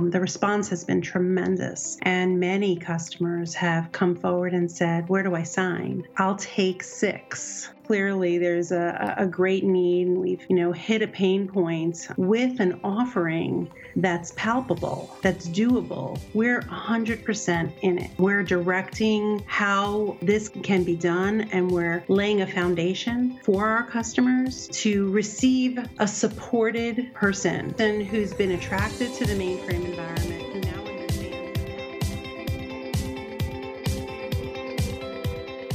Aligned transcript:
Um, 0.00 0.10
the 0.10 0.20
response 0.20 0.68
has 0.68 0.84
been 0.84 1.00
tremendous, 1.00 1.98
and 2.02 2.38
many 2.38 2.76
customers 2.76 3.52
have 3.54 3.90
come 3.90 4.14
forward 4.14 4.54
and 4.54 4.70
said, 4.70 5.08
Where 5.08 5.24
do 5.24 5.34
I 5.34 5.42
sign? 5.42 6.04
I'll 6.18 6.36
take 6.36 6.84
six. 6.84 7.70
Clearly, 7.84 8.36
there's 8.36 8.70
a, 8.70 9.14
a 9.16 9.26
great 9.26 9.64
need, 9.64 10.08
we've 10.10 10.44
you 10.48 10.56
know 10.56 10.72
hit 10.72 11.02
a 11.02 11.08
pain 11.08 11.48
point 11.48 12.06
with 12.16 12.60
an 12.60 12.78
offering 12.84 13.72
that's 13.96 14.32
palpable, 14.36 15.16
that's 15.22 15.48
doable. 15.48 16.20
We're 16.34 16.60
100% 16.60 17.72
in 17.80 17.98
it. 17.98 18.10
We're 18.18 18.42
directing 18.42 19.42
how 19.46 20.18
this 20.20 20.50
can 20.62 20.84
be 20.84 20.96
done, 20.96 21.48
and 21.50 21.70
we're 21.70 22.04
laying 22.08 22.42
a 22.42 22.46
foundation 22.46 23.40
for 23.42 23.66
our 23.66 23.84
customers 23.84 24.68
to 24.68 25.10
receive 25.10 25.78
a 25.98 26.06
supported 26.06 27.12
person 27.14 27.74
who's 28.04 28.34
been 28.34 28.52
attracted 28.52 29.14
to 29.14 29.24
the 29.24 29.34
mainframe 29.34 29.87
environment 29.88 30.42
who 30.52 30.60
now 30.60 30.84
understands. 30.84 31.58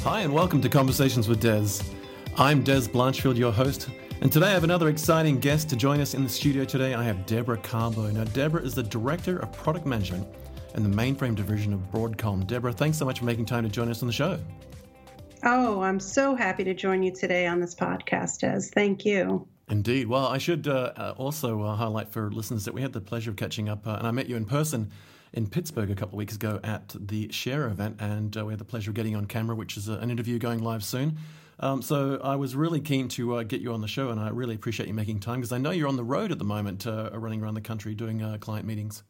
Hi, 0.03 0.21
and 0.21 0.31
welcome 0.33 0.61
to 0.61 0.69
Conversations 0.69 1.27
with 1.27 1.41
Dez. 1.41 1.83
I'm 2.37 2.63
Dez 2.63 2.87
Blanchfield, 2.87 3.37
your 3.37 3.51
host, 3.51 3.89
and 4.21 4.31
today 4.31 4.47
I 4.47 4.51
have 4.51 4.63
another 4.63 4.89
exciting 4.89 5.39
guest 5.39 5.67
to 5.69 5.75
join 5.75 5.99
us 5.99 6.13
in 6.13 6.23
the 6.23 6.29
studio 6.29 6.63
today. 6.63 6.93
I 6.93 7.03
have 7.03 7.25
Deborah 7.25 7.57
Carbo. 7.57 8.09
Now, 8.11 8.23
Deborah 8.25 8.61
is 8.61 8.75
the 8.75 8.83
Director 8.83 9.39
of 9.39 9.51
Product 9.51 9.87
Management 9.87 10.27
in 10.75 10.83
the 10.83 10.95
mainframe 10.95 11.35
division 11.35 11.73
of 11.73 11.79
Broadcom. 11.91 12.45
Deborah, 12.45 12.73
thanks 12.73 12.97
so 12.97 13.05
much 13.05 13.19
for 13.19 13.25
making 13.25 13.45
time 13.45 13.63
to 13.63 13.69
join 13.69 13.89
us 13.89 14.03
on 14.03 14.07
the 14.07 14.13
show. 14.13 14.39
Oh, 15.43 15.81
I'm 15.81 15.99
so 15.99 16.35
happy 16.35 16.63
to 16.63 16.73
join 16.75 17.01
you 17.03 17.11
today 17.11 17.47
on 17.47 17.59
this 17.59 17.73
podcast, 17.75 18.43
Dez. 18.43 18.71
Thank 18.71 19.05
you. 19.05 19.47
Indeed. 19.73 20.07
Well, 20.07 20.27
I 20.27 20.37
should 20.37 20.67
uh, 20.67 20.93
uh, 20.95 21.15
also 21.17 21.63
uh, 21.63 21.75
highlight 21.75 22.09
for 22.09 22.29
listeners 22.29 22.63
that 22.65 22.75
we 22.75 22.83
had 22.83 22.93
the 22.93 23.01
pleasure 23.01 23.31
of 23.31 23.37
catching 23.37 23.69
up, 23.69 23.87
uh, 23.87 23.95
and 23.97 24.05
I 24.05 24.11
met 24.11 24.29
you 24.29 24.35
in 24.35 24.45
person 24.45 24.91
in 25.33 25.47
Pittsburgh 25.47 25.89
a 25.89 25.95
couple 25.95 26.13
of 26.15 26.19
weeks 26.19 26.35
ago 26.35 26.59
at 26.63 26.95
the 26.99 27.31
Share 27.31 27.65
event, 27.65 27.95
and 27.99 28.37
uh, 28.37 28.45
we 28.45 28.53
had 28.53 28.59
the 28.59 28.65
pleasure 28.65 28.91
of 28.91 28.95
getting 28.95 29.15
on 29.15 29.25
camera, 29.25 29.55
which 29.55 29.75
is 29.75 29.89
uh, 29.89 29.93
an 29.93 30.11
interview 30.11 30.37
going 30.37 30.59
live 30.59 30.83
soon. 30.83 31.17
Um, 31.59 31.81
so 31.81 32.19
I 32.23 32.35
was 32.35 32.55
really 32.55 32.81
keen 32.81 33.07
to 33.09 33.43
get 33.45 33.61
you 33.61 33.73
on 33.73 33.81
the 33.81 33.87
show, 33.87 34.11
and 34.11 34.19
I 34.19 34.29
really 34.29 34.53
appreciate 34.53 34.85
you 34.87 34.93
making 34.93 35.21
time 35.21 35.39
because 35.39 35.51
I 35.51 35.57
know 35.57 35.71
you're 35.71 35.87
on 35.87 35.95
the 35.95 36.03
road 36.03 36.31
at 36.31 36.37
the 36.37 36.45
moment, 36.45 36.85
running 36.85 37.41
around 37.41 37.55
the 37.55 37.61
country 37.61 37.95
doing 37.95 38.37
client 38.41 38.67
meetings. 38.67 39.01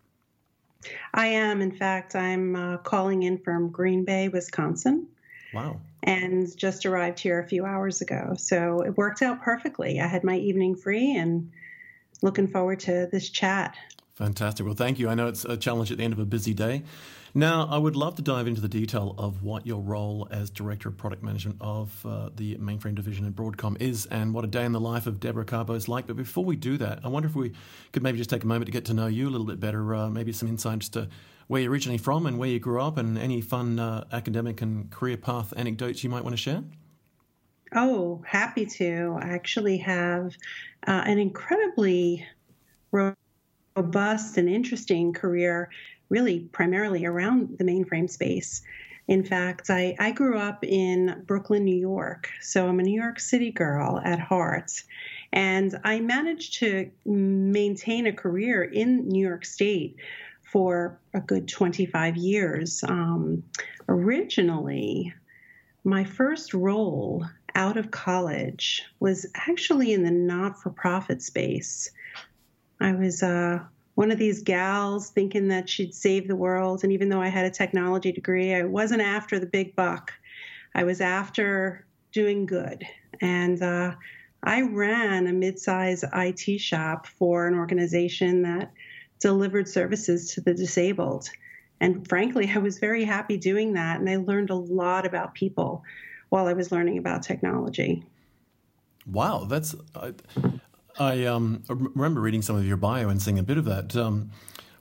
I 1.13 1.27
am. 1.27 1.61
In 1.61 1.73
fact, 1.73 2.15
I'm 2.15 2.79
calling 2.85 3.23
in 3.23 3.37
from 3.37 3.69
Green 3.69 4.05
Bay, 4.05 4.29
Wisconsin. 4.29 5.07
Wow. 5.53 5.79
And 6.03 6.55
just 6.57 6.85
arrived 6.85 7.19
here 7.19 7.39
a 7.39 7.47
few 7.47 7.65
hours 7.65 8.01
ago. 8.01 8.33
So 8.37 8.81
it 8.81 8.97
worked 8.97 9.21
out 9.21 9.41
perfectly. 9.41 9.99
I 9.99 10.07
had 10.07 10.23
my 10.23 10.37
evening 10.37 10.75
free 10.75 11.15
and 11.15 11.51
looking 12.21 12.47
forward 12.47 12.79
to 12.81 13.07
this 13.11 13.29
chat. 13.29 13.75
Fantastic. 14.15 14.65
Well, 14.65 14.75
thank 14.75 14.99
you. 14.99 15.09
I 15.09 15.15
know 15.15 15.27
it's 15.27 15.45
a 15.45 15.57
challenge 15.57 15.91
at 15.91 15.97
the 15.97 16.03
end 16.03 16.13
of 16.13 16.19
a 16.19 16.25
busy 16.25 16.53
day. 16.53 16.83
Now, 17.35 17.67
I 17.67 17.79
would 17.79 17.95
love 17.95 18.15
to 18.17 18.21
dive 18.21 18.45
into 18.45 18.61
the 18.61 18.67
detail 18.67 19.15
of 19.17 19.41
what 19.41 19.65
your 19.65 19.81
role 19.81 20.27
as 20.29 20.51
Director 20.51 20.89
of 20.89 20.97
Product 20.97 21.23
Management 21.23 21.57
of 21.61 22.05
uh, 22.05 22.29
the 22.35 22.57
mainframe 22.57 22.93
division 22.93 23.25
at 23.25 23.33
Broadcom 23.33 23.81
is 23.81 24.05
and 24.05 24.35
what 24.35 24.43
a 24.43 24.47
day 24.47 24.65
in 24.65 24.71
the 24.71 24.79
life 24.79 25.07
of 25.07 25.19
Deborah 25.19 25.43
Carbo 25.43 25.73
is 25.73 25.87
like. 25.87 26.05
But 26.05 26.15
before 26.15 26.45
we 26.45 26.55
do 26.55 26.77
that, 26.77 26.99
I 27.03 27.07
wonder 27.07 27.27
if 27.27 27.35
we 27.35 27.53
could 27.91 28.03
maybe 28.03 28.19
just 28.19 28.29
take 28.29 28.43
a 28.43 28.47
moment 28.47 28.67
to 28.67 28.71
get 28.71 28.85
to 28.85 28.93
know 28.93 29.07
you 29.07 29.27
a 29.27 29.31
little 29.31 29.47
bit 29.47 29.59
better, 29.59 29.95
uh, 29.95 30.09
maybe 30.11 30.31
some 30.31 30.47
insights 30.47 30.89
to 30.89 31.09
where 31.47 31.61
you're 31.61 31.71
originally 31.71 31.97
from 31.97 32.25
and 32.25 32.37
where 32.37 32.49
you 32.49 32.59
grew 32.59 32.81
up, 32.81 32.97
and 32.97 33.17
any 33.17 33.41
fun 33.41 33.79
uh, 33.79 34.05
academic 34.11 34.61
and 34.61 34.89
career 34.91 35.17
path 35.17 35.53
anecdotes 35.57 36.03
you 36.03 36.09
might 36.09 36.23
want 36.23 36.33
to 36.33 36.41
share. 36.41 36.63
Oh, 37.75 38.23
happy 38.25 38.65
to. 38.65 39.17
I 39.19 39.29
actually 39.29 39.77
have 39.77 40.35
uh, 40.87 41.03
an 41.05 41.17
incredibly 41.17 42.25
robust 43.75 44.37
and 44.37 44.47
interesting 44.47 45.13
career, 45.13 45.69
really 46.09 46.41
primarily 46.51 47.05
around 47.05 47.57
the 47.57 47.63
mainframe 47.63 48.09
space. 48.09 48.61
In 49.07 49.23
fact, 49.23 49.69
I, 49.69 49.95
I 49.99 50.11
grew 50.11 50.37
up 50.37 50.63
in 50.63 51.23
Brooklyn, 51.25 51.65
New 51.65 51.75
York. 51.75 52.29
So 52.41 52.67
I'm 52.67 52.79
a 52.79 52.83
New 52.83 53.01
York 53.01 53.19
City 53.19 53.51
girl 53.51 53.99
at 54.05 54.19
heart. 54.19 54.83
And 55.33 55.77
I 55.83 55.99
managed 55.99 56.59
to 56.59 56.89
maintain 57.05 58.05
a 58.05 58.13
career 58.13 58.63
in 58.63 59.09
New 59.09 59.21
York 59.21 59.45
State 59.45 59.97
for 60.53 60.99
a 61.15 61.19
good 61.19 61.47
25 61.47 62.15
years. 62.15 62.83
Um, 62.87 63.43
originally, 63.89 65.11
my 65.83 66.03
first 66.03 66.53
role 66.53 67.25
out 67.55 67.75
of 67.75 67.89
college 67.89 68.83
was 68.99 69.25
actually 69.33 69.93
in 69.93 70.03
the 70.03 70.11
not 70.11 70.61
for 70.61 70.69
profit 70.69 71.23
space. 71.23 71.89
I 72.79 72.91
was 72.91 73.23
uh, 73.23 73.61
one 73.95 74.11
of 74.11 74.19
these 74.19 74.43
gals 74.43 75.09
thinking 75.09 75.47
that 75.47 75.67
she'd 75.67 75.95
save 75.95 76.27
the 76.27 76.35
world. 76.35 76.83
And 76.83 76.93
even 76.93 77.09
though 77.09 77.21
I 77.21 77.29
had 77.29 77.45
a 77.45 77.51
technology 77.51 78.11
degree, 78.11 78.53
I 78.53 78.63
wasn't 78.63 79.01
after 79.01 79.39
the 79.39 79.47
big 79.47 79.75
buck. 79.75 80.13
I 80.75 80.83
was 80.83 81.01
after 81.01 81.83
doing 82.11 82.45
good. 82.45 82.85
And 83.21 83.59
uh, 83.61 83.95
I 84.43 84.61
ran 84.61 85.25
a 85.25 85.33
mid 85.33 85.57
size 85.57 86.03
IT 86.13 86.59
shop 86.59 87.07
for 87.07 87.47
an 87.47 87.55
organization 87.55 88.43
that 88.43 88.71
delivered 89.23 89.67
services 89.67 90.31
to 90.33 90.41
the 90.41 90.53
disabled. 90.53 91.29
And 91.81 92.07
frankly, 92.07 92.51
I 92.53 92.59
was 92.59 92.77
very 92.77 93.03
happy 93.03 93.37
doing 93.37 93.73
that. 93.73 93.99
And 93.99 94.07
I 94.09 94.17
learned 94.17 94.51
a 94.51 94.55
lot 94.55 95.07
about 95.07 95.33
people 95.33 95.83
while 96.29 96.45
I 96.45 96.53
was 96.53 96.71
learning 96.71 96.99
about 96.99 97.23
technology. 97.23 98.03
Wow, 99.07 99.45
that's. 99.45 99.75
I, 99.95 100.13
I 100.99 101.25
um, 101.25 101.63
remember 101.67 102.21
reading 102.21 102.41
some 102.41 102.55
of 102.55 102.65
your 102.65 102.77
bio 102.77 103.09
and 103.09 103.21
seeing 103.21 103.39
a 103.39 103.43
bit 103.43 103.57
of 103.57 103.65
that. 103.65 103.95
Um, 103.95 104.31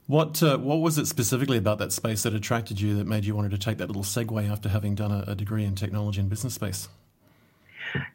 what 0.07 0.43
uh, 0.43 0.57
what 0.57 0.77
was 0.77 0.97
it 0.97 1.07
specifically 1.07 1.57
about 1.57 1.79
that 1.79 1.91
space 1.91 2.23
that 2.23 2.33
attracted 2.33 2.79
you 2.79 2.95
that 2.97 3.07
made 3.07 3.25
you 3.25 3.35
wanted 3.35 3.51
to 3.51 3.57
take 3.57 3.77
that 3.79 3.87
little 3.87 4.03
segue 4.03 4.49
after 4.49 4.69
having 4.69 4.95
done 4.95 5.11
a, 5.11 5.23
a 5.27 5.35
degree 5.35 5.65
in 5.65 5.75
technology 5.75 6.19
and 6.19 6.29
business 6.29 6.53
space? 6.53 6.87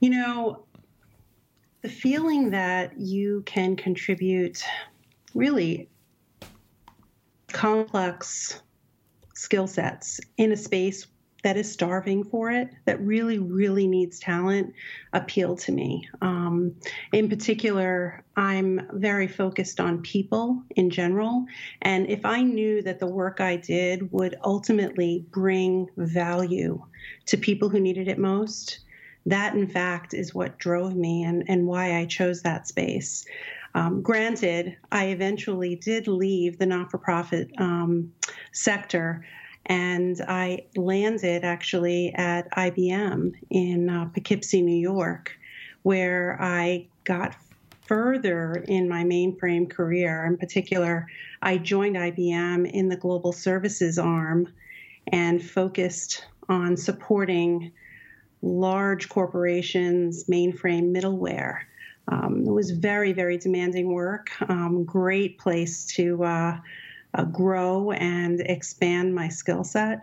You 0.00 0.10
know, 0.10 0.64
the 1.82 1.88
feeling 1.88 2.50
that 2.50 2.98
you 2.98 3.42
can 3.46 3.76
contribute 3.76 4.62
really 5.34 5.88
complex 7.52 8.62
skill 9.34 9.66
sets 9.66 10.20
in 10.36 10.52
a 10.52 10.56
space 10.56 11.06
that 11.44 11.56
is 11.56 11.70
starving 11.70 12.24
for 12.24 12.50
it, 12.50 12.68
that 12.84 13.00
really, 13.00 13.38
really 13.38 13.86
needs 13.86 14.18
talent, 14.18 14.74
appeal 15.12 15.56
to 15.56 15.70
me. 15.70 16.08
Um, 16.20 16.74
in 17.12 17.28
particular, 17.28 18.24
I'm 18.36 18.80
very 18.94 19.28
focused 19.28 19.78
on 19.78 20.02
people 20.02 20.62
in 20.74 20.90
general. 20.90 21.46
And 21.82 22.10
if 22.10 22.24
I 22.24 22.42
knew 22.42 22.82
that 22.82 22.98
the 22.98 23.06
work 23.06 23.40
I 23.40 23.56
did 23.56 24.10
would 24.12 24.36
ultimately 24.44 25.24
bring 25.30 25.88
value 25.96 26.82
to 27.26 27.36
people 27.36 27.68
who 27.68 27.78
needed 27.78 28.08
it 28.08 28.18
most, 28.18 28.80
that 29.26 29.54
in 29.54 29.68
fact 29.68 30.14
is 30.14 30.34
what 30.34 30.58
drove 30.58 30.96
me 30.96 31.22
and, 31.22 31.44
and 31.48 31.66
why 31.66 31.98
I 31.98 32.06
chose 32.06 32.42
that 32.42 32.66
space. 32.66 33.24
Um, 33.74 34.02
granted, 34.02 34.76
I 34.90 35.06
eventually 35.06 35.76
did 35.76 36.08
leave 36.08 36.58
the 36.58 36.66
not 36.66 36.90
for 36.90 36.98
profit 36.98 37.50
um, 37.58 38.12
sector 38.52 39.24
and 39.68 40.20
I 40.26 40.64
landed 40.76 41.44
actually 41.44 42.14
at 42.14 42.50
IBM 42.52 43.34
in 43.50 43.90
uh, 43.90 44.06
Poughkeepsie, 44.06 44.62
New 44.62 44.76
York, 44.78 45.36
where 45.82 46.38
I 46.40 46.86
got 47.04 47.36
further 47.82 48.64
in 48.66 48.88
my 48.88 49.04
mainframe 49.04 49.68
career. 49.68 50.24
In 50.24 50.38
particular, 50.38 51.06
I 51.42 51.58
joined 51.58 51.96
IBM 51.96 52.70
in 52.70 52.88
the 52.88 52.96
global 52.96 53.32
services 53.32 53.98
arm 53.98 54.52
and 55.12 55.42
focused 55.42 56.24
on 56.48 56.76
supporting 56.76 57.72
large 58.40 59.08
corporations, 59.08 60.24
mainframe 60.24 60.94
middleware. 60.94 61.60
Um, 62.10 62.44
it 62.46 62.50
was 62.50 62.70
very, 62.70 63.12
very 63.12 63.38
demanding 63.38 63.92
work. 63.92 64.30
Um, 64.48 64.84
great 64.84 65.38
place 65.38 65.84
to 65.96 66.24
uh, 66.24 66.58
uh, 67.14 67.24
grow 67.24 67.92
and 67.92 68.40
expand 68.40 69.14
my 69.14 69.28
skill 69.28 69.64
set. 69.64 70.00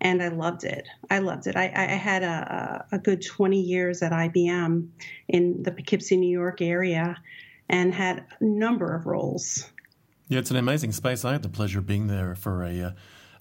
And 0.00 0.22
I 0.22 0.28
loved 0.28 0.64
it. 0.64 0.86
I 1.08 1.20
loved 1.20 1.46
it. 1.46 1.56
I, 1.56 1.64
I 1.74 1.94
had 1.94 2.22
a, 2.22 2.84
a, 2.92 2.98
good 2.98 3.24
20 3.24 3.58
years 3.58 4.02
at 4.02 4.12
IBM 4.12 4.88
in 5.28 5.62
the 5.62 5.72
Poughkeepsie, 5.72 6.18
New 6.18 6.28
York 6.28 6.60
area 6.60 7.16
and 7.68 7.94
had 7.94 8.24
a 8.40 8.44
number 8.44 8.94
of 8.94 9.06
roles. 9.06 9.70
Yeah, 10.28 10.38
it's 10.38 10.50
an 10.50 10.56
amazing 10.56 10.92
space. 10.92 11.24
I 11.24 11.32
had 11.32 11.42
the 11.42 11.48
pleasure 11.48 11.78
of 11.78 11.86
being 11.86 12.08
there 12.08 12.34
for 12.34 12.62
a, 12.64 12.82
uh, 12.82 12.90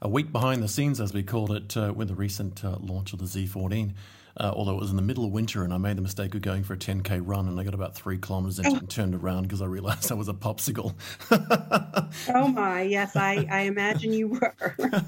a 0.01 0.09
week 0.09 0.31
behind 0.31 0.63
the 0.63 0.67
scenes, 0.67 1.01
as 1.01 1.13
we 1.13 1.23
called 1.23 1.51
it, 1.51 1.75
uh, 1.75 1.93
with 1.95 2.07
the 2.07 2.15
recent 2.15 2.63
uh, 2.63 2.77
launch 2.79 3.11
of 3.11 3.19
the 3.19 3.25
Z14. 3.25 3.93
Uh, 4.37 4.51
although 4.53 4.73
it 4.73 4.79
was 4.79 4.89
in 4.89 4.95
the 4.95 5.01
middle 5.01 5.23
of 5.23 5.31
winter 5.31 5.63
and 5.63 5.73
I 5.73 5.77
made 5.77 5.97
the 5.97 6.01
mistake 6.01 6.35
of 6.35 6.41
going 6.41 6.63
for 6.63 6.73
a 6.73 6.77
10k 6.77 7.21
run 7.23 7.47
and 7.47 7.59
I 7.59 7.63
got 7.63 7.73
about 7.73 7.95
three 7.95 8.17
kilometers 8.17 8.59
into 8.59 8.71
oh. 8.71 8.77
and 8.77 8.89
turned 8.89 9.15
around 9.15 9.43
because 9.43 9.61
I 9.61 9.65
realized 9.65 10.11
I 10.11 10.15
was 10.15 10.27
a 10.27 10.33
popsicle. 10.33 10.93
oh 12.33 12.47
my, 12.53 12.81
yes, 12.81 13.15
I, 13.15 13.47
I 13.49 13.61
imagine 13.61 14.13
you 14.13 14.27
were. 14.29 14.55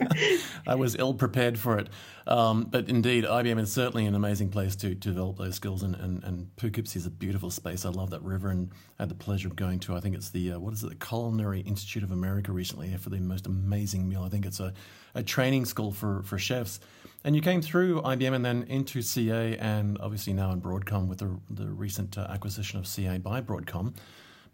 I 0.68 0.76
was 0.76 0.96
ill 0.96 1.14
prepared 1.14 1.60
for 1.60 1.78
it. 1.78 1.90
Um, 2.26 2.66
but 2.66 2.90
indeed, 2.90 3.24
IBM 3.24 3.60
is 3.60 3.72
certainly 3.72 4.06
an 4.06 4.14
amazing 4.14 4.50
place 4.50 4.76
to, 4.78 4.90
to 4.90 4.96
develop 4.96 5.38
those 5.38 5.56
skills, 5.56 5.82
and, 5.82 5.96
and, 5.96 6.22
and 6.26 6.54
Poughkeepsie 6.58 7.00
is 7.00 7.06
a 7.06 7.10
beautiful 7.10 7.50
space. 7.50 7.86
I 7.86 7.90
love 7.90 8.10
that 8.10 8.22
river, 8.22 8.50
and 8.50 8.70
I 9.00 9.04
had 9.04 9.10
the 9.10 9.16
pleasure 9.16 9.48
of 9.48 9.56
going 9.56 9.80
to, 9.82 9.96
I 9.96 10.02
think 10.02 10.14
it's 10.14 10.30
the, 10.30 10.52
uh, 10.54 10.60
what 10.60 10.74
is 10.74 10.84
it, 10.84 10.90
the 10.90 10.96
Culinary 10.96 11.62
Institute 11.62 12.04
of 12.04 12.12
America 12.12 12.52
recently 12.52 12.94
for 12.98 13.10
the 13.10 13.20
most 13.20 13.48
amazing 13.48 14.10
meal. 14.10 14.24
I 14.24 14.30
think 14.30 14.46
it's 14.46 14.60
a, 14.60 14.74
a 15.16 15.24
training 15.24 15.66
school 15.66 15.94
for, 15.94 16.22
for 16.24 16.38
chefs. 16.38 16.82
And 17.28 17.36
you 17.36 17.42
came 17.42 17.62
through 17.62 18.04
IBM 18.04 18.36
and 18.36 18.46
then 18.46 18.64
into 18.70 19.02
CA, 19.02 19.58
and 19.58 19.98
obviously 20.00 20.32
now 20.32 20.54
in 20.54 20.62
Broadcom 20.62 21.10
with 21.10 21.18
the, 21.18 21.38
the 21.50 21.68
recent 21.68 22.18
uh, 22.18 22.26
acquisition 22.30 22.80
of 22.80 22.88
CA 22.88 23.18
by 23.18 23.42
Broadcom. 23.42 23.94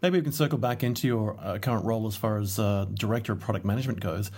Maybe 0.02 0.18
we 0.18 0.24
can 0.24 0.32
circle 0.32 0.58
back 0.58 0.82
into 0.82 1.06
your 1.06 1.36
uh, 1.40 1.58
current 1.58 1.84
role 1.84 2.08
as 2.08 2.16
far 2.16 2.36
as 2.36 2.58
uh, 2.58 2.86
Director 2.92 3.30
of 3.30 3.38
Product 3.38 3.64
Management 3.64 4.00
goes. 4.00 4.32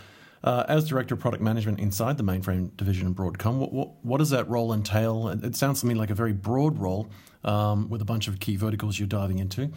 Uh, 0.45 0.67
as 0.69 0.87
Director 0.87 1.15
of 1.15 1.21
Product 1.21 1.43
Management 1.43 1.81
inside 1.81 2.19
the 2.19 2.25
mainframe 2.25 2.77
division 2.77 3.07
in 3.07 3.15
Broadcom, 3.15 3.57
what, 3.57 3.73
what, 3.73 4.05
what, 4.05 4.19
does 4.19 4.29
that 4.29 4.47
role 4.51 4.71
entail? 4.75 5.29
It 5.29 5.57
sounds 5.57 5.81
to 5.81 5.87
me 5.87 5.95
like 5.95 6.11
a 6.11 6.15
very 6.15 6.35
broad 6.35 6.79
role 6.79 7.09
um, 7.43 7.89
with 7.89 8.03
a 8.03 8.05
bunch 8.05 8.29
of 8.29 8.39
key 8.39 8.57
verticals 8.57 8.99
you're 8.99 9.09
diving 9.09 9.39
into. 9.39 9.71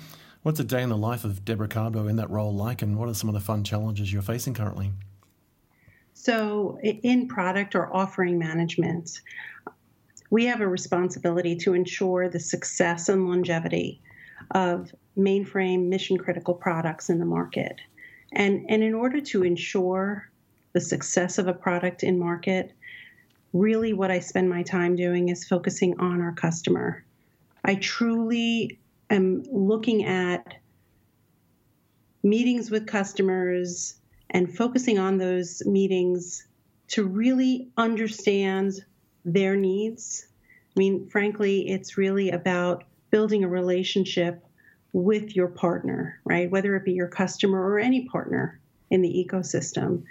What's 0.44 0.60
a 0.60 0.66
day 0.66 0.84
in 0.84 0.90
the 0.90 0.98
life 0.98 1.24
of 1.24 1.46
Deborah 1.46 1.70
Carbo 1.70 2.08
in 2.10 2.18
that 2.18 2.30
role 2.30 2.54
like, 2.54 2.82
and 2.82 2.98
what 2.98 3.08
are 3.08 3.14
some 3.14 3.30
of 3.30 3.36
the 3.36 3.40
fun 3.40 3.64
challenges 3.64 4.12
you're 4.12 4.22
facing 4.22 4.54
currently? 4.54 4.92
So, 6.22 6.78
in 6.82 7.30
product 7.30 7.76
or 7.76 7.96
offering 7.96 8.38
management, 8.38 9.22
we 10.30 10.48
have 10.48 10.60
a 10.60 10.68
responsibility 10.68 11.56
to 11.60 11.74
ensure 11.74 12.28
the 12.28 12.42
success 12.42 13.08
and 13.08 13.26
longevity 13.26 14.02
of 14.52 14.94
mainframe 15.18 15.88
mission 15.88 16.18
critical 16.18 16.54
products 16.54 17.10
in 17.10 17.20
the 17.20 17.26
market. 17.26 17.80
And, 18.34 18.66
and 18.68 18.84
in 18.84 18.94
order 18.94 19.22
to 19.22 19.44
ensure 19.44 20.30
the 20.74 20.82
success 20.82 21.38
of 21.38 21.48
a 21.48 21.54
product 21.54 22.04
in 22.04 22.20
market, 22.20 22.74
really 23.54 23.94
what 23.94 24.12
I 24.12 24.20
spend 24.20 24.50
my 24.50 24.64
time 24.64 24.98
doing 24.98 25.30
is 25.30 25.48
focusing 25.48 25.98
on 26.02 26.20
our 26.20 26.34
customer. 26.34 27.06
I 27.64 27.76
truly 27.76 28.78
am 29.10 29.44
looking 29.50 30.04
at 30.04 30.56
meetings 32.24 32.70
with 32.70 32.88
customers 32.88 33.99
and 34.32 34.56
focusing 34.56 35.00
on 35.00 35.18
those 35.18 35.66
meetings 35.66 36.46
to 36.90 37.04
really 37.06 37.70
understand 37.78 38.86
their 39.26 39.56
needs. 39.56 40.28
I 40.76 40.80
mean, 40.80 41.08
frankly, 41.10 41.70
it's 41.70 41.98
really 41.98 42.30
about 42.32 42.84
building 43.12 43.44
a 43.44 43.50
relationship 43.50 44.44
with 44.94 45.36
your 45.36 45.48
partner, 45.48 46.20
right? 46.26 46.50
Whether 46.50 46.76
it 46.76 46.86
be 46.86 46.94
your 46.94 47.08
customer 47.08 47.60
or 47.60 47.80
any 47.80 48.06
partner 48.06 48.60
in 48.90 49.02
the 49.02 49.28
ecosystem. 49.28 50.04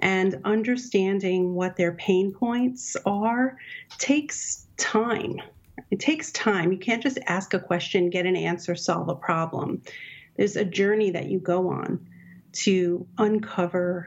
And 0.00 0.40
understanding 0.44 1.54
what 1.54 1.76
their 1.76 1.92
pain 1.92 2.32
points 2.32 2.96
are 3.06 3.56
takes 3.98 4.66
time. 4.76 5.40
It 5.90 6.00
takes 6.00 6.32
time. 6.32 6.72
You 6.72 6.78
can't 6.78 7.02
just 7.02 7.18
ask 7.26 7.54
a 7.54 7.60
question, 7.60 8.10
get 8.10 8.26
an 8.26 8.36
answer, 8.36 8.74
solve 8.74 9.08
a 9.08 9.14
problem. 9.14 9.82
There's 10.36 10.56
a 10.56 10.64
journey 10.64 11.10
that 11.10 11.26
you 11.26 11.38
go 11.38 11.68
on 11.68 12.04
to 12.54 13.06
uncover 13.18 14.06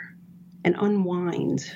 and 0.63 0.75
unwind 0.79 1.71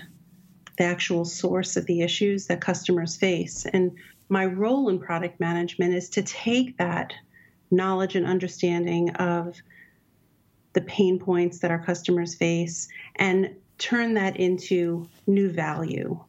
the 0.77 0.83
actual 0.83 1.25
source 1.25 1.77
of 1.77 1.85
the 1.85 2.01
issues 2.01 2.47
that 2.47 2.61
customers 2.61 3.15
face. 3.15 3.65
And 3.71 3.91
my 4.29 4.45
role 4.45 4.89
in 4.89 4.99
product 4.99 5.39
management 5.39 5.93
is 5.93 6.09
to 6.11 6.23
take 6.23 6.77
that 6.77 7.13
knowledge 7.69 8.15
and 8.15 8.25
understanding 8.25 9.11
of 9.15 9.61
the 10.73 10.81
pain 10.81 11.19
points 11.19 11.59
that 11.59 11.71
our 11.71 11.83
customers 11.83 12.35
face 12.35 12.87
and 13.15 13.55
turn 13.77 14.13
that 14.13 14.37
into 14.37 15.07
new 15.27 15.49
value 15.49 16.19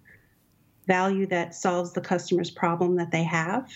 value 0.86 1.26
that 1.26 1.54
solves 1.54 1.92
the 1.92 2.00
customer's 2.00 2.50
problem 2.50 2.96
that 2.96 3.10
they 3.10 3.22
have, 3.22 3.70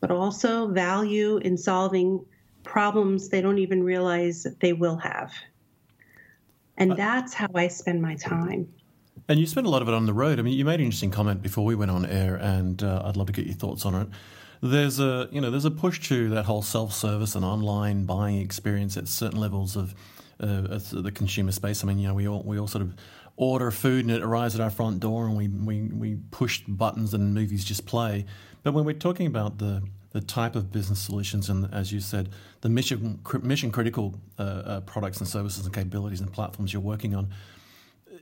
but 0.00 0.10
also 0.10 0.68
value 0.68 1.36
in 1.38 1.56
solving 1.56 2.24
problems 2.64 3.28
they 3.28 3.40
don't 3.40 3.58
even 3.58 3.82
realize 3.82 4.46
they 4.60 4.72
will 4.72 4.96
have. 4.96 5.32
And 6.78 6.92
uh, 6.92 6.94
that's 6.94 7.34
how 7.34 7.48
I 7.54 7.68
spend 7.68 8.00
my 8.00 8.14
time. 8.14 8.72
And 9.28 9.38
you 9.38 9.46
spend 9.46 9.66
a 9.66 9.70
lot 9.70 9.82
of 9.82 9.88
it 9.88 9.94
on 9.94 10.06
the 10.06 10.14
road. 10.14 10.38
I 10.38 10.42
mean, 10.42 10.54
you 10.54 10.64
made 10.64 10.80
an 10.80 10.86
interesting 10.86 11.10
comment 11.10 11.42
before 11.42 11.64
we 11.64 11.74
went 11.74 11.90
on 11.90 12.06
air, 12.06 12.36
and 12.36 12.82
uh, 12.82 13.02
I'd 13.04 13.16
love 13.16 13.26
to 13.26 13.32
get 13.32 13.44
your 13.44 13.54
thoughts 13.54 13.84
on 13.84 13.94
it. 13.94 14.08
There's 14.60 14.98
a 14.98 15.28
you 15.30 15.40
know 15.40 15.50
there's 15.50 15.66
a 15.66 15.70
push 15.70 16.00
to 16.08 16.30
that 16.30 16.46
whole 16.46 16.62
self-service 16.62 17.34
and 17.34 17.44
online 17.44 18.06
buying 18.06 18.40
experience 18.40 18.96
at 18.96 19.06
certain 19.06 19.38
levels 19.38 19.76
of 19.76 19.94
uh, 20.40 20.78
the 20.92 21.12
consumer 21.12 21.52
space. 21.52 21.84
I 21.84 21.86
mean, 21.86 21.98
you 21.98 22.08
know, 22.08 22.14
we 22.14 22.26
all 22.26 22.42
we 22.42 22.58
all 22.58 22.66
sort 22.66 22.82
of 22.82 22.94
order 23.36 23.70
food 23.70 24.04
and 24.04 24.10
it 24.10 24.22
arrives 24.22 24.54
at 24.54 24.60
our 24.60 24.70
front 24.70 25.00
door, 25.00 25.26
and 25.26 25.36
we 25.36 25.48
we 25.48 25.82
we 25.92 26.16
push 26.30 26.62
buttons 26.66 27.12
and 27.14 27.34
movies 27.34 27.64
just 27.64 27.86
play. 27.86 28.24
But 28.62 28.72
when 28.72 28.84
we're 28.84 28.94
talking 28.94 29.26
about 29.26 29.58
the 29.58 29.82
the 30.12 30.20
type 30.20 30.56
of 30.56 30.72
business 30.72 31.00
solutions 31.00 31.50
and, 31.50 31.72
as 31.72 31.92
you 31.92 32.00
said, 32.00 32.30
the 32.62 32.68
mission 32.68 33.20
mission 33.42 33.70
critical 33.70 34.14
uh, 34.38 34.42
uh, 34.42 34.80
products 34.80 35.18
and 35.18 35.28
services 35.28 35.64
and 35.64 35.74
capabilities 35.74 36.20
and 36.20 36.32
platforms 36.32 36.72
you're 36.72 36.82
working 36.82 37.14
on, 37.14 37.28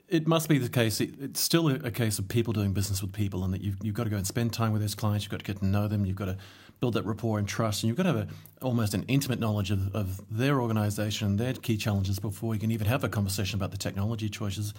it 0.09 0.27
must 0.27 0.49
be 0.49 0.59
the 0.59 0.69
case. 0.69 1.01
It, 1.01 1.11
it's 1.21 1.41
still 1.41 1.69
a, 1.69 1.75
a, 1.75 1.91
case 1.91 2.19
of 2.19 2.29
people 2.29 2.53
doing 2.53 2.73
business 2.73 3.03
with 3.03 3.13
people, 3.13 3.45
and 3.45 3.53
that 3.55 3.61
you've, 3.61 3.77
you've 3.83 3.95
got 3.95 4.05
to 4.05 4.11
go 4.11 4.17
and 4.17 4.27
spend 4.27 4.53
time 4.53 4.73
with 4.73 4.81
those 4.81 4.95
clients. 4.95 5.25
You've 5.25 5.31
got 5.31 5.41
to 5.41 5.45
get 5.45 5.59
to 5.61 5.67
know 5.67 5.89
them. 5.89 6.05
You've 6.05 6.17
got 6.17 6.27
to 6.27 6.37
build 6.81 6.95
that 6.95 7.05
rapport 7.05 7.39
and 7.39 7.49
trust, 7.49 7.83
and 7.83 7.89
you've 7.89 7.97
got 7.97 8.05
to 8.05 8.13
have 8.13 8.29
a, 8.29 8.29
almost 8.63 8.95
an 8.95 9.05
intimate 9.09 9.41
knowledge 9.41 9.71
of, 9.71 9.95
of 9.95 10.21
their 10.31 10.61
organisation, 10.61 11.29
and 11.29 11.39
their 11.39 11.55
key 11.55 11.77
challenges 11.77 12.19
before 12.19 12.55
you 12.55 12.61
can 12.61 12.71
even 12.71 12.87
have 12.87 13.05
a 13.05 13.09
conversation 13.09 13.59
about 13.59 13.71
the 13.71 13.79
technology 13.79 14.29
choices. 14.29 14.75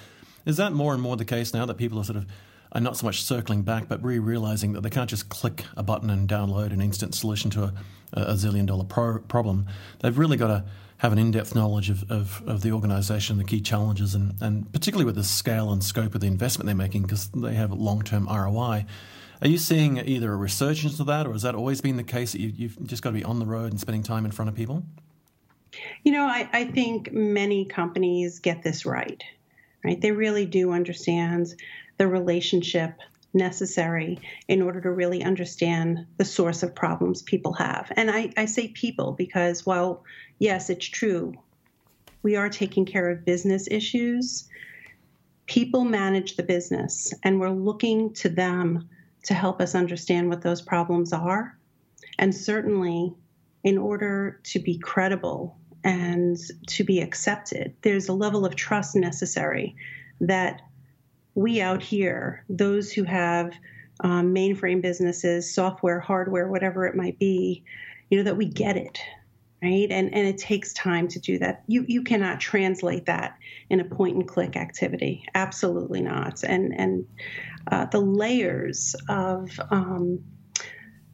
Is 0.46 0.58
that 0.58 0.72
more 0.74 0.94
and 0.94 1.02
more 1.02 1.18
the 1.18 1.26
case 1.26 1.54
now 1.54 1.66
that 1.66 1.76
people 1.76 2.00
are 2.00 2.06
sort 2.06 2.18
of 2.18 2.26
are 2.72 2.82
not 2.82 2.98
so 2.98 3.06
much 3.06 3.24
circling 3.24 3.62
back, 3.62 3.88
but 3.88 4.04
really 4.04 4.20
realizing 4.20 4.74
that 4.74 4.82
they 4.82 4.90
can't 4.90 5.10
just 5.10 5.30
click 5.30 5.64
a 5.76 5.84
button 5.84 6.10
and 6.10 6.28
download 6.28 6.74
an 6.74 6.82
instant 6.82 7.16
solution 7.16 7.50
to 7.52 7.64
a, 7.64 7.74
a 8.14 8.34
zillion 8.34 8.66
dollar 8.66 8.84
pro- 8.84 9.20
problem. 9.20 9.68
They've 10.00 10.18
really 10.18 10.38
got 10.38 10.48
to 10.48 10.66
have 10.98 11.14
an 11.14 11.20
in-depth 11.20 11.54
knowledge 11.54 11.90
of, 11.90 12.10
of, 12.10 12.42
of 12.48 12.62
the 12.62 12.72
organisation, 12.72 13.38
the 13.38 13.44
key 13.44 13.62
challenges, 13.62 14.16
and, 14.16 14.34
and 14.42 14.72
particularly 14.74 15.06
with 15.06 15.16
the 15.16 15.24
scale 15.24 15.72
and 15.72 15.84
scope 15.84 16.16
of 16.16 16.22
the 16.22 16.28
investment 16.28 16.66
they're 16.66 16.76
making 16.76 17.04
because 17.04 17.30
they 17.30 17.54
have 17.54 17.72
long-term 17.72 18.28
ROI. 18.28 18.86
Are 19.40 19.48
you 19.48 19.60
seeing 19.60 19.98
either 19.98 20.34
a 20.34 20.36
resurgence 20.36 21.00
of 21.00 21.06
that, 21.06 21.28
or 21.28 21.34
has 21.34 21.44
that 21.44 21.54
always 21.54 21.82
been 21.82 21.98
the 21.98 22.04
case 22.04 22.32
that 22.32 22.42
you, 22.42 22.70
have 22.70 22.84
just 22.88 23.04
got 23.04 23.12
to 23.12 23.16
be 23.16 23.24
on 23.24 23.38
the 23.38 23.46
road 23.46 23.72
and 23.72 23.80
spending 23.80 24.02
time 24.02 24.26
in 24.26 24.32
front 24.32 24.50
of 24.50 24.56
people? 24.56 24.84
You 26.04 26.12
know, 26.14 26.26
I, 26.26 26.50
I 26.52 26.66
think 26.66 27.12
many 27.12 27.66
companies 27.66 28.40
get 28.40 28.64
this 28.64 28.86
right. 28.86 29.24
Right? 29.84 30.02
They 30.02 30.12
really 30.12 30.48
do 30.48 30.72
understand 30.72 31.54
the 31.98 32.08
relationship 32.08 33.00
necessary 33.34 34.20
in 34.48 34.62
order 34.62 34.82
to 34.82 34.92
really 34.92 35.24
understand 35.24 36.06
the 36.18 36.26
source 36.26 36.64
of 36.64 36.76
problems 36.76 37.22
people 37.22 37.54
have. 37.54 37.92
And 37.96 38.10
I, 38.10 38.32
I 38.38 38.46
say 38.46 38.70
people 38.70 39.14
because 39.14 39.66
while, 39.66 40.04
yes, 40.40 40.70
it's 40.70 40.86
true, 40.86 41.34
we 42.24 42.36
are 42.36 42.50
taking 42.50 42.86
care 42.86 43.10
of 43.10 43.26
business 43.26 43.68
issues, 43.70 44.48
people 45.46 45.84
manage 45.86 46.36
the 46.36 46.44
business, 46.44 47.14
and 47.24 47.40
we're 47.40 47.50
looking 47.50 48.14
to 48.16 48.30
them 48.30 48.90
to 49.24 49.34
help 49.34 49.62
us 49.62 49.76
understand 49.76 50.30
what 50.30 50.42
those 50.42 50.62
problems 50.62 51.14
are. 51.14 51.58
And 52.20 52.34
certainly, 52.34 53.14
in 53.64 53.78
order 53.78 54.40
to 54.44 54.60
be 54.60 54.78
credible 54.78 55.58
and 55.84 56.38
to 56.68 56.84
be 56.84 57.02
accepted, 57.02 57.76
there's 57.82 58.10
a 58.10 58.14
level 58.14 58.46
of 58.46 58.56
trust 58.56 58.96
necessary 58.96 59.76
that 60.22 60.62
we 61.38 61.62
out 61.62 61.84
here, 61.84 62.44
those 62.50 62.92
who 62.92 63.04
have 63.04 63.54
um, 64.00 64.34
mainframe 64.34 64.82
businesses, 64.82 65.54
software, 65.54 66.00
hardware, 66.00 66.48
whatever 66.48 66.88
it 66.88 66.96
might 66.96 67.20
be, 67.20 67.64
you 68.10 68.18
know, 68.18 68.24
that 68.24 68.38
we 68.38 68.46
get 68.46 68.76
it, 68.76 69.00
right? 69.62 69.88
And 69.92 70.12
and 70.16 70.28
it 70.28 70.40
takes 70.40 70.74
time 70.74 71.08
to 71.10 71.20
do 71.20 71.38
that. 71.38 71.64
You 71.68 71.86
you 71.88 72.02
cannot 72.02 72.40
translate 72.40 73.06
that 73.06 73.38
in 73.70 73.80
a 73.80 73.84
point 73.86 74.16
and 74.16 74.28
click 74.28 74.56
activity. 74.56 75.26
Absolutely 75.36 76.02
not. 76.02 76.44
And 76.44 76.74
and 76.76 77.06
uh, 77.72 77.86
the 77.86 78.02
layers 78.02 78.96
of 79.08 79.52
um, 79.70 80.24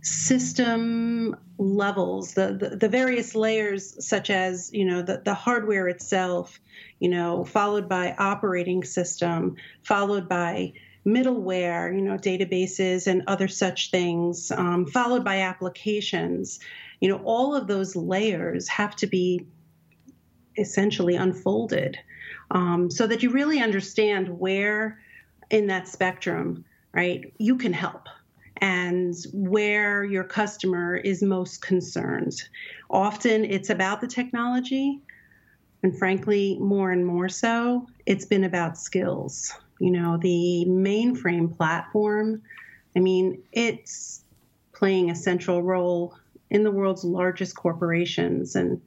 system 0.03 1.36
levels, 1.57 2.33
the, 2.33 2.53
the, 2.53 2.75
the 2.75 2.89
various 2.89 3.36
layers, 3.36 4.05
such 4.05 4.29
as 4.29 4.69
you 4.74 4.86
know 4.86 5.01
the, 5.01 5.22
the 5.24 5.33
hardware 5.33 5.88
itself, 5.88 6.60
you 7.00 7.10
know, 7.10 7.45
followed 7.45 7.88
by 7.88 8.13
operating 8.17 8.83
system, 8.83 9.55
followed 9.83 10.27
by 10.27 10.74
middleware, 11.05 11.93
you 11.93 12.01
know, 12.01 12.17
databases 12.17 13.07
and 13.07 13.24
other 13.27 13.48
such 13.48 13.91
things, 13.91 14.51
um, 14.51 14.86
followed 14.86 15.24
by 15.24 15.39
applications. 15.39 16.60
You 17.00 17.10
know, 17.10 17.22
all 17.24 17.55
of 17.55 17.67
those 17.67 17.95
layers 17.95 18.67
have 18.69 18.95
to 18.98 19.07
be 19.07 19.45
essentially 20.57 21.15
unfolded 21.15 21.98
um, 22.51 22.91
so 22.91 23.07
that 23.07 23.24
you 23.24 23.31
really 23.31 23.60
understand 23.60 24.39
where 24.39 25.00
in 25.50 25.67
that 25.67 25.88
spectrum, 25.88 26.63
right, 26.93 27.33
you 27.38 27.57
can 27.57 27.74
help 27.74 28.07
and 28.57 29.15
where 29.33 30.03
your 30.03 30.24
customer 30.24 30.95
is 30.95 31.22
most 31.24 31.62
concerned. 31.62 32.33
Often 32.89 33.45
it's 33.45 33.69
about 33.69 34.01
the 34.01 34.07
technology, 34.07 35.01
and 35.81 35.98
frankly, 35.98 36.57
more 36.60 36.91
and 36.91 37.05
more 37.05 37.29
so, 37.29 37.88
it's 38.05 38.25
been 38.25 38.43
about 38.43 38.77
skills. 38.77 39.51
You 39.79 39.91
know, 39.91 40.17
the 40.17 40.65
mainframe 40.67 41.55
platform, 41.57 42.41
I 42.95 43.00
mean, 43.00 43.41
it's 43.51 44.24
playing 44.72 45.10
a 45.10 45.15
central 45.15 45.62
role 45.62 46.15
in 46.50 46.63
the 46.63 46.72
world's 46.72 47.03
largest 47.03 47.55
corporations 47.55 48.55
and 48.55 48.79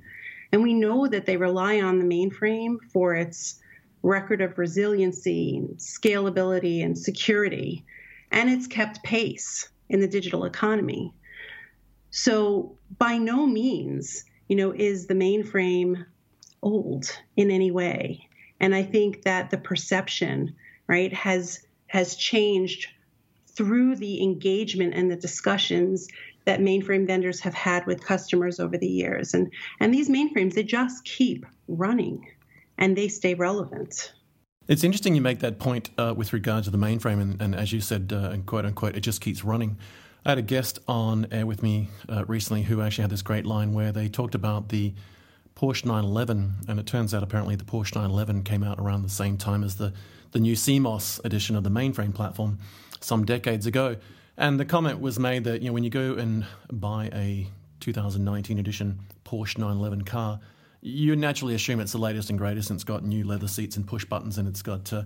and 0.52 0.62
we 0.62 0.74
know 0.74 1.08
that 1.08 1.26
they 1.26 1.36
rely 1.36 1.80
on 1.80 1.98
the 1.98 2.04
mainframe 2.04 2.76
for 2.92 3.14
its 3.14 3.60
record 4.02 4.40
of 4.40 4.56
resiliency, 4.58 5.62
scalability, 5.76 6.84
and 6.84 6.96
security, 6.96 7.84
and 8.30 8.50
it's 8.50 8.66
kept 8.66 9.02
pace 9.02 9.68
in 9.88 10.00
the 10.00 10.08
digital 10.08 10.44
economy. 10.44 11.12
So, 12.10 12.78
by 12.98 13.18
no 13.18 13.46
means, 13.46 14.24
you 14.48 14.56
know, 14.56 14.72
is 14.72 15.06
the 15.06 15.14
mainframe 15.14 16.06
old 16.62 17.06
in 17.36 17.50
any 17.50 17.70
way. 17.70 18.28
And 18.60 18.74
I 18.74 18.82
think 18.82 19.22
that 19.22 19.50
the 19.50 19.58
perception, 19.58 20.54
right, 20.86 21.12
has 21.12 21.66
has 21.88 22.16
changed 22.16 22.88
through 23.46 23.96
the 23.96 24.22
engagement 24.22 24.94
and 24.94 25.10
the 25.10 25.16
discussions 25.16 26.08
that 26.44 26.60
mainframe 26.60 27.06
vendors 27.06 27.40
have 27.40 27.54
had 27.54 27.86
with 27.86 28.04
customers 28.04 28.60
over 28.60 28.78
the 28.78 28.88
years. 28.88 29.34
And, 29.34 29.52
and 29.80 29.92
these 29.92 30.08
mainframes, 30.08 30.54
they 30.54 30.62
just 30.62 31.04
keep 31.04 31.44
running 31.66 32.26
and 32.78 32.96
they 32.96 33.08
stay 33.08 33.34
relevant. 33.34 34.12
It's 34.68 34.82
interesting 34.82 35.14
you 35.14 35.20
make 35.20 35.38
that 35.40 35.60
point 35.60 35.90
uh, 35.96 36.12
with 36.16 36.32
regard 36.32 36.64
to 36.64 36.70
the 36.70 36.78
mainframe, 36.78 37.20
and, 37.20 37.40
and 37.40 37.54
as 37.54 37.72
you 37.72 37.80
said, 37.80 38.12
uh, 38.12 38.30
and 38.30 38.44
quote 38.44 38.64
unquote, 38.64 38.96
it 38.96 39.00
just 39.00 39.20
keeps 39.20 39.44
running. 39.44 39.76
I 40.24 40.30
had 40.30 40.38
a 40.38 40.42
guest 40.42 40.80
on 40.88 41.28
air 41.30 41.46
with 41.46 41.62
me 41.62 41.88
uh, 42.08 42.24
recently 42.26 42.64
who 42.64 42.82
actually 42.82 43.02
had 43.02 43.10
this 43.10 43.22
great 43.22 43.46
line 43.46 43.72
where 43.74 43.92
they 43.92 44.08
talked 44.08 44.34
about 44.34 44.70
the 44.70 44.92
Porsche 45.54 45.84
911, 45.84 46.54
and 46.66 46.80
it 46.80 46.86
turns 46.86 47.14
out 47.14 47.22
apparently 47.22 47.54
the 47.54 47.64
Porsche 47.64 47.94
911 47.94 48.42
came 48.42 48.64
out 48.64 48.80
around 48.80 49.02
the 49.02 49.08
same 49.08 49.38
time 49.38 49.62
as 49.62 49.76
the, 49.76 49.92
the 50.32 50.40
new 50.40 50.54
CMOS 50.56 51.24
edition 51.24 51.54
of 51.54 51.62
the 51.62 51.70
mainframe 51.70 52.12
platform 52.12 52.58
some 53.00 53.24
decades 53.24 53.66
ago. 53.66 53.96
And 54.36 54.58
the 54.58 54.64
comment 54.64 55.00
was 55.00 55.16
made 55.16 55.44
that 55.44 55.62
you 55.62 55.68
know 55.68 55.74
when 55.74 55.84
you 55.84 55.90
go 55.90 56.14
and 56.14 56.44
buy 56.72 57.08
a 57.14 57.46
2019 57.78 58.58
edition 58.58 58.98
Porsche 59.24 59.58
911 59.58 60.02
car, 60.02 60.40
you 60.86 61.16
naturally 61.16 61.54
assume 61.54 61.80
it's 61.80 61.92
the 61.92 61.98
latest 61.98 62.30
and 62.30 62.38
greatest, 62.38 62.70
and 62.70 62.76
it's 62.76 62.84
got 62.84 63.04
new 63.04 63.24
leather 63.24 63.48
seats 63.48 63.76
and 63.76 63.86
push 63.86 64.04
buttons, 64.04 64.38
and 64.38 64.46
it's 64.46 64.62
got 64.62 64.92
uh, 64.92 65.02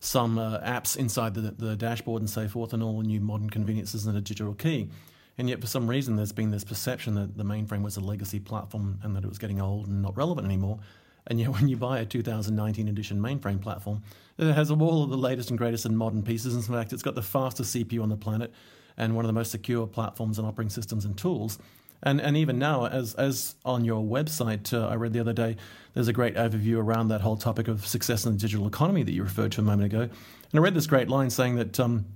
some 0.00 0.38
uh, 0.38 0.58
apps 0.60 0.96
inside 0.96 1.34
the, 1.34 1.52
the 1.52 1.76
dashboard 1.76 2.20
and 2.20 2.28
so 2.28 2.48
forth, 2.48 2.72
and 2.72 2.82
all 2.82 2.98
the 2.98 3.06
new 3.06 3.20
modern 3.20 3.48
conveniences 3.48 4.06
and 4.06 4.16
a 4.16 4.20
digital 4.20 4.54
key. 4.54 4.90
And 5.38 5.48
yet, 5.48 5.60
for 5.60 5.68
some 5.68 5.88
reason, 5.88 6.16
there's 6.16 6.32
been 6.32 6.50
this 6.50 6.64
perception 6.64 7.14
that 7.14 7.36
the 7.36 7.44
mainframe 7.44 7.82
was 7.82 7.96
a 7.96 8.00
legacy 8.00 8.40
platform 8.40 8.98
and 9.04 9.14
that 9.14 9.22
it 9.22 9.28
was 9.28 9.38
getting 9.38 9.60
old 9.60 9.86
and 9.86 10.02
not 10.02 10.16
relevant 10.16 10.46
anymore. 10.46 10.80
And 11.28 11.38
yet, 11.38 11.48
when 11.54 11.68
you 11.68 11.76
buy 11.76 12.00
a 12.00 12.04
2019 12.04 12.88
edition 12.88 13.20
mainframe 13.20 13.60
platform, 13.60 14.02
it 14.36 14.52
has 14.52 14.70
all 14.70 15.04
of 15.04 15.10
the 15.10 15.16
latest 15.16 15.50
and 15.50 15.58
greatest 15.58 15.84
and 15.84 15.96
modern 15.96 16.24
pieces. 16.24 16.56
In 16.56 16.62
fact, 16.62 16.92
it's 16.92 17.04
got 17.04 17.14
the 17.14 17.22
fastest 17.22 17.74
CPU 17.76 18.02
on 18.02 18.08
the 18.08 18.16
planet 18.16 18.52
and 18.96 19.14
one 19.14 19.24
of 19.24 19.28
the 19.28 19.32
most 19.32 19.52
secure 19.52 19.86
platforms 19.86 20.38
and 20.38 20.46
operating 20.46 20.70
systems 20.70 21.04
and 21.04 21.16
tools. 21.16 21.58
And, 22.02 22.20
and 22.20 22.36
even 22.36 22.58
now, 22.58 22.86
as, 22.86 23.14
as 23.14 23.54
on 23.64 23.84
your 23.84 24.02
website, 24.02 24.72
uh, 24.72 24.88
I 24.88 24.94
read 24.94 25.12
the 25.12 25.20
other 25.20 25.32
day, 25.32 25.56
there's 25.92 26.08
a 26.08 26.12
great 26.12 26.34
overview 26.34 26.78
around 26.78 27.08
that 27.08 27.20
whole 27.20 27.36
topic 27.36 27.68
of 27.68 27.86
success 27.86 28.24
in 28.24 28.32
the 28.32 28.38
digital 28.38 28.66
economy 28.66 29.02
that 29.02 29.12
you 29.12 29.22
referred 29.22 29.52
to 29.52 29.60
a 29.60 29.64
moment 29.64 29.92
ago. 29.92 30.02
And 30.02 30.54
I 30.54 30.58
read 30.58 30.74
this 30.74 30.86
great 30.86 31.08
line 31.08 31.30
saying 31.30 31.56
that 31.56 31.78
um, 31.78 32.06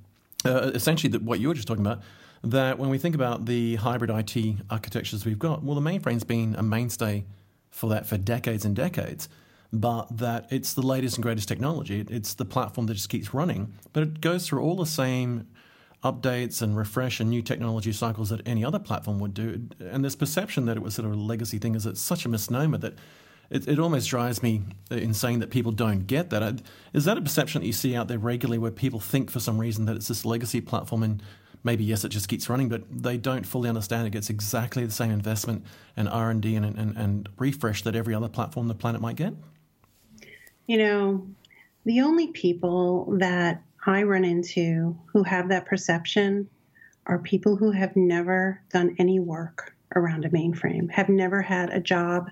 uh, 0.44 0.70
essentially 0.74 1.10
that 1.12 1.22
what 1.22 1.40
you 1.40 1.48
were 1.48 1.54
just 1.54 1.68
talking 1.68 1.84
about, 1.84 2.00
that 2.42 2.78
when 2.78 2.90
we 2.90 2.98
think 2.98 3.14
about 3.14 3.46
the 3.46 3.76
hybrid 3.76 4.10
IT 4.10 4.56
architectures 4.70 5.24
we've 5.24 5.38
got, 5.38 5.62
well, 5.62 5.74
the 5.74 5.80
mainframe's 5.80 6.24
been 6.24 6.54
a 6.56 6.62
mainstay 6.62 7.24
for 7.70 7.88
that 7.90 8.06
for 8.06 8.16
decades 8.16 8.64
and 8.64 8.76
decades, 8.76 9.28
but 9.72 10.16
that 10.16 10.46
it's 10.50 10.74
the 10.74 10.82
latest 10.82 11.16
and 11.16 11.22
greatest 11.22 11.48
technology. 11.48 12.06
It's 12.08 12.34
the 12.34 12.44
platform 12.44 12.86
that 12.86 12.94
just 12.94 13.08
keeps 13.08 13.34
running, 13.34 13.72
but 13.92 14.02
it 14.02 14.20
goes 14.20 14.46
through 14.46 14.62
all 14.62 14.76
the 14.76 14.86
same 14.86 15.48
updates 16.04 16.60
and 16.60 16.76
refresh 16.76 17.18
and 17.18 17.30
new 17.30 17.42
technology 17.42 17.92
cycles 17.92 18.28
that 18.28 18.46
any 18.46 18.64
other 18.64 18.78
platform 18.78 19.18
would 19.18 19.34
do. 19.34 19.68
And 19.80 20.04
this 20.04 20.14
perception 20.14 20.66
that 20.66 20.76
it 20.76 20.82
was 20.82 20.94
sort 20.94 21.06
of 21.06 21.12
a 21.12 21.16
legacy 21.16 21.58
thing 21.58 21.74
is 21.74 21.86
it's 21.86 22.00
such 22.00 22.24
a 22.26 22.28
misnomer 22.28 22.78
that 22.78 22.94
it, 23.50 23.66
it 23.66 23.78
almost 23.78 24.08
drives 24.08 24.42
me 24.42 24.62
insane 24.90 25.38
that 25.40 25.50
people 25.50 25.72
don't 25.72 26.06
get 26.06 26.30
that. 26.30 26.62
Is 26.92 27.06
that 27.06 27.16
a 27.16 27.22
perception 27.22 27.62
that 27.62 27.66
you 27.66 27.72
see 27.72 27.96
out 27.96 28.08
there 28.08 28.18
regularly 28.18 28.58
where 28.58 28.70
people 28.70 29.00
think 29.00 29.30
for 29.30 29.40
some 29.40 29.58
reason 29.58 29.86
that 29.86 29.96
it's 29.96 30.08
this 30.08 30.24
legacy 30.24 30.60
platform 30.60 31.02
and 31.02 31.22
maybe 31.62 31.84
yes, 31.84 32.04
it 32.04 32.10
just 32.10 32.28
keeps 32.28 32.48
running, 32.50 32.68
but 32.68 32.82
they 32.90 33.16
don't 33.16 33.44
fully 33.44 33.68
understand 33.68 34.06
it 34.06 34.10
gets 34.10 34.28
exactly 34.28 34.84
the 34.84 34.92
same 34.92 35.10
investment 35.10 35.64
and 35.96 36.08
R 36.08 36.30
and 36.30 36.44
and, 36.44 36.96
and 36.96 37.28
refresh 37.38 37.82
that 37.82 37.96
every 37.96 38.14
other 38.14 38.28
platform 38.28 38.68
the 38.68 38.74
planet 38.74 39.00
might 39.00 39.16
get. 39.16 39.32
You 40.66 40.78
know, 40.78 41.26
the 41.84 42.00
only 42.00 42.28
people 42.28 43.16
that 43.18 43.62
I 43.86 44.02
run 44.02 44.24
into 44.24 44.96
who 45.12 45.22
have 45.24 45.48
that 45.50 45.66
perception 45.66 46.48
are 47.06 47.18
people 47.18 47.56
who 47.56 47.70
have 47.70 47.94
never 47.96 48.60
done 48.70 48.96
any 48.98 49.20
work 49.20 49.74
around 49.94 50.24
a 50.24 50.30
mainframe, 50.30 50.90
have 50.90 51.08
never 51.08 51.42
had 51.42 51.70
a 51.70 51.80
job 51.80 52.30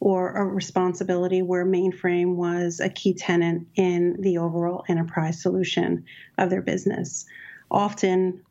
or 0.00 0.32
a 0.32 0.44
responsibility 0.44 1.42
where 1.42 1.66
mainframe 1.66 2.34
was 2.34 2.80
a 2.80 2.88
key 2.88 3.12
tenant 3.12 3.68
in 3.74 4.16
the 4.20 4.38
overall 4.38 4.82
enterprise 4.88 5.40
solution 5.40 6.02
of 6.38 6.48
their 6.48 6.62
business. 6.62 7.26
Often, 7.70 8.42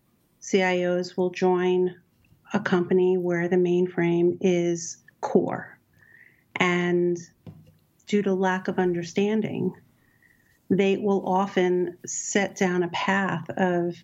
CIOs 0.42 1.18
will 1.18 1.32
join 1.32 1.96
a 2.54 2.60
company 2.60 3.18
where 3.18 3.48
the 3.48 3.56
mainframe 3.56 4.38
is 4.40 4.98
core. 5.22 5.80
And 6.56 7.18
due 8.06 8.22
to 8.22 8.34
lack 8.34 8.68
of 8.68 8.78
understanding, 8.78 9.74
they 10.70 10.98
will 10.98 11.28
often 11.28 11.98
set 12.06 12.56
down 12.56 12.84
a 12.84 12.90
path 12.90 13.50
of 13.58 13.96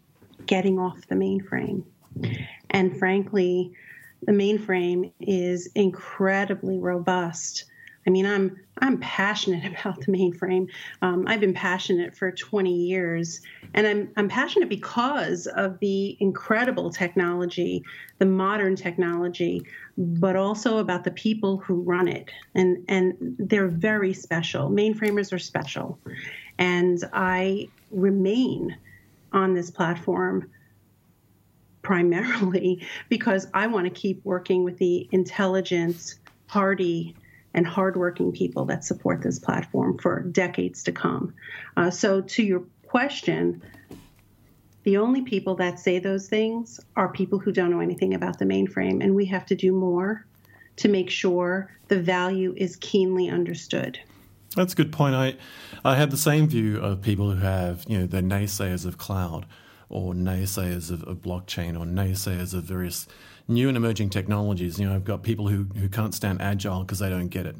getting 0.45 0.79
off 0.79 1.07
the 1.07 1.15
mainframe. 1.15 1.84
And 2.69 2.98
frankly, 2.98 3.74
the 4.24 4.31
mainframe 4.31 5.12
is 5.19 5.69
incredibly 5.75 6.79
robust 6.79 7.65
I 8.07 8.12
mean, 8.12 8.25
I'm 8.25 8.57
I'm 8.79 9.00
passionate 9.00 9.65
about 9.79 10.00
the 10.01 10.12
mainframe. 10.12 10.67
Um, 11.01 11.25
I've 11.27 11.39
been 11.39 11.53
passionate 11.53 12.15
for 12.15 12.31
20 12.31 12.72
years, 12.72 13.41
and 13.74 13.88
I'm 13.88 14.12
I'm 14.17 14.29
passionate 14.29 14.69
because 14.69 15.48
of 15.48 15.79
the 15.79 16.17
incredible 16.19 16.91
technology, 16.91 17.84
the 18.19 18.25
modern 18.25 18.75
technology, 18.75 19.63
but 19.98 20.36
also 20.36 20.77
about 20.77 21.03
the 21.03 21.12
people 21.12 21.57
who 21.57 21.81
run 21.81 22.07
it, 22.07 22.29
and 22.53 22.84
and 22.88 23.15
they're 23.39 23.67
very 23.67 24.13
special. 24.13 24.69
Mainframers 24.69 25.34
are 25.34 25.39
special, 25.39 26.00
and 26.57 27.03
I 27.13 27.69
remain 27.91 28.77
on 29.31 29.53
this 29.53 29.69
platform 29.69 30.50
primarily 31.81 32.85
because 33.09 33.47
I 33.53 33.67
want 33.67 33.85
to 33.85 33.91
keep 33.91 34.24
working 34.25 34.63
with 34.63 34.77
the 34.77 35.07
intelligent, 35.12 36.15
hardy 36.47 37.15
and 37.53 37.65
hardworking 37.65 38.33
people 38.33 38.65
that 38.65 38.83
support 38.83 39.21
this 39.21 39.39
platform 39.39 39.97
for 39.97 40.21
decades 40.24 40.83
to 40.83 40.91
come. 40.91 41.33
Uh, 41.77 41.89
so, 41.89 42.21
to 42.21 42.43
your 42.43 42.63
question, 42.88 43.62
the 44.83 44.97
only 44.97 45.21
people 45.21 45.55
that 45.55 45.79
say 45.79 46.00
those 46.00 46.27
things 46.27 46.79
are 46.95 47.07
people 47.07 47.39
who 47.39 47.51
don't 47.51 47.71
know 47.71 47.79
anything 47.79 48.13
about 48.13 48.39
the 48.39 48.45
mainframe, 48.45 49.01
and 49.01 49.15
we 49.15 49.25
have 49.25 49.45
to 49.47 49.55
do 49.55 49.71
more 49.71 50.25
to 50.77 50.89
make 50.89 51.09
sure 51.09 51.71
the 51.88 52.00
value 52.00 52.53
is 52.57 52.75
keenly 52.75 53.29
understood. 53.29 53.97
That's 54.55 54.74
a 54.74 54.75
good 54.75 54.91
point. 54.91 55.15
I, 55.15 55.35
I 55.83 55.95
have 55.95 56.12
the 56.12 56.17
same 56.17 56.47
view 56.47 56.77
of 56.77 57.01
people 57.01 57.31
who 57.31 57.41
have, 57.41 57.83
you 57.88 58.00
know, 58.00 58.07
the 58.07 58.21
naysayers 58.21 58.85
of 58.85 58.97
cloud 58.97 59.45
or 59.89 60.13
naysayers 60.13 60.91
of, 60.91 61.03
of 61.03 61.17
blockchain 61.17 61.77
or 61.79 61.85
naysayers 61.85 62.53
of 62.53 62.63
various 62.63 63.07
new 63.47 63.67
and 63.67 63.77
emerging 63.77 64.09
technologies. 64.09 64.79
You 64.79 64.88
know, 64.88 64.95
I've 64.95 65.03
got 65.03 65.24
people 65.24 65.50
who, 65.50 65.67
who 65.77 65.89
can't 65.89 66.13
stand 66.13 66.41
agile 66.41 66.81
because 66.81 67.00
they 67.00 67.09
don't 67.09 67.27
get 67.27 67.45
it. 67.45 67.55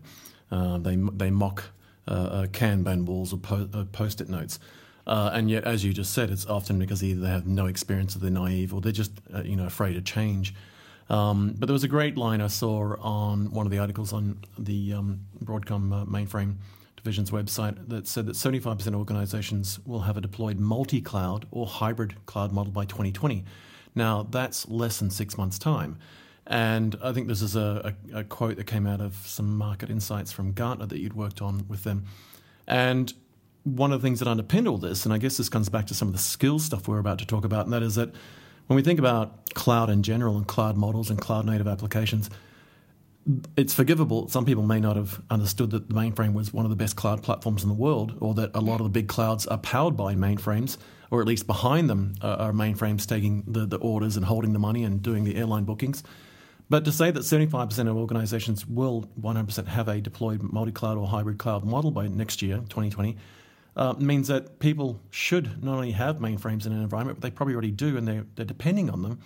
Uh, 0.52 0.78
they 0.78 0.96
they 0.96 1.30
mock 1.32 1.66
uh, 2.08 2.12
uh, 2.12 2.46
Kanban 2.48 3.06
walls 3.06 3.34
or 3.34 3.38
po- 3.38 3.70
uh, 3.74 3.84
post-it 3.92 4.30
notes. 4.30 4.60
Uh, 5.08 5.32
and 5.34 5.50
yet, 5.52 5.66
as 5.66 5.84
you 5.84 5.94
just 5.94 6.14
said, 6.14 6.30
it's 6.32 6.46
often 6.48 6.80
because 6.80 7.04
either 7.04 7.22
they 7.22 7.30
have 7.30 7.46
no 7.46 7.66
experience 7.68 8.16
or 8.16 8.20
they're 8.20 8.32
naive 8.32 8.74
or 8.74 8.82
they're 8.82 8.92
just 8.92 9.12
uh, 9.34 9.42
you 9.42 9.56
know 9.56 9.66
afraid 9.66 9.98
of 9.98 10.06
change. 10.06 10.54
Um, 11.10 11.56
but 11.58 11.68
there 11.68 11.74
was 11.74 11.84
a 11.84 11.88
great 11.88 12.18
line 12.18 12.42
I 12.42 12.48
saw 12.48 12.96
on 12.98 13.52
one 13.52 13.68
of 13.68 13.72
the 13.72 13.78
articles 13.78 14.12
on 14.14 14.40
the 14.58 14.94
um, 14.94 15.20
Broadcom 15.44 16.08
mainframe 16.08 16.56
division's 17.06 17.30
website 17.30 17.88
that 17.88 18.08
said 18.08 18.26
that 18.26 18.36
75% 18.36 18.88
of 18.88 18.96
organizations 18.96 19.80
will 19.86 20.02
have 20.02 20.18
a 20.18 20.22
deployed 20.22 20.58
multi-cloud 20.60 21.46
or 21.52 21.68
hybrid 21.68 22.16
cloud 22.26 22.52
model 22.52 22.74
by 22.74 22.84
2020. 22.84 23.46
Now, 23.94 24.24
that's 24.24 24.68
less 24.68 24.98
than 24.98 25.12
six 25.12 25.38
months' 25.38 25.60
time. 25.60 26.00
And 26.48 26.96
I 27.04 27.14
think 27.14 27.28
this 27.28 27.44
is 27.44 27.56
a, 27.56 27.94
a, 28.12 28.20
a, 28.20 28.24
quote 28.24 28.58
that 28.58 28.66
came 28.66 28.88
out 28.88 29.02
of 29.02 29.16
some 29.24 29.56
market 29.56 29.92
insights 29.92 30.32
from 30.32 30.52
Gartner 30.52 30.88
that 30.88 31.00
you'd 31.00 31.14
worked 31.14 31.44
on 31.44 31.66
with 31.68 31.84
them. 31.84 32.06
And 32.68 33.14
one 33.64 33.94
of 33.94 34.02
the 34.02 34.06
things 34.06 34.20
that 34.20 34.28
underpinned 34.28 34.68
all 34.68 34.78
this, 34.78 35.06
and 35.06 35.14
I 35.14 35.20
guess 35.20 35.38
this 35.38 35.50
comes 35.50 35.70
back 35.70 35.86
to 35.88 35.94
some 35.94 36.08
of 36.08 36.14
the 36.14 36.20
skill 36.20 36.58
stuff 36.58 36.88
we're 36.88 37.00
about 37.00 37.20
to 37.20 37.26
talk 37.26 37.46
about, 37.46 37.66
and 37.66 37.74
that 37.74 37.84
is 37.84 37.96
that 37.96 38.14
when 38.68 38.76
we 38.76 38.82
think 38.82 38.98
about 39.00 39.54
cloud 39.54 39.92
in 39.92 40.02
general 40.02 40.38
and 40.38 40.48
cloud 40.48 40.76
models 40.76 41.12
and 41.12 41.20
cloud 41.20 41.46
native 41.46 41.68
applications, 41.68 42.32
it's 43.58 43.74
forgivable. 43.74 44.28
Some 44.28 44.46
people 44.46 44.64
may 44.64 44.80
not 44.80 44.96
have 44.96 45.22
understood 45.30 45.72
that 45.72 45.90
the 45.90 45.96
mainframe 45.96 46.34
was 46.34 46.54
one 46.54 46.66
of 46.66 46.70
the 46.70 46.76
best 46.76 46.96
cloud 46.96 47.24
platforms 47.24 47.64
in 47.64 47.70
the 47.70 47.76
world, 47.76 48.16
or 48.20 48.34
that 48.36 48.52
a 48.54 48.62
lot 48.62 48.80
of 48.80 48.84
the 48.84 48.90
big 48.90 49.08
clouds 49.08 49.48
are 49.48 49.58
powered 49.58 49.98
by 49.98 50.14
mainframes, 50.14 50.78
or 51.10 51.22
at 51.22 51.28
least 51.28 51.48
behind 51.48 51.90
them 51.90 52.16
are 52.22 52.52
mainframes 52.52 53.08
taking 53.08 53.44
the, 53.48 53.66
the 53.66 53.78
orders 53.78 54.16
and 54.16 54.26
holding 54.26 54.54
the 54.54 54.60
money 54.60 54.84
and 54.84 55.02
doing 55.02 55.24
the 55.24 55.36
airline 55.36 55.64
bookings. 55.64 56.04
But 56.70 56.86
to 56.86 56.92
say 56.92 57.12
that 57.12 57.20
75% 57.20 57.90
of 57.90 57.96
organizations 57.96 58.66
will 58.66 59.08
100% 59.20 59.68
have 59.68 59.88
a 59.88 60.02
deployed 60.02 60.42
multi 60.42 60.72
cloud 60.72 60.98
or 60.98 61.08
hybrid 61.08 61.38
cloud 61.38 61.64
model 61.64 61.92
by 61.92 62.08
next 62.08 62.42
year, 62.42 62.58
2020, 62.58 63.18
uh, 63.76 63.94
means 64.00 64.28
that 64.30 64.60
people 64.60 65.00
should 65.12 65.64
not 65.64 65.76
only 65.76 65.92
have 65.92 66.18
mainframes 66.18 66.66
in 66.66 66.72
an 66.72 66.82
environment, 66.82 67.20
but 67.20 67.28
they 67.28 67.36
probably 67.36 67.54
already 67.54 67.72
do 67.72 67.98
and 67.98 68.08
they're, 68.08 68.26
they're 68.36 68.46
depending 68.46 68.90
on 68.90 69.02
them. 69.04 69.20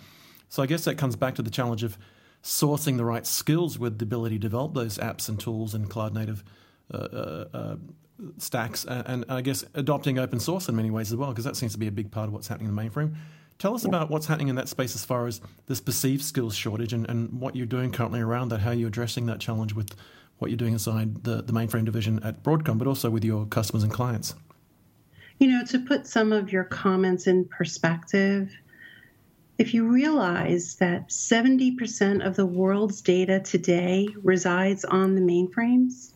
So 0.48 0.62
I 0.62 0.66
guess 0.66 0.84
that 0.84 0.96
comes 0.96 1.16
back 1.16 1.36
to 1.36 1.42
the 1.42 1.50
challenge 1.50 1.82
of 1.82 1.96
sourcing 2.42 2.96
the 2.96 3.04
right 3.04 3.26
skills 3.26 3.78
with 3.78 3.98
the 3.98 4.04
ability 4.04 4.36
to 4.36 4.40
develop 4.40 4.74
those 4.74 4.98
apps 4.98 5.28
and 5.28 5.38
tools 5.38 5.74
and 5.74 5.90
cloud 5.90 6.14
native 6.14 6.42
uh, 6.92 6.96
uh, 6.96 7.44
uh 7.52 7.76
stacks, 8.38 8.84
and, 8.84 9.06
and, 9.06 9.24
I 9.28 9.40
guess 9.40 9.64
adopting 9.74 10.18
open 10.18 10.40
source 10.40 10.68
in 10.68 10.76
many 10.76 10.90
ways 10.90 11.10
as 11.10 11.16
well, 11.16 11.30
because 11.30 11.44
that 11.44 11.56
seems 11.56 11.72
to 11.72 11.78
be 11.78 11.86
a 11.86 11.92
big 11.92 12.10
part 12.10 12.28
of 12.28 12.34
what's 12.34 12.48
happening 12.48 12.68
in 12.68 12.76
the 12.76 12.82
mainframe. 12.82 13.14
Tell 13.58 13.74
us 13.74 13.82
yeah. 13.82 13.88
about 13.88 14.10
what's 14.10 14.26
happening 14.26 14.48
in 14.48 14.56
that 14.56 14.68
space 14.68 14.94
as 14.94 15.04
far 15.04 15.26
as 15.26 15.40
this 15.66 15.80
perceived 15.80 16.22
skills 16.22 16.54
shortage 16.54 16.92
and, 16.92 17.08
and 17.08 17.40
what 17.40 17.56
you're 17.56 17.66
doing 17.66 17.92
currently 17.92 18.20
around 18.20 18.48
that, 18.50 18.60
how 18.60 18.70
you're 18.70 18.88
addressing 18.88 19.26
that 19.26 19.40
challenge 19.40 19.74
with 19.74 19.94
what 20.38 20.50
you're 20.50 20.58
doing 20.58 20.72
inside 20.72 21.24
the, 21.24 21.42
the 21.42 21.52
mainframe 21.52 21.84
division 21.84 22.22
at 22.22 22.42
Broadcom, 22.42 22.78
but 22.78 22.86
also 22.86 23.10
with 23.10 23.24
your 23.24 23.46
customers 23.46 23.82
and 23.82 23.92
clients. 23.92 24.34
You 25.38 25.48
know, 25.48 25.64
to 25.66 25.78
put 25.78 26.06
some 26.06 26.32
of 26.32 26.52
your 26.52 26.64
comments 26.64 27.26
in 27.26 27.46
perspective, 27.46 28.50
if 29.60 29.74
you 29.74 29.86
realize 29.86 30.76
that 30.76 31.10
70% 31.10 32.26
of 32.26 32.34
the 32.34 32.46
world's 32.46 33.02
data 33.02 33.40
today 33.40 34.08
resides 34.22 34.86
on 34.86 35.14
the 35.14 35.20
mainframes, 35.20 36.14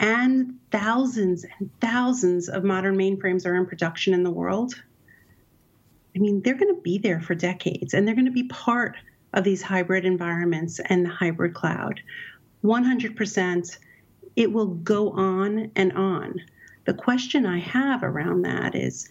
and 0.00 0.58
thousands 0.70 1.44
and 1.58 1.68
thousands 1.82 2.48
of 2.48 2.64
modern 2.64 2.96
mainframes 2.96 3.44
are 3.44 3.54
in 3.54 3.66
production 3.66 4.14
in 4.14 4.22
the 4.22 4.30
world, 4.30 4.82
I 6.16 6.18
mean, 6.18 6.40
they're 6.40 6.54
going 6.54 6.74
to 6.74 6.80
be 6.80 6.96
there 6.96 7.20
for 7.20 7.34
decades 7.34 7.92
and 7.92 8.08
they're 8.08 8.14
going 8.14 8.24
to 8.24 8.30
be 8.30 8.44
part 8.44 8.96
of 9.34 9.44
these 9.44 9.60
hybrid 9.60 10.06
environments 10.06 10.80
and 10.86 11.04
the 11.04 11.10
hybrid 11.10 11.52
cloud. 11.52 12.00
100%, 12.64 13.78
it 14.36 14.50
will 14.50 14.68
go 14.68 15.10
on 15.10 15.70
and 15.76 15.92
on. 15.92 16.40
The 16.86 16.94
question 16.94 17.44
I 17.44 17.58
have 17.58 18.02
around 18.02 18.40
that 18.46 18.74
is 18.74 19.10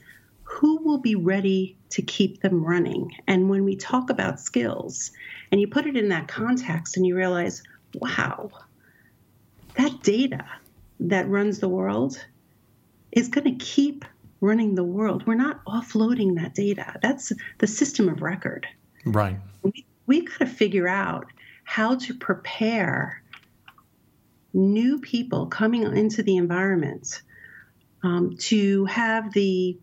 who 0.55 0.77
will 0.77 0.99
be 0.99 1.15
ready 1.15 1.77
to 1.89 2.01
keep 2.01 2.41
them 2.41 2.63
running? 2.63 3.11
And 3.27 3.49
when 3.49 3.65
we 3.65 3.75
talk 3.75 4.09
about 4.09 4.39
skills 4.39 5.11
and 5.51 5.59
you 5.59 5.67
put 5.67 5.85
it 5.85 5.97
in 5.97 6.09
that 6.09 6.29
context 6.29 6.95
and 6.95 7.05
you 7.05 7.13
realize, 7.13 7.61
wow, 7.95 8.49
that 9.75 10.01
data 10.01 10.45
that 11.01 11.27
runs 11.27 11.59
the 11.59 11.67
world 11.67 12.25
is 13.11 13.27
going 13.27 13.57
to 13.57 13.65
keep 13.65 14.05
running 14.39 14.75
the 14.75 14.83
world. 14.83 15.27
We're 15.27 15.35
not 15.35 15.63
offloading 15.65 16.35
that 16.35 16.55
data. 16.55 16.99
That's 17.01 17.33
the 17.57 17.67
system 17.67 18.07
of 18.07 18.21
record. 18.21 18.65
Right. 19.05 19.37
We, 19.61 19.85
we've 20.05 20.25
got 20.25 20.39
to 20.39 20.45
figure 20.45 20.87
out 20.87 21.25
how 21.65 21.95
to 21.95 22.13
prepare 22.13 23.21
new 24.53 24.99
people 24.99 25.47
coming 25.47 25.83
into 25.83 26.23
the 26.23 26.37
environment 26.37 27.21
um, 28.03 28.37
to 28.37 28.85
have 28.85 29.33
the 29.33 29.77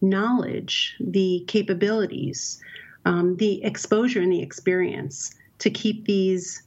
knowledge, 0.00 0.96
the 1.00 1.44
capabilities, 1.46 2.60
um, 3.04 3.36
the 3.36 3.62
exposure, 3.64 4.20
and 4.20 4.32
the 4.32 4.42
experience 4.42 5.34
to 5.58 5.70
keep 5.70 6.04
these 6.04 6.62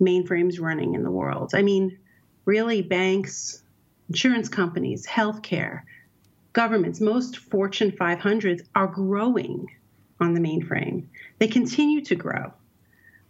mainframes 0.00 0.60
running 0.60 0.94
in 0.94 1.02
the 1.02 1.10
world. 1.10 1.52
I 1.54 1.62
mean, 1.62 1.98
really, 2.44 2.82
banks, 2.82 3.62
insurance 4.08 4.48
companies, 4.48 5.06
healthcare, 5.06 5.82
governments, 6.52 7.00
most 7.00 7.36
Fortune 7.36 7.90
500s 7.90 8.62
are 8.74 8.86
growing 8.86 9.66
on 10.20 10.34
the 10.34 10.40
mainframe. 10.40 11.04
They 11.38 11.48
continue 11.48 12.00
to 12.02 12.14
grow. 12.14 12.52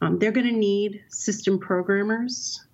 Um, 0.00 0.18
they're 0.18 0.32
going 0.32 0.46
to 0.46 0.52
need 0.52 1.02
system 1.08 1.58
programmers, 1.58 2.64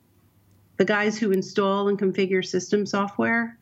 the 0.78 0.84
guys 0.84 1.18
who 1.18 1.30
install 1.30 1.88
and 1.88 1.98
configure 1.98 2.44
system 2.44 2.86
software, 2.86 3.58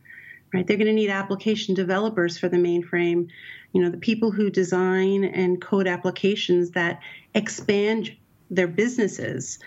right? 0.53 0.67
They're 0.67 0.77
going 0.77 0.87
to 0.87 0.93
need 0.93 1.11
application 1.11 1.75
developers 1.75 2.39
for 2.39 2.49
the 2.49 2.57
mainframe, 2.57 3.29
you 3.73 3.83
know, 3.83 3.91
the 3.91 3.99
people 3.99 4.31
who 4.31 4.51
design 4.51 5.25
and 5.25 5.61
code 5.61 5.87
applications 5.87 6.71
that 6.71 7.01
expand 7.35 8.17
their 8.51 8.69
businesses 8.69 9.59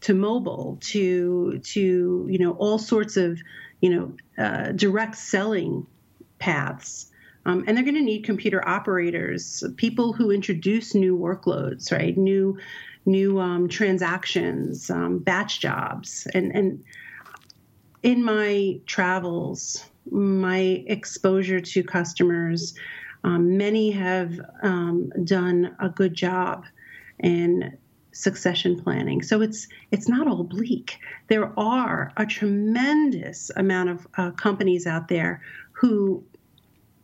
to 0.00 0.14
mobile, 0.14 0.78
to 0.80 1.58
to 1.58 2.26
you 2.30 2.38
know 2.38 2.52
all 2.52 2.78
sorts 2.78 3.16
of 3.16 3.38
you 3.80 3.90
know 3.90 4.42
uh, 4.42 4.72
direct 4.72 5.16
selling 5.16 5.86
paths. 6.38 7.10
Um, 7.46 7.64
and 7.66 7.76
they're 7.76 7.84
going 7.84 7.94
to 7.94 8.02
need 8.02 8.24
computer 8.24 8.66
operators, 8.68 9.64
people 9.76 10.12
who 10.12 10.30
introduce 10.30 10.94
new 10.94 11.16
workloads, 11.16 11.90
right? 11.90 12.16
New 12.16 12.58
new 13.06 13.40
um, 13.40 13.68
transactions, 13.68 14.90
um, 14.90 15.18
batch 15.18 15.60
jobs, 15.60 16.26
and 16.34 16.54
and 16.54 16.84
in 18.02 18.22
my 18.22 18.78
travels, 18.86 19.84
my 20.10 20.84
exposure 20.86 21.60
to 21.60 21.82
customers, 21.82 22.74
um, 23.24 23.56
many 23.56 23.90
have 23.90 24.40
um, 24.62 25.10
done 25.24 25.76
a 25.80 25.88
good 25.88 26.14
job 26.14 26.64
in 27.18 27.76
succession 28.12 28.80
planning. 28.80 29.22
So 29.22 29.42
it's 29.42 29.68
it's 29.90 30.08
not 30.08 30.26
all 30.26 30.44
bleak. 30.44 30.98
There 31.28 31.58
are 31.58 32.12
a 32.16 32.26
tremendous 32.26 33.50
amount 33.54 33.90
of 33.90 34.06
uh, 34.16 34.30
companies 34.32 34.86
out 34.86 35.08
there 35.08 35.42
who 35.72 36.24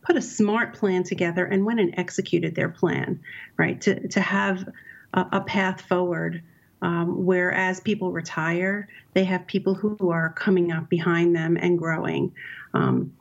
put 0.01 0.17
a 0.17 0.21
smart 0.21 0.75
plan 0.75 1.03
together 1.03 1.45
and 1.45 1.65
went 1.65 1.79
and 1.79 1.93
executed 1.97 2.55
their 2.55 2.69
plan, 2.69 3.21
right? 3.57 3.79
To 3.81 4.07
to 4.09 4.21
have 4.21 4.67
a, 5.13 5.25
a 5.33 5.41
path 5.41 5.81
forward. 5.81 6.43
Um, 6.81 7.25
whereas 7.25 7.79
people 7.79 8.11
retire, 8.11 8.89
they 9.13 9.23
have 9.23 9.47
people 9.47 9.73
who 9.73 10.09
are 10.09 10.33
coming 10.33 10.71
up 10.71 10.89
behind 10.89 11.35
them 11.35 11.57
and 11.59 11.79
growing. 11.79 12.33
Um, 12.73 13.13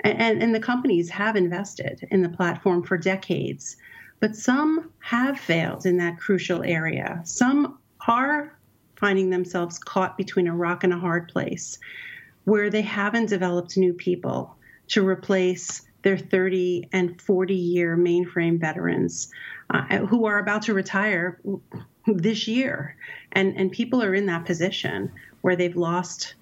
and, 0.00 0.42
and 0.42 0.54
the 0.54 0.60
companies 0.60 1.08
have 1.10 1.36
invested 1.36 2.06
in 2.10 2.22
the 2.22 2.28
platform 2.28 2.82
for 2.82 2.98
decades, 2.98 3.76
but 4.20 4.36
some 4.36 4.90
have 5.00 5.38
failed 5.38 5.86
in 5.86 5.96
that 5.98 6.18
crucial 6.18 6.62
area. 6.62 7.20
Some 7.24 7.78
are 8.06 8.58
finding 8.96 9.30
themselves 9.30 9.78
caught 9.78 10.16
between 10.16 10.46
a 10.46 10.54
rock 10.54 10.84
and 10.84 10.92
a 10.92 10.98
hard 10.98 11.28
place 11.28 11.78
where 12.44 12.70
they 12.70 12.82
haven't 12.82 13.26
developed 13.26 13.76
new 13.76 13.92
people 13.92 14.56
to 14.88 15.06
replace 15.06 15.82
their 16.02 16.18
30 16.18 16.88
and 16.92 17.20
40 17.20 17.54
year 17.54 17.96
mainframe 17.96 18.60
veterans 18.60 19.30
uh, 19.70 19.98
who 19.98 20.26
are 20.26 20.38
about 20.38 20.62
to 20.62 20.74
retire 20.74 21.40
this 22.06 22.48
year. 22.48 22.96
And, 23.32 23.56
and 23.56 23.70
people 23.70 24.02
are 24.02 24.14
in 24.14 24.26
that 24.26 24.44
position 24.44 25.12
where 25.40 25.56
they've 25.56 25.76
lost 25.76 26.34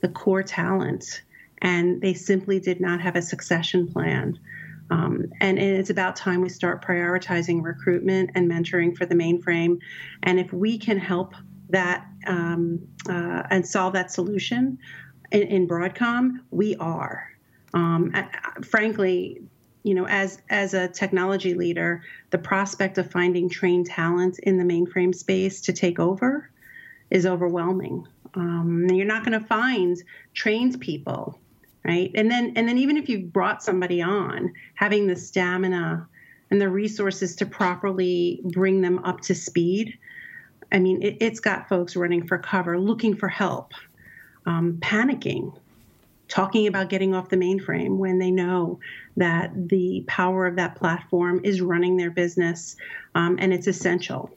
the 0.00 0.08
core 0.08 0.42
talent 0.42 1.22
and 1.62 2.00
they 2.00 2.14
simply 2.14 2.60
did 2.60 2.80
not 2.80 3.00
have 3.00 3.16
a 3.16 3.22
succession 3.22 3.90
plan. 3.90 4.38
Um, 4.90 5.32
and, 5.40 5.58
it's 5.58 5.90
about 5.90 6.14
time 6.14 6.42
we 6.42 6.48
start 6.48 6.84
prioritizing 6.84 7.62
recruitment 7.62 8.30
and 8.34 8.48
mentoring 8.48 8.96
for 8.96 9.04
the 9.04 9.14
mainframe. 9.14 9.80
And 10.22 10.38
if 10.38 10.52
we 10.52 10.78
can 10.78 10.98
help 10.98 11.34
that 11.70 12.06
um, 12.26 12.86
uh, 13.08 13.42
and 13.50 13.66
solve 13.66 13.94
that 13.94 14.12
solution 14.12 14.78
in, 15.32 15.42
in 15.42 15.68
Broadcom, 15.68 16.40
we 16.50 16.76
are. 16.76 17.28
Um, 17.74 18.12
frankly, 18.64 19.40
you 19.86 19.94
know, 19.94 20.08
as 20.08 20.42
as 20.50 20.74
a 20.74 20.88
technology 20.88 21.54
leader, 21.54 22.02
the 22.30 22.38
prospect 22.38 22.98
of 22.98 23.08
finding 23.08 23.48
trained 23.48 23.86
talent 23.86 24.40
in 24.40 24.56
the 24.56 24.64
mainframe 24.64 25.14
space 25.14 25.60
to 25.60 25.72
take 25.72 26.00
over 26.00 26.50
is 27.08 27.24
overwhelming. 27.24 28.04
Um, 28.34 28.88
you're 28.90 29.06
not 29.06 29.24
going 29.24 29.40
to 29.40 29.46
find 29.46 29.96
trained 30.34 30.80
people 30.80 31.38
right 31.84 32.10
and 32.16 32.28
then 32.28 32.52
and 32.56 32.68
then 32.68 32.78
even 32.78 32.96
if 32.96 33.08
you've 33.08 33.32
brought 33.32 33.62
somebody 33.62 34.02
on 34.02 34.52
having 34.74 35.06
the 35.06 35.16
stamina 35.16 36.06
and 36.50 36.60
the 36.60 36.68
resources 36.68 37.36
to 37.36 37.46
properly 37.46 38.40
bring 38.44 38.80
them 38.80 38.98
up 39.04 39.20
to 39.20 39.34
speed 39.34 39.96
i 40.72 40.78
mean 40.78 41.00
it, 41.02 41.22
has 41.22 41.40
got 41.40 41.68
folks 41.68 41.96
running 41.96 42.26
for 42.26 42.38
cover 42.38 42.78
looking 42.78 43.16
for 43.16 43.28
help 43.28 43.72
um, 44.46 44.78
panicking 44.80 45.56
talking 46.28 46.66
about 46.66 46.88
getting 46.88 47.14
off 47.14 47.28
the 47.28 47.36
mainframe 47.36 47.96
when 47.96 48.18
they 48.18 48.30
know 48.30 48.78
that 49.16 49.50
the 49.68 50.04
power 50.06 50.46
of 50.46 50.56
that 50.56 50.74
platform 50.74 51.40
is 51.44 51.60
running 51.60 51.96
their 51.96 52.10
business 52.10 52.76
um, 53.14 53.36
and 53.40 53.52
it's 53.52 53.66
essential 53.66 54.30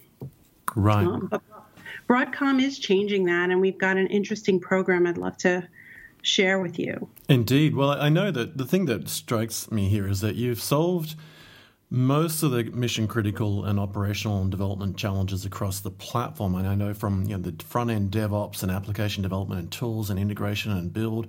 right 0.75 1.06
um, 1.06 1.28
but 1.32 1.41
broadcom 2.08 2.62
is 2.62 2.78
changing 2.78 3.25
that 3.25 3.49
and 3.49 3.60
we've 3.60 3.78
got 3.78 3.97
an 3.97 4.08
interesting 4.08 4.60
program 4.60 5.08
i'd 5.08 5.17
love 5.17 5.38
to 5.38 5.67
share 6.21 6.60
with 6.60 6.80
you. 6.80 7.10
Indeed. 7.28 7.75
Well, 7.75 7.91
I 7.91 8.10
know 8.10 8.32
that 8.32 8.58
the 8.58 8.65
thing 8.65 8.86
that 8.86 9.10
strikes 9.10 9.71
me 9.71 9.89
here 9.89 10.08
is 10.08 10.21
that 10.21 10.36
you've 10.36 10.62
solved 10.62 11.15
most 11.89 12.43
of 12.43 12.52
the 12.52 12.65
mission 12.65 13.08
critical 13.08 13.65
and 13.65 13.80
operational 13.80 14.41
and 14.41 14.52
development 14.52 14.95
challenges 14.95 15.43
across 15.45 15.80
the 15.80 15.89
platform, 15.89 16.54
and 16.56 16.67
I 16.67 16.75
know 16.75 16.93
from 16.93 17.23
you 17.23 17.38
know, 17.38 17.49
the 17.49 17.63
front 17.63 17.89
end 17.89 18.12
DevOps 18.12 18.62
and 18.62 18.71
application 18.71 19.23
development 19.23 19.62
and 19.62 19.71
tools 19.71 20.10
and 20.10 20.19
integration 20.19 20.71
and 20.71 20.93
build 20.93 21.28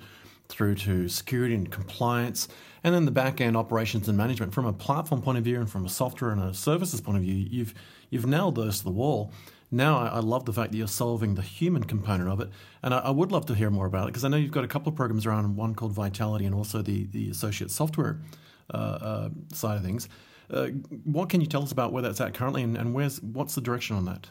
through 0.51 0.75
to 0.75 1.09
security 1.09 1.55
and 1.55 1.71
compliance, 1.71 2.49
and 2.85 2.95
then 2.95 3.05
the 3.05 3.11
back 3.11 3.41
end 3.41 3.57
operations 3.57 4.09
and 4.09 4.19
management. 4.19 4.53
From 4.53 4.67
a 4.67 4.73
platform 4.73 5.23
point 5.23 5.39
of 5.39 5.45
view 5.45 5.61
and 5.61 5.71
from 5.71 5.87
a 5.87 5.89
software 5.89 6.31
and 6.31 6.43
a 6.43 6.53
services 6.53 7.01
point 7.01 7.19
of 7.19 7.23
view, 7.23 7.35
you've 7.35 7.75
you've 8.11 8.27
nailed 8.27 8.57
those 8.57 8.79
to 8.79 8.85
the 8.85 8.91
wall. 8.91 9.33
Now 9.71 9.99
I, 9.99 10.07
I 10.07 10.19
love 10.19 10.45
the 10.45 10.53
fact 10.53 10.73
that 10.73 10.79
you're 10.79 10.89
solving 10.89 11.35
the 11.35 11.43
human 11.43 11.85
component 11.85 12.29
of 12.29 12.41
it, 12.41 12.51
and 12.83 12.93
I, 12.93 12.99
I 12.99 13.11
would 13.11 13.33
love 13.33 13.47
to 13.47 13.55
hear 13.55 13.71
more 13.71 13.87
about 13.87 14.05
it 14.05 14.07
because 14.09 14.25
I 14.25 14.29
know 14.29 14.37
you've 14.37 14.51
got 14.51 14.65
a 14.65 14.69
couple 14.69 14.91
of 14.91 14.97
programs 14.97 15.27
around 15.27 15.57
one 15.57 15.75
called 15.75 15.93
Vitality 15.93 16.45
and 16.45 16.55
also 16.55 16.83
the 16.83 17.07
the 17.07 17.31
associate 17.31 17.71
software 17.71 18.21
uh, 18.73 18.77
uh, 18.77 19.29
side 19.53 19.77
of 19.77 19.85
things. 19.85 20.09
Uh, 20.51 20.67
what 21.05 21.29
can 21.29 21.41
you 21.41 21.47
tell 21.47 21.63
us 21.63 21.71
about 21.71 21.93
where 21.93 22.03
that's 22.03 22.21
at 22.21 22.35
currently, 22.35 22.63
and, 22.63 22.77
and 22.77 22.93
where's 22.93 23.23
what's 23.23 23.55
the 23.55 23.61
direction 23.61 23.97
on 23.97 24.05
that? 24.05 24.27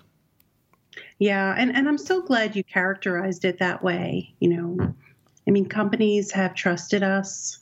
Yeah, 1.20 1.56
and, 1.58 1.76
and 1.76 1.88
I'm 1.88 1.98
so 1.98 2.22
glad 2.22 2.56
you 2.56 2.64
characterized 2.64 3.46
it 3.46 3.60
that 3.60 3.84
way. 3.84 4.34
You 4.40 4.50
know, 4.50 4.96
I 5.50 5.52
mean, 5.52 5.66
companies 5.66 6.32
have 6.34 6.54
trusted 6.54 7.02
us 7.02 7.58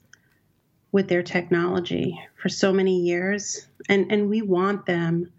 with 0.91 1.07
their 1.07 1.23
technology 1.23 2.19
for 2.35 2.49
so 2.49 2.73
many 2.73 2.99
years, 2.99 3.65
and, 3.87 4.11
and 4.11 4.29
we 4.29 4.41
want 4.41 4.85
them 4.85 5.31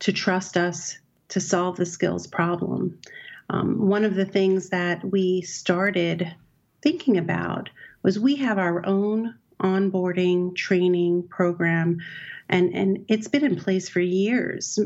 to 0.00 0.12
trust 0.12 0.58
us 0.58 0.98
to 1.28 1.40
solve 1.40 1.78
the 1.78 1.86
skills 1.86 2.26
problem. 2.26 2.98
Um, 3.48 3.88
one 3.88 4.04
of 4.04 4.14
the 4.14 4.26
things 4.26 4.68
that 4.68 5.02
we 5.02 5.40
started 5.40 6.36
thinking 6.82 7.16
about 7.16 7.70
was 8.02 8.18
we 8.18 8.36
have 8.36 8.58
our 8.58 8.84
own 8.84 9.34
onboarding 9.58 10.54
training 10.54 11.26
program 11.28 12.00
and 12.50 12.74
and 12.74 13.04
it's 13.08 13.28
been 13.28 13.44
in 13.44 13.54
place 13.54 13.88
for 13.88 14.00
years 14.00 14.76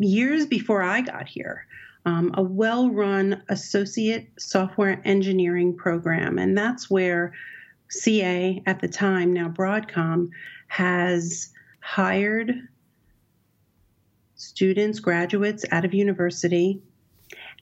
years 0.00 0.44
before 0.44 0.82
i 0.82 1.00
got 1.00 1.28
here 1.28 1.68
um, 2.04 2.32
a 2.34 2.42
well-run 2.42 3.42
associate 3.48 4.28
software 4.38 5.00
engineering 5.04 5.76
program. 5.76 6.38
And 6.38 6.56
that's 6.56 6.90
where 6.90 7.32
ca 7.90 8.62
at 8.66 8.80
the 8.80 8.88
time 8.88 9.32
now 9.32 9.48
broadcom 9.48 10.28
has 10.68 11.50
hired 11.80 12.52
students 14.34 15.00
graduates 15.00 15.64
out 15.70 15.84
of 15.84 15.94
university 15.94 16.82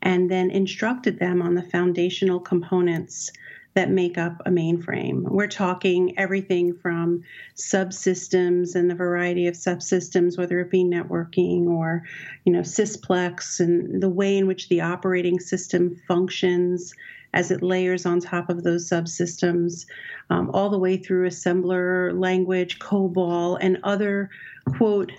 and 0.01 0.31
then 0.31 0.51
instructed 0.51 1.19
them 1.19 1.43
on 1.43 1.55
the 1.55 1.63
foundational 1.63 2.41
components 2.41 3.31
that 3.75 3.91
make 3.91 4.19
up 4.19 4.41
a 4.45 4.51
mainframe. 4.51 5.23
We're 5.23 5.47
talking 5.47 6.19
everything 6.19 6.75
from 6.75 7.23
subsystems 7.57 8.75
and 8.75 8.91
the 8.91 8.95
variety 8.95 9.47
of 9.47 9.55
subsystems, 9.55 10.37
whether 10.37 10.61
it 10.61 10.71
be 10.71 10.85
networking 10.85 11.67
or, 11.67 12.03
you 12.45 12.53
know, 12.53 12.61
sysplex 12.61 13.61
and 13.61 14.03
the 14.03 14.11
way 14.11 14.37
in 14.37 14.47
which 14.47 14.69
the 14.69 14.83
operating 14.83 15.41
system 15.41 15.97
functions 16.07 16.93
as 17.35 17.51
it 17.51 17.63
layers 17.63 18.05
on 18.05 18.21
top 18.21 18.51
of 18.51 18.63
those 18.63 18.89
subsystems, 18.89 19.87
um, 20.29 20.51
all 20.53 20.69
the 20.69 20.79
way 20.79 20.99
through 20.99 21.29
assembler 21.29 22.19
language, 22.19 22.79
COBOL, 22.79 23.57
and 23.61 23.79
other, 23.85 24.29
quote, 24.77 25.13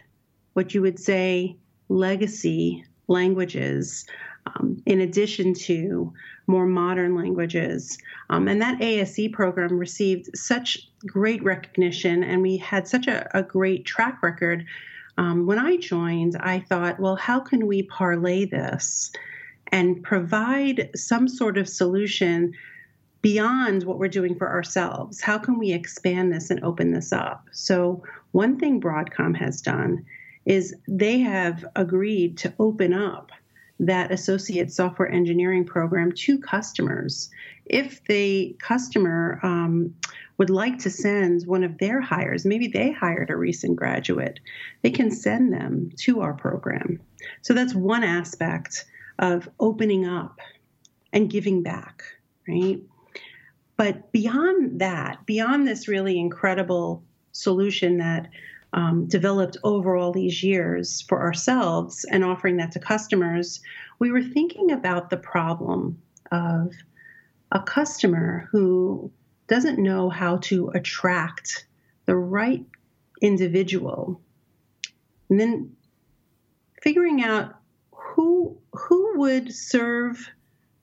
what 0.54 0.76
you 0.76 0.82
would 0.82 1.00
say, 1.00 1.58
legacy 1.89 2.86
languages, 3.08 4.06
um, 4.45 4.82
in 4.86 5.01
addition 5.01 5.53
to 5.53 6.13
more 6.47 6.65
modern 6.65 7.15
languages. 7.15 7.97
Um, 8.29 8.47
and 8.47 8.62
that 8.62 8.82
ASE 8.82 9.29
program 9.32 9.77
received 9.77 10.38
such 10.38 10.89
great 11.06 11.43
recognition, 11.43 12.23
and 12.23 12.41
we 12.41 12.58
had 12.58 12.88
such 12.88 13.08
a, 13.08 13.29
a 13.38 13.43
great 13.43 13.86
track 13.86 14.21
record. 14.21 14.65
Um, 15.17 15.45
when 15.45 15.60
I 15.60 15.77
joined, 15.77 16.36
I 16.39 16.60
thought, 16.60 16.99
well, 16.99 17.15
how 17.15 17.39
can 17.39 17.67
we 17.67 17.84
parlay 17.84 18.45
this 18.45 19.12
and 19.71 20.03
provide 20.03 20.89
some 20.95 21.27
sort 21.27 21.58
of 21.58 21.69
solution 21.69 22.53
beyond 23.21 23.84
what 23.84 23.99
we're 23.99 24.08
doing 24.08 24.36
for 24.36 24.49
ourselves? 24.49 25.21
How 25.21 25.38
can 25.38 25.58
we 25.58 25.71
expand 25.71 26.34
this 26.34 26.49
and 26.49 26.63
open 26.63 26.91
this 26.91 27.13
up? 27.13 27.47
So, 27.51 28.03
one 28.32 28.60
thing 28.60 28.82
Broadcom 28.82 29.36
has 29.38 29.62
done 29.62 30.03
is 30.45 30.75
they 30.88 31.19
have 31.19 31.63
agreed 31.75 32.38
to 32.39 32.53
open 32.60 32.93
up 32.93 33.32
that 33.80 34.12
associate 34.12 34.72
software 34.72 35.12
engineering 35.12 35.66
program 35.66 36.12
to 36.12 36.38
customers. 36.38 37.30
If 37.66 38.04
the 38.06 38.56
customer 38.60 39.40
um, 39.44 39.96
would 40.38 40.50
like 40.50 40.80
to 40.80 40.90
send 40.90 41.46
one 41.48 41.64
of 41.64 41.78
their 41.78 42.00
hires, 42.00 42.46
maybe 42.46 42.68
they 42.68 42.92
hired 42.92 43.30
a 43.30 43.36
recent 43.36 43.76
graduate, 43.76 44.40
they 44.82 44.92
can 44.92 45.12
send 45.12 45.54
them 45.54 45.92
to 45.98 46.22
our 46.22 46.34
program. 46.34 47.00
So 47.42 47.54
that's 47.54 47.74
one 47.74 48.04
aspect 48.04 48.86
of 49.20 49.50
opening 49.60 50.06
up 50.06 50.40
and 51.12 51.30
giving 51.30 51.64
back, 51.64 52.04
right? 52.48 52.80
But 53.78 54.12
beyond 54.12 54.80
that, 54.82 55.26
beyond 55.26 55.68
this 55.68 55.88
really 55.88 56.20
incredible 56.20 57.04
solution 57.32 57.98
that 57.98 58.30
um, 58.74 59.08
developed 59.08 59.58
over 59.64 59.96
all 59.96 60.12
these 60.12 60.44
years 60.44 61.02
for 61.02 61.22
ourselves 61.22 62.06
and 62.10 62.24
offering 62.24 62.58
that 62.58 62.72
to 62.74 62.80
customers, 62.80 63.62
we 64.00 64.12
were 64.12 64.24
thinking 64.24 64.72
about 64.72 65.10
the 65.10 65.18
problem 65.18 66.02
of 66.32 66.74
a 67.52 67.60
customer 67.60 68.50
who 68.52 69.12
doesn't 69.48 69.78
know 69.78 70.10
how 70.10 70.38
to 70.38 70.70
attract 70.70 71.68
the 72.06 72.16
right 72.16 72.66
individual. 73.22 74.20
And 75.30 75.40
then 75.40 75.76
figuring 76.82 77.24
out 77.24 77.56
who 77.92 78.58
who 78.74 79.20
would 79.20 79.54
serve 79.54 80.30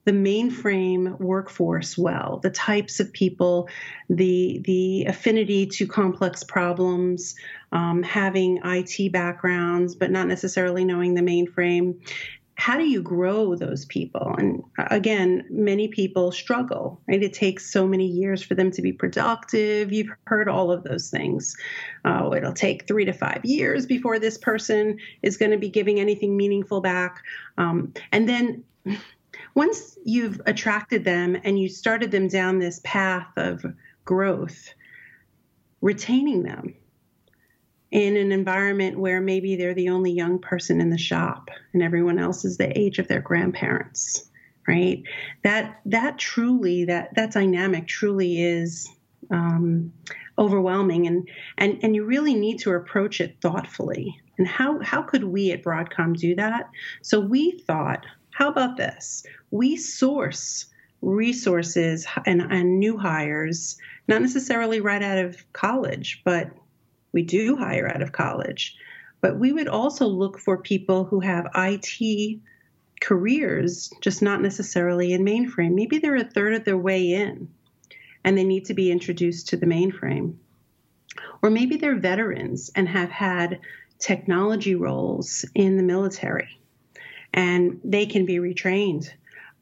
the 0.05 0.13
mainframe 0.13 1.19
workforce 1.21 1.99
well, 1.99 2.41
the 2.43 2.51
types 2.51 3.01
of 3.01 3.13
people, 3.13 3.69
the 4.09 4.61
the 4.65 5.05
affinity 5.05 5.67
to 5.67 5.87
complex 5.87 6.43
problems, 6.43 7.35
um, 7.73 8.03
having 8.03 8.61
IT 8.65 9.13
backgrounds 9.13 9.95
but 9.95 10.11
not 10.11 10.27
necessarily 10.27 10.85
knowing 10.85 11.15
the 11.15 11.23
mainframe. 11.23 11.97
How 12.55 12.77
do 12.77 12.85
you 12.85 13.01
grow 13.01 13.55
those 13.55 13.87
people? 13.87 14.35
And 14.37 14.63
uh, 14.79 14.89
again, 14.91 15.47
many 15.49 15.89
people 15.89 16.31
struggle, 16.31 17.01
right? 17.09 17.23
It 17.23 17.33
takes 17.33 17.73
so 17.73 17.87
many 17.87 18.07
years 18.07 18.43
for 18.43 18.55
them 18.55 18.71
to 18.73 18.83
be 18.83 18.93
productive. 18.93 19.93
You've 19.93 20.11
heard 20.25 20.47
all 20.47 20.71
of 20.71 20.85
those 20.85 21.09
things. 21.09 21.57
Uh, 22.05 22.31
it'll 22.37 22.53
take 22.53 22.87
three 22.87 23.07
to 23.07 23.15
five 23.15 23.41
years 23.45 23.87
before 23.87 24.19
this 24.19 24.37
person 24.37 24.99
is 25.23 25.39
going 25.39 25.53
to 25.53 25.57
be 25.57 25.71
giving 25.71 25.99
anything 26.01 26.37
meaningful 26.37 26.83
back. 26.83 27.23
Um, 27.57 27.95
and 28.13 28.29
then 28.29 28.63
once 29.55 29.99
you've 30.05 30.41
attracted 30.45 31.05
them 31.05 31.39
and 31.43 31.59
you 31.59 31.69
started 31.69 32.11
them 32.11 32.29
down 32.29 32.59
this 32.59 32.81
path 32.85 33.29
of 33.37 33.65
growth, 34.05 34.75
retaining 35.81 36.43
them 36.43 36.75
in 37.91 38.17
an 38.17 38.33
environment 38.33 38.99
where 38.99 39.21
maybe 39.21 39.57
they're 39.57 39.75
the 39.75 39.89
only 39.89 40.13
young 40.13 40.39
person 40.39 40.81
in 40.81 40.91
the 40.91 40.99
shop 40.99 41.49
and 41.73 41.83
everyone 41.83 42.19
else 42.19 42.45
is 42.45 42.57
the 42.57 42.79
age 42.79 42.99
of 42.99 43.09
their 43.09 43.21
grandparents 43.21 44.31
right? 44.71 45.03
That 45.43 45.81
that 45.87 46.19
truly 46.19 46.85
that 46.85 47.15
that 47.17 47.33
dynamic 47.33 47.89
truly 47.89 48.41
is 48.41 48.89
um, 49.31 49.93
overwhelming 50.39 51.07
and 51.07 51.29
and 51.59 51.79
and 51.83 51.95
you 51.95 52.05
really 52.05 52.35
need 52.35 52.59
to 52.61 52.73
approach 52.73 53.21
it 53.21 53.37
thoughtfully. 53.41 54.21
And 54.39 54.47
how 54.47 54.81
how 54.81 55.03
could 55.03 55.25
we 55.25 55.51
at 55.51 55.65
broadcom 55.65 56.17
do 56.17 56.35
that? 56.37 56.71
So 57.03 57.21
we 57.21 57.59
thought 57.67 58.07
how 58.31 58.49
about 58.49 58.77
this? 58.77 59.25
We 59.51 59.77
source 59.77 60.67
resources 61.03 62.07
and, 62.27 62.41
and 62.43 62.79
new 62.79 62.97
hires, 62.97 63.77
not 64.07 64.23
necessarily 64.23 64.81
right 64.81 65.03
out 65.03 65.19
of 65.19 65.53
college, 65.53 66.23
but 66.25 66.51
we 67.13 67.23
do 67.23 67.57
hire 67.57 67.89
out 67.89 68.03
of 68.03 68.13
college. 68.13 68.77
But 69.21 69.39
we 69.39 69.53
would 69.53 69.69
also 69.69 70.07
look 70.07 70.39
for 70.39 70.57
people 70.59 71.05
who 71.05 71.21
have 71.21 71.51
IT 71.55 72.41
careers, 73.01 73.91
just 74.01 74.23
not 74.23 74.43
necessarily 74.43 75.13
in 75.13 75.25
mainframe. 75.25 75.75
Maybe 75.75 75.99
they're 75.99 76.17
a 76.17 76.25
third 76.25 76.55
of 76.55 76.65
their 76.65 76.79
way 76.79 77.13
in 77.13 77.49
and 78.25 78.37
they 78.37 78.45
need 78.45 78.67
to 78.67 78.75
be 78.75 78.91
introduced 78.91 79.49
to 79.49 79.57
the 79.57 79.67
mainframe. 79.67 80.35
Or 81.43 81.51
maybe 81.51 81.77
they're 81.77 81.99
veterans 81.99 82.71
and 82.75 82.89
have 82.89 83.11
had 83.11 83.61
technology 83.99 84.75
roles 84.75 85.45
in 85.55 85.77
the 85.77 85.83
military 85.83 86.59
and 87.33 87.81
they 87.85 88.07
can 88.07 88.27
be 88.27 88.37
retrained 88.37 89.11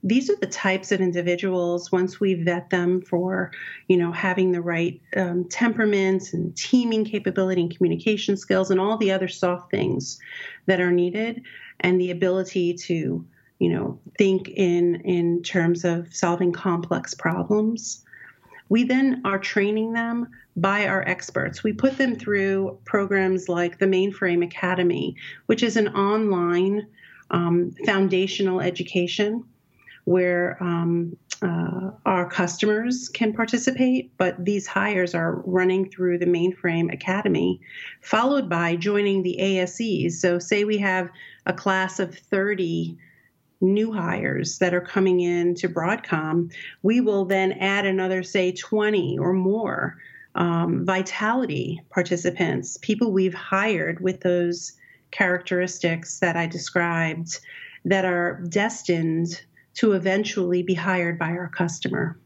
these 0.02 0.30
are 0.30 0.37
the 0.37 0.46
types 0.46 0.92
of 0.92 1.00
individuals 1.00 1.90
once 1.90 2.20
we 2.20 2.34
vet 2.34 2.70
them 2.70 3.00
for 3.02 3.50
you 3.88 3.96
know 3.96 4.12
having 4.12 4.52
the 4.52 4.62
right 4.62 5.00
um, 5.16 5.44
temperament 5.48 6.32
and 6.32 6.56
teaming 6.56 7.04
capability 7.04 7.62
and 7.62 7.76
communication 7.76 8.37
skills 8.37 8.70
and 8.70 8.80
all 8.80 8.96
the 8.96 9.11
other 9.11 9.28
soft 9.28 9.70
things 9.70 10.18
that 10.66 10.80
are 10.80 10.92
needed 10.92 11.42
and 11.80 12.00
the 12.00 12.11
ability 12.11 12.74
to 12.74 13.24
you 13.58 13.68
know 13.68 13.98
think 14.16 14.48
in 14.48 14.96
in 15.02 15.42
terms 15.42 15.84
of 15.84 16.14
solving 16.14 16.52
complex 16.52 17.14
problems 17.14 18.04
We 18.68 18.84
then 18.84 19.22
are 19.24 19.38
training 19.38 19.94
them 19.94 20.28
by 20.56 20.87
our 20.87 21.02
experts. 21.08 21.62
We 21.64 21.72
put 21.72 21.96
them 21.96 22.16
through 22.16 22.78
programs 22.84 23.48
like 23.48 23.78
the 23.78 23.87
Mainframe 23.87 24.44
Academy, 24.44 25.16
which 25.46 25.62
is 25.62 25.76
an 25.76 25.88
online 25.88 26.87
um, 27.30 27.72
foundational 27.87 28.61
education 28.61 29.44
where 30.09 30.57
um, 30.62 31.14
uh, 31.42 31.90
our 32.07 32.27
customers 32.31 33.11
can 33.11 33.35
participate, 33.35 34.11
but 34.16 34.42
these 34.42 34.66
hires 34.66 35.14
are 35.14 35.42
running 35.44 35.90
through 35.90 36.16
the 36.16 36.25
Mainframe 36.25 36.90
Academy, 36.90 37.61
followed 38.01 38.49
by 38.49 38.75
joining 38.75 39.23
the 39.23 39.37
ASEs. 39.38 40.12
So, 40.12 40.38
say 40.38 40.64
we 40.64 40.79
have 40.79 41.11
a 41.44 41.53
class 41.53 42.01
of 42.01 42.14
30 42.14 42.97
new 43.61 43.92
hires 43.92 44.59
that 44.61 44.73
are 44.73 44.81
coming 44.81 45.21
in 45.21 45.55
to 45.57 45.68
Broadcom, 45.68 46.55
we 46.83 47.03
will 47.03 47.27
then 47.27 47.53
add 47.53 47.85
another, 47.85 48.23
say, 48.23 48.53
20 48.53 49.18
or 49.18 49.35
more 49.35 49.99
um, 50.37 50.87
vitality 50.87 51.83
participants, 51.90 52.79
people 52.81 53.12
we've 53.12 53.35
hired 53.35 54.01
with 54.01 54.23
those 54.23 54.73
characteristics 55.11 56.21
that 56.21 56.35
I 56.35 56.47
described 56.47 57.40
that 57.85 58.07
are 58.07 58.42
destined 58.49 59.42
to 59.74 59.92
eventually 59.92 60.62
be 60.62 60.74
hired 60.74 61.18
by 61.18 61.31
our 61.31 61.48
customer. 61.48 62.18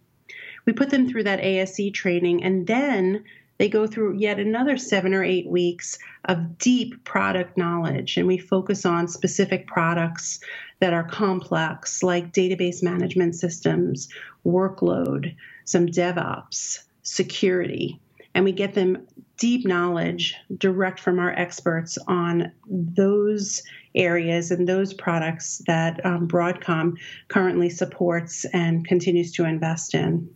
We 0.64 0.72
put 0.72 0.90
them 0.90 1.09
through 1.09 1.24
that 1.24 1.40
ASE 1.40 1.90
training 1.92 2.44
and 2.44 2.66
then 2.66 3.24
they 3.59 3.68
go 3.68 3.87
through 3.87 4.16
yet 4.16 4.40
another 4.40 4.76
seven 4.76 5.14
or 5.14 5.22
eight 5.22 5.46
weeks 5.46 5.98
of 6.24 6.59
deep 6.59 7.05
product 7.05 7.57
knowledge, 7.57 8.16
and 8.16 8.26
we 8.26 8.37
focus 8.37 8.85
on 8.85 9.07
specific 9.07 9.68
products 9.68 10.40
that 10.81 10.92
are 10.92 11.05
complex, 11.05 12.02
like 12.02 12.33
database 12.33 12.83
management 12.83 13.37
systems, 13.37 14.09
workload, 14.44 15.37
some 15.64 15.87
DevOps, 15.87 16.81
security. 17.02 18.00
And 18.35 18.44
we 18.44 18.50
get 18.50 18.74
them 18.74 19.07
deep 19.37 19.64
knowledge 19.64 20.35
direct 20.59 20.98
from 20.98 21.20
our 21.20 21.31
experts 21.31 21.98
on 22.09 22.50
those 22.68 23.62
areas 23.94 24.50
and 24.50 24.66
those 24.66 24.94
products 24.94 25.62
that 25.66 26.05
um, 26.05 26.26
Broadcom 26.26 26.96
currently 27.28 27.68
supports 27.68 28.44
and 28.52 28.87
continues 28.87 29.33
to 29.33 29.44
invest 29.44 29.94
in. 29.94 30.28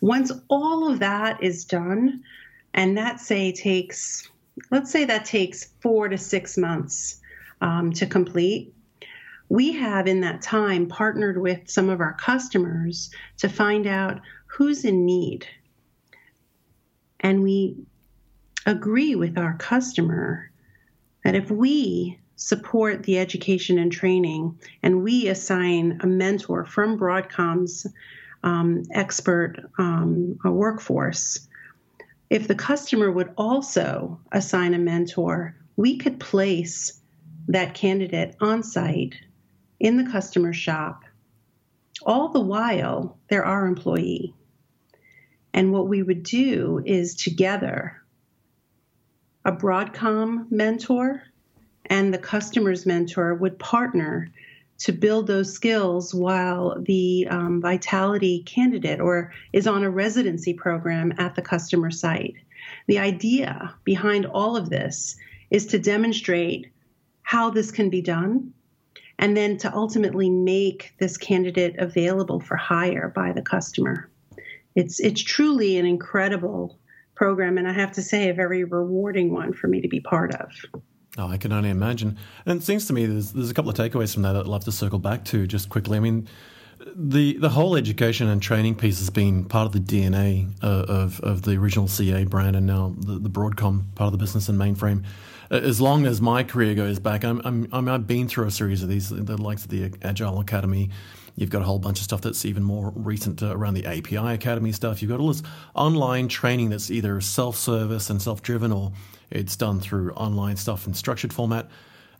Once 0.00 0.32
all 0.48 0.90
of 0.90 0.98
that 0.98 1.42
is 1.42 1.64
done, 1.64 2.22
and 2.74 2.96
that 2.98 3.20
say 3.20 3.52
takes, 3.52 4.28
let's 4.70 4.90
say 4.90 5.04
that 5.04 5.24
takes 5.24 5.72
four 5.80 6.08
to 6.08 6.18
six 6.18 6.58
months 6.58 7.20
um, 7.60 7.92
to 7.92 8.06
complete. 8.06 8.74
We 9.48 9.72
have 9.72 10.06
in 10.06 10.20
that 10.22 10.42
time 10.42 10.88
partnered 10.88 11.40
with 11.40 11.68
some 11.68 11.90
of 11.90 12.00
our 12.00 12.14
customers 12.14 13.10
to 13.38 13.48
find 13.48 13.86
out 13.86 14.20
who's 14.46 14.84
in 14.84 15.04
need. 15.04 15.46
And 17.20 17.42
we 17.42 17.76
agree 18.66 19.14
with 19.14 19.38
our 19.38 19.56
customer 19.58 20.50
that 21.24 21.34
if 21.34 21.50
we 21.50 22.18
support 22.36 23.02
the 23.02 23.18
education 23.18 23.78
and 23.78 23.92
training. 23.92 24.58
And 24.82 25.02
we 25.02 25.28
assign 25.28 25.98
a 26.02 26.06
mentor 26.06 26.64
from 26.64 26.98
Broadcom's 26.98 27.86
um, 28.42 28.82
expert 28.92 29.56
um, 29.78 30.38
workforce, 30.44 31.48
if 32.30 32.48
the 32.48 32.54
customer 32.54 33.10
would 33.10 33.32
also 33.36 34.18
assign 34.32 34.74
a 34.74 34.78
mentor, 34.78 35.54
we 35.76 35.98
could 35.98 36.18
place 36.18 37.00
that 37.48 37.74
candidate 37.74 38.36
on 38.40 38.62
site 38.62 39.14
in 39.78 39.96
the 39.96 40.10
customer 40.10 40.52
shop, 40.52 41.04
all 42.06 42.28
the 42.28 42.40
while 42.40 43.18
they're 43.28 43.44
our 43.44 43.66
employee. 43.66 44.34
And 45.52 45.72
what 45.72 45.88
we 45.88 46.02
would 46.02 46.22
do 46.22 46.82
is 46.86 47.14
together, 47.14 48.00
a 49.44 49.52
Broadcom 49.52 50.50
mentor 50.50 51.22
and 51.92 52.12
the 52.12 52.18
customer's 52.18 52.86
mentor 52.86 53.34
would 53.34 53.58
partner 53.58 54.26
to 54.78 54.92
build 54.92 55.26
those 55.26 55.52
skills 55.52 56.14
while 56.14 56.80
the 56.80 57.26
um, 57.28 57.60
vitality 57.60 58.42
candidate 58.44 58.98
or 58.98 59.30
is 59.52 59.66
on 59.66 59.84
a 59.84 59.90
residency 59.90 60.54
program 60.54 61.12
at 61.18 61.34
the 61.34 61.42
customer 61.42 61.90
site. 61.90 62.34
The 62.86 62.98
idea 62.98 63.74
behind 63.84 64.24
all 64.24 64.56
of 64.56 64.70
this 64.70 65.16
is 65.50 65.66
to 65.66 65.78
demonstrate 65.78 66.72
how 67.20 67.50
this 67.50 67.70
can 67.70 67.90
be 67.90 68.00
done 68.00 68.54
and 69.18 69.36
then 69.36 69.58
to 69.58 69.74
ultimately 69.74 70.30
make 70.30 70.94
this 70.98 71.18
candidate 71.18 71.76
available 71.78 72.40
for 72.40 72.56
hire 72.56 73.12
by 73.14 73.32
the 73.32 73.42
customer. 73.42 74.10
It's 74.74 74.98
it's 74.98 75.22
truly 75.22 75.76
an 75.76 75.84
incredible 75.84 76.78
program 77.14 77.58
and 77.58 77.68
I 77.68 77.72
have 77.74 77.92
to 77.92 78.02
say 78.02 78.30
a 78.30 78.34
very 78.34 78.64
rewarding 78.64 79.30
one 79.30 79.52
for 79.52 79.68
me 79.68 79.82
to 79.82 79.88
be 79.88 80.00
part 80.00 80.34
of. 80.34 80.48
Oh, 81.18 81.28
I 81.28 81.36
can 81.36 81.52
only 81.52 81.68
imagine. 81.68 82.16
And 82.46 82.60
it 82.60 82.64
seems 82.64 82.86
to 82.86 82.92
me 82.92 83.04
there's, 83.04 83.32
there's 83.32 83.50
a 83.50 83.54
couple 83.54 83.70
of 83.70 83.76
takeaways 83.76 84.14
from 84.14 84.22
that 84.22 84.34
I'd 84.34 84.46
love 84.46 84.64
to 84.64 84.72
circle 84.72 84.98
back 84.98 85.24
to 85.26 85.46
just 85.46 85.68
quickly. 85.68 85.98
I 85.98 86.00
mean, 86.00 86.26
the 86.96 87.36
the 87.38 87.50
whole 87.50 87.76
education 87.76 88.28
and 88.28 88.42
training 88.42 88.74
piece 88.74 88.98
has 88.98 89.10
been 89.10 89.44
part 89.44 89.66
of 89.66 89.72
the 89.72 89.78
DNA 89.78 90.50
of, 90.62 90.90
uh, 90.90 90.92
of, 90.92 91.20
of 91.20 91.42
the 91.42 91.52
original 91.52 91.86
CA 91.86 92.24
brand 92.24 92.56
and 92.56 92.66
now 92.66 92.94
the, 92.98 93.18
the 93.18 93.30
Broadcom 93.30 93.94
part 93.94 94.06
of 94.06 94.12
the 94.12 94.18
business 94.18 94.48
and 94.48 94.58
mainframe. 94.58 95.04
Uh, 95.50 95.56
as 95.56 95.80
long 95.80 96.06
as 96.06 96.20
my 96.20 96.42
career 96.42 96.74
goes 96.74 96.98
back, 96.98 97.24
I'm, 97.24 97.40
I'm, 97.44 97.68
I'm, 97.72 97.88
I've 97.88 98.06
been 98.06 98.26
through 98.26 98.46
a 98.46 98.50
series 98.50 98.82
of 98.82 98.88
these, 98.88 99.10
the 99.10 99.36
likes 99.36 99.64
of 99.64 99.70
the 99.70 99.92
Agile 100.02 100.40
Academy. 100.40 100.90
You've 101.34 101.50
got 101.50 101.62
a 101.62 101.64
whole 101.64 101.78
bunch 101.78 101.98
of 101.98 102.04
stuff 102.04 102.20
that's 102.20 102.44
even 102.44 102.62
more 102.62 102.92
recent 102.94 103.42
uh, 103.42 103.56
around 103.56 103.74
the 103.74 103.86
API 103.86 104.34
Academy 104.34 104.72
stuff. 104.72 105.00
You've 105.00 105.10
got 105.10 105.20
all 105.20 105.28
this 105.28 105.42
online 105.74 106.28
training 106.28 106.70
that's 106.70 106.90
either 106.90 107.20
self 107.20 107.56
service 107.56 108.10
and 108.10 108.20
self 108.20 108.42
driven 108.42 108.72
or 108.72 108.92
it's 109.30 109.56
done 109.56 109.80
through 109.80 110.12
online 110.12 110.56
stuff 110.56 110.86
in 110.86 110.94
structured 110.94 111.32
format. 111.32 111.70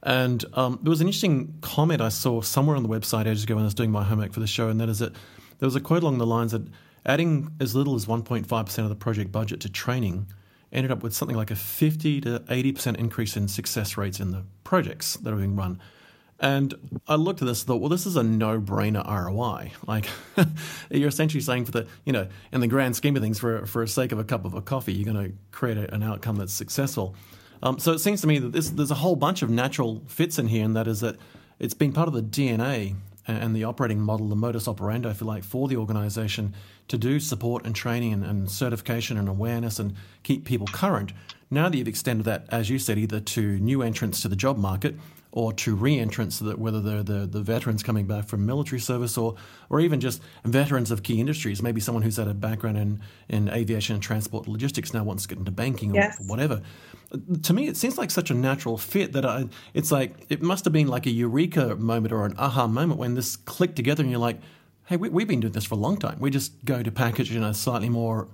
And 0.03 0.45
um, 0.55 0.81
there 0.83 0.91
was 0.91 1.01
an 1.01 1.07
interesting 1.07 1.55
comment 1.61 2.01
I 2.01 2.09
saw 2.09 2.41
somewhere 2.41 2.77
on 2.77 2.83
the 2.83 2.89
website 2.89 3.27
ages 3.27 3.45
ago 3.45 3.55
when 3.55 3.65
I 3.65 3.67
was 3.67 3.75
doing 3.75 3.93
my 3.93 4.03
homework 4.03 4.33
for 4.33 4.41
the 4.41 4.47
show, 4.47 4.69
and 4.69 4.81
that 4.81 4.89
is 4.89 4.99
that 4.99 5.13
there 5.59 5.67
was 5.67 5.77
a 5.77 5.81
quote 5.81 6.03
along 6.03 6.19
the 6.19 6.27
lines 6.27 6.53
that 6.53 6.63
adding 7.07 7.51
as 7.61 7.75
little 7.75 7.95
as 7.95 8.07
1.5% 8.07 8.79
of 8.79 8.89
the 8.89 8.97
project 8.97 9.31
budget 9.31 9.61
to 9.61 9.69
training 9.69 10.27
ended 10.73 10.91
up 10.91 11.03
with 11.03 11.15
something 11.15 11.37
like 11.37 11.51
a 11.51 11.57
50 11.57 12.21
to 12.23 12.41
80% 12.41 12.97
increase 12.97 13.37
in 13.37 13.47
success 13.47 13.97
rates 13.97 14.19
in 14.19 14.31
the 14.31 14.45
projects 14.65 15.17
that 15.19 15.33
are 15.33 15.37
being 15.37 15.55
run. 15.55 15.81
And 16.43 16.75
I 17.07 17.15
looked 17.15 17.41
at 17.41 17.47
this 17.47 17.63
and 17.63 17.69
thought, 17.69 17.81
well, 17.81 17.89
this 17.89 18.05
is 18.05 18.17
a 18.17 18.23
no-brainer 18.25 19.07
ROI. 19.07 19.71
Like, 19.87 20.09
you're 20.91 21.09
essentially 21.09 21.41
saying 21.41 21.67
for 21.67 21.71
the, 21.71 21.87
you 22.05 22.13
know, 22.13 22.27
in 22.53 22.61
the 22.61 22.67
grand 22.67 22.97
scheme 22.97 23.15
of 23.15 23.23
things, 23.23 23.39
for 23.39 23.65
for 23.65 23.85
the 23.85 23.91
sake 23.91 24.11
of 24.11 24.19
a 24.19 24.25
cup 24.25 24.45
of 24.45 24.53
a 24.55 24.61
coffee, 24.61 24.93
you're 24.93 25.11
going 25.11 25.31
to 25.31 25.37
create 25.53 25.79
a, 25.79 25.95
an 25.95 26.03
outcome 26.03 26.37
that's 26.37 26.53
successful. 26.53 27.15
Um, 27.63 27.79
so 27.79 27.93
it 27.93 28.01
seems 28.01 28.21
to 28.23 28.27
me 28.27 28.41
that 28.41 28.53
this, 28.53 28.71
there's 28.71 28.91
a 28.91 28.97
whole 28.97 29.15
bunch 29.15 29.43
of 29.43 29.51
natural 29.51 30.03
fits 30.09 30.37
in 30.37 30.49
here, 30.49 30.65
and 30.65 30.75
that 30.75 30.89
is 30.89 31.01
that 31.01 31.17
it's 31.61 31.75
been 31.75 31.93
part 31.93 32.09
of 32.09 32.15
the 32.15 32.23
DNA 32.23 32.97
and 33.29 33.55
the 33.55 33.63
operating 33.63 34.01
model, 34.01 34.29
the 34.29 34.35
modus 34.35 34.67
operandi, 34.67 35.09
if 35.09 35.21
you 35.21 35.27
like, 35.29 35.45
for 35.45 35.69
the 35.69 35.77
organization 35.77 36.55
to 36.89 36.99
do 36.99 37.21
support 37.21 37.65
and 37.65 37.77
training 37.77 38.13
and, 38.13 38.25
and 38.25 38.51
certification 38.51 39.17
and 39.17 39.29
awareness 39.29 39.79
and 39.79 39.95
keep 40.25 40.45
people 40.45 40.67
current. 40.67 41.13
Now 41.53 41.69
that 41.69 41.79
you've 41.79 41.87
extended 41.87 42.25
that, 42.25 42.47
as 42.49 42.69
you 42.69 42.81
said, 42.81 42.99
either 42.99 43.21
to 43.21 43.61
new 43.61 43.81
entrants 43.81 44.23
to 44.23 44.29
the 44.29 44.35
job 44.35 44.59
market 44.59 44.97
or 45.33 45.53
to 45.55 45.75
re-entrants, 45.75 46.39
that 46.41 46.59
whether 46.59 46.81
they're 46.81 47.03
the, 47.03 47.27
the 47.27 47.41
veterans 47.41 47.83
coming 47.83 48.07
back 48.07 48.27
from 48.27 48.45
military 48.45 48.79
service 48.79 49.17
or 49.17 49.35
or 49.71 49.81
even 49.81 49.99
just 49.99 50.23
veterans 50.45 50.91
of 50.91 51.03
key 51.03 51.19
industries, 51.19 51.63
maybe 51.63 51.81
someone 51.81 52.03
who's 52.03 52.19
had 52.19 52.29
a 52.29 52.35
background 52.35 52.77
in, 52.77 53.01
in 53.29 53.49
aviation 53.49 53.95
and 53.95 54.03
transport 54.03 54.47
logistics 54.47 54.93
now 54.93 55.03
wants 55.03 55.23
to 55.23 55.31
get 55.31 55.39
into 55.39 55.51
banking 55.51 55.95
yes. 55.95 56.21
or 56.21 56.27
whatever. 56.27 56.61
To 57.43 57.53
me, 57.53 57.67
it 57.67 57.77
seems 57.77 57.97
like 57.99 58.11
such 58.11 58.31
a 58.31 58.35
natural 58.35 58.77
fit 58.77 59.13
that 59.13 59.25
I, 59.25 59.49
it's 59.75 59.91
like 59.91 60.27
it 60.29 60.43
must 60.43 60.65
have 60.65 60.73
been 60.73 60.89
like 60.89 61.07
a 61.07 61.11
eureka 61.11 61.77
moment 61.77 62.13
or 62.13 62.27
an 62.27 62.35
aha 62.39 62.67
moment 62.67 63.01
when 63.01 63.15
this 63.15 63.37
clicked 63.37 63.77
together, 63.77 64.03
and 64.03 64.11
you're 64.11 64.21
like, 64.21 64.39
"Hey, 64.87 64.97
we, 64.97 65.09
we've 65.09 65.29
been 65.29 65.41
doing 65.41 65.53
this 65.53 65.65
for 65.65 65.75
a 65.75 65.79
long 65.79 65.97
time. 65.97 66.19
We 66.21 66.31
just 66.31 66.65
go 66.65 66.83
to 66.83 66.91
package 66.91 67.35
in 67.35 67.43
a 67.43 67.55
slightly 67.55 67.89
more 67.89 68.29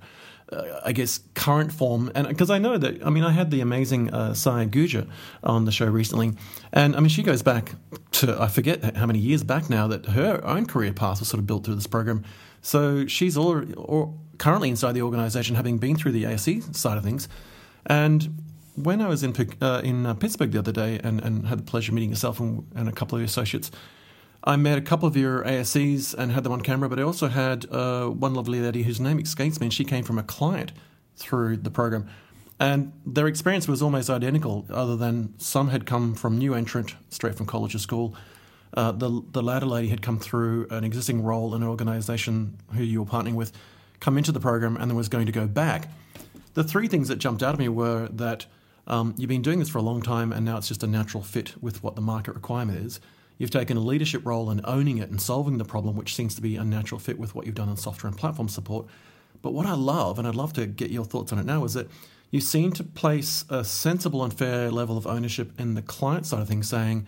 uh, 0.50 0.80
I 0.84 0.92
guess, 0.92 1.20
current 1.34 1.72
form. 1.72 2.10
And 2.14 2.26
because 2.26 2.50
I 2.50 2.58
know 2.58 2.78
that, 2.78 3.04
I 3.04 3.10
mean, 3.10 3.24
I 3.24 3.32
had 3.32 3.50
the 3.50 3.60
amazing 3.60 4.12
uh, 4.14 4.34
Saya 4.34 4.66
Guja 4.66 5.06
on 5.42 5.64
the 5.66 5.72
show 5.72 5.86
recently, 5.86 6.32
and 6.72 6.96
I 6.96 7.00
mean, 7.00 7.10
she 7.10 7.22
goes 7.22 7.42
back 7.42 7.74
to 8.12 8.40
I 8.40 8.48
forget 8.48 8.96
how 8.96 9.06
many 9.06 9.18
years 9.18 9.42
back 9.42 9.68
now 9.68 9.86
that 9.88 10.06
her 10.06 10.40
own 10.44 10.66
career 10.66 10.92
path 10.92 11.20
was 11.20 11.28
sort 11.28 11.40
of 11.40 11.46
built 11.46 11.64
through 11.64 11.74
this 11.74 11.86
program. 11.86 12.24
So 12.62 13.06
she's 13.06 13.36
all, 13.36 13.62
all 13.74 14.18
currently 14.38 14.70
inside 14.70 14.92
the 14.92 15.02
organization, 15.02 15.54
having 15.54 15.78
been 15.78 15.96
through 15.96 16.12
the 16.12 16.24
ASE 16.24 16.64
side 16.72 16.96
of 16.96 17.04
things, 17.04 17.28
and. 17.86 18.42
When 18.74 19.00
I 19.00 19.08
was 19.08 19.24
in 19.24 19.34
uh, 19.60 19.80
in 19.82 20.06
uh, 20.06 20.14
Pittsburgh 20.14 20.52
the 20.52 20.60
other 20.60 20.70
day 20.70 21.00
and, 21.02 21.20
and 21.24 21.48
had 21.48 21.58
the 21.58 21.62
pleasure 21.64 21.90
of 21.90 21.94
meeting 21.96 22.10
yourself 22.10 22.38
and, 22.38 22.64
and 22.76 22.88
a 22.88 22.92
couple 22.92 23.16
of 23.16 23.20
your 23.20 23.26
associates, 23.26 23.72
I 24.44 24.56
met 24.56 24.78
a 24.78 24.80
couple 24.80 25.08
of 25.08 25.16
your 25.16 25.42
ASEs 25.44 26.14
and 26.14 26.32
had 26.32 26.44
them 26.44 26.52
on 26.52 26.60
camera, 26.60 26.88
but 26.88 26.98
I 26.98 27.02
also 27.02 27.28
had 27.28 27.70
uh, 27.72 28.06
one 28.06 28.34
lovely 28.34 28.60
lady 28.60 28.82
whose 28.82 29.00
name 29.00 29.18
escapes 29.18 29.60
me, 29.60 29.66
and 29.66 29.74
she 29.74 29.84
came 29.84 30.04
from 30.04 30.18
a 30.18 30.22
client 30.22 30.72
through 31.16 31.58
the 31.58 31.70
program. 31.70 32.08
And 32.60 32.92
their 33.06 33.26
experience 33.26 33.68
was 33.68 33.82
almost 33.82 34.10
identical, 34.10 34.66
other 34.70 34.96
than 34.96 35.34
some 35.38 35.68
had 35.68 35.86
come 35.86 36.14
from 36.14 36.38
new 36.38 36.54
entrant 36.54 36.94
straight 37.08 37.36
from 37.36 37.46
college 37.46 37.74
or 37.74 37.78
school. 37.78 38.14
Uh, 38.74 38.92
the 38.92 39.22
the 39.32 39.42
latter 39.42 39.66
lady 39.66 39.88
had 39.88 40.02
come 40.02 40.18
through 40.18 40.66
an 40.70 40.84
existing 40.84 41.22
role 41.22 41.54
in 41.54 41.62
an 41.62 41.68
organisation 41.68 42.58
who 42.74 42.82
you 42.82 43.02
were 43.02 43.10
partnering 43.10 43.34
with, 43.34 43.52
come 44.00 44.18
into 44.18 44.32
the 44.32 44.40
program 44.40 44.76
and 44.76 44.90
then 44.90 44.96
was 44.96 45.08
going 45.08 45.26
to 45.26 45.32
go 45.32 45.46
back. 45.46 45.88
The 46.54 46.64
three 46.64 46.88
things 46.88 47.08
that 47.08 47.16
jumped 47.16 47.42
out 47.42 47.54
at 47.54 47.58
me 47.58 47.68
were 47.68 48.08
that 48.08 48.46
um, 48.86 49.14
you've 49.16 49.28
been 49.28 49.42
doing 49.42 49.58
this 49.58 49.68
for 49.68 49.78
a 49.78 49.82
long 49.82 50.02
time 50.02 50.32
and 50.32 50.44
now 50.44 50.58
it's 50.58 50.68
just 50.68 50.82
a 50.82 50.86
natural 50.86 51.22
fit 51.22 51.54
with 51.62 51.82
what 51.82 51.94
the 51.94 52.02
market 52.02 52.34
requirement 52.34 52.78
is. 52.78 53.00
You've 53.38 53.50
taken 53.50 53.76
a 53.76 53.80
leadership 53.80 54.26
role 54.26 54.50
in 54.50 54.60
owning 54.64 54.98
it 54.98 55.10
and 55.10 55.20
solving 55.20 55.58
the 55.58 55.64
problem, 55.64 55.96
which 55.96 56.14
seems 56.14 56.34
to 56.34 56.42
be 56.42 56.56
a 56.56 56.64
natural 56.64 56.98
fit 56.98 57.18
with 57.18 57.34
what 57.34 57.46
you've 57.46 57.54
done 57.54 57.68
in 57.68 57.76
software 57.76 58.08
and 58.08 58.18
platform 58.18 58.48
support. 58.48 58.86
But 59.40 59.54
what 59.54 59.66
I 59.66 59.74
love, 59.74 60.18
and 60.18 60.26
I'd 60.26 60.34
love 60.34 60.52
to 60.54 60.66
get 60.66 60.90
your 60.90 61.04
thoughts 61.04 61.32
on 61.32 61.38
it 61.38 61.46
now, 61.46 61.64
is 61.64 61.74
that 61.74 61.88
you 62.30 62.40
seem 62.40 62.72
to 62.72 62.84
place 62.84 63.44
a 63.48 63.64
sensible 63.64 64.24
and 64.24 64.34
fair 64.34 64.70
level 64.70 64.98
of 64.98 65.06
ownership 65.06 65.52
in 65.58 65.74
the 65.74 65.82
client 65.82 66.26
side 66.26 66.40
of 66.40 66.48
things, 66.48 66.68
saying 66.68 67.06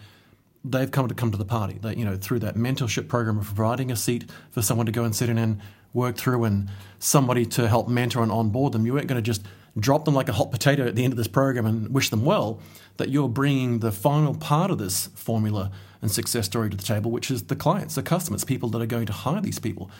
they've 0.65 0.91
come 0.91 1.09
to 1.09 1.15
come 1.15 1.33
to 1.33 1.37
the 1.37 1.45
party. 1.45 1.79
That 1.83 1.97
you 1.99 2.05
know, 2.05 2.17
through 2.17 2.39
that 2.41 2.55
mentorship 2.55 3.09
program 3.09 3.39
of 3.39 3.47
providing 3.47 3.91
a 3.91 3.97
seat 3.97 4.31
for 4.51 4.63
someone 4.63 4.87
to 4.87 4.93
go 4.93 5.05
and 5.05 5.15
sit 5.15 5.29
in 5.29 5.37
and 5.37 5.61
work 5.93 6.17
through, 6.17 6.45
and 6.45 6.71
somebody 7.01 7.45
to 7.45 7.69
help 7.69 7.89
mentor 7.89 8.23
and 8.23 8.31
onboard 8.31 8.73
them. 8.73 8.87
You 8.87 8.95
weren't 8.95 9.09
going 9.09 9.23
to 9.23 9.27
just 9.27 9.43
drop 9.79 10.05
them 10.05 10.15
like 10.15 10.29
a 10.29 10.33
hot 10.33 10.51
potato 10.51 10.87
at 10.87 10.97
the 10.97 11.05
end 11.05 11.13
of 11.13 11.17
this 11.17 11.29
program 11.29 11.67
and 11.67 11.95
wish 11.95 12.11
them 12.11 12.25
well. 12.25 12.61
That 12.97 13.09
you're 13.09 13.29
bringing 13.29 13.79
the 13.79 13.93
final 13.93 14.35
part 14.35 14.71
of 14.71 14.79
this 14.79 15.07
formula 15.15 15.71
and 16.03 16.11
success 16.11 16.47
story 16.47 16.71
to 16.71 16.77
the 16.77 16.83
table, 16.83 17.11
which 17.11 17.31
is 17.31 17.45
the 17.45 17.57
clients, 17.57 17.95
the 17.95 18.03
customers, 18.03 18.45
people 18.45 18.69
that 18.71 18.83
are 18.83 18.87
going 18.87 19.07
to 19.07 19.13
hire 19.13 19.41
these 19.41 19.59
people. 19.59 19.91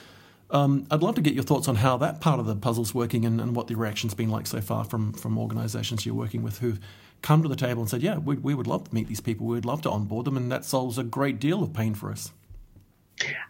Um, 0.51 0.87
I'd 0.91 1.03
love 1.03 1.15
to 1.15 1.21
get 1.21 1.35
your 1.35 1.45
thoughts 1.45 1.69
on 1.69 1.77
how 1.77 1.97
that 1.99 2.21
part 2.21 2.41
of 2.41 2.47
the 2.47 2.57
puzzle's 2.57 2.93
working 2.93 3.25
and, 3.25 3.41
and, 3.41 3.55
what 3.55 3.69
the 3.69 3.77
reaction's 3.77 4.15
been 4.15 4.31
like 4.31 4.49
so 4.49 4.61
far 4.61 4.85
from, 4.85 5.13
from 5.13 5.39
organisations 5.39 6.05
you're 6.05 6.15
working 6.15 6.43
with 6.43 6.59
who've 6.59 6.81
come 7.23 7.43
to 7.43 7.49
the 7.49 7.55
table 7.55 7.83
and 7.83 7.89
said, 7.89 8.03
yeah, 8.03 8.19
we, 8.19 8.35
we 8.37 8.55
would 8.55 8.67
love 8.67 8.89
to 8.89 8.95
meet 8.95 9.07
these 9.07 9.21
people, 9.21 9.47
we 9.47 9.55
would 9.55 9.65
love 9.65 9.83
to 9.83 9.91
onboard 9.91 10.27
them, 10.27 10.37
and 10.37 10.51
that 10.51 10.65
solves 10.65 10.99
a 10.99 11.05
great 11.05 11.39
deal 11.39 11.63
of 11.63 11.73
pain 11.73 11.95
for 11.95 12.11
us. 12.11 12.33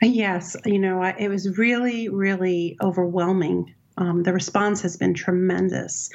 Yes, 0.02 0.56
you 0.66 0.78
know, 0.78 1.02
it 1.02 1.28
was 1.28 1.56
really, 1.56 2.08
really 2.08 2.76
overwhelming. 2.82 3.74
Um, 4.00 4.22
the 4.22 4.32
response 4.32 4.82
has 4.82 4.96
been 4.96 5.14
tremendous 5.14 6.10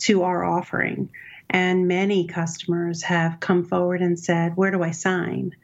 to 0.00 0.22
our 0.22 0.44
offering. 0.44 1.10
And 1.48 1.88
many 1.88 2.28
customers 2.28 3.02
have 3.02 3.40
come 3.40 3.64
forward 3.64 4.02
and 4.02 4.18
said, 4.18 4.56
Where 4.56 4.70
do 4.70 4.82
I 4.82 4.92
sign? 4.92 5.56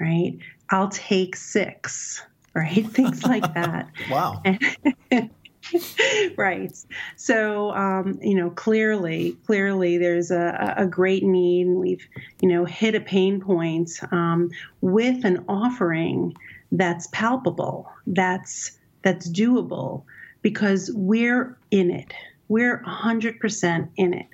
Right? 0.00 0.38
I'll 0.70 0.88
take 0.88 1.36
six 1.36 2.22
right? 2.54 2.86
Things 2.86 3.24
like 3.24 3.52
that. 3.54 3.90
wow. 4.10 4.40
right. 6.36 6.76
So, 7.16 7.72
um, 7.72 8.20
you 8.22 8.36
know, 8.36 8.50
clearly, 8.50 9.36
clearly 9.44 9.98
there's 9.98 10.30
a, 10.30 10.74
a 10.76 10.86
great 10.86 11.24
need, 11.24 11.66
and 11.66 11.80
we've, 11.80 12.06
you 12.40 12.48
know, 12.48 12.64
hit 12.64 12.94
a 12.94 13.00
pain 13.00 13.40
point 13.40 13.90
um, 14.12 14.50
with 14.80 15.24
an 15.24 15.44
offering 15.48 16.34
that's 16.70 17.08
palpable, 17.08 17.90
that's 18.06 18.78
that's 19.02 19.28
doable, 19.28 20.04
because 20.44 20.90
we're 20.94 21.56
in 21.70 21.90
it. 21.90 22.12
We're 22.48 22.82
100% 22.82 23.88
in 23.96 24.12
it. 24.14 24.26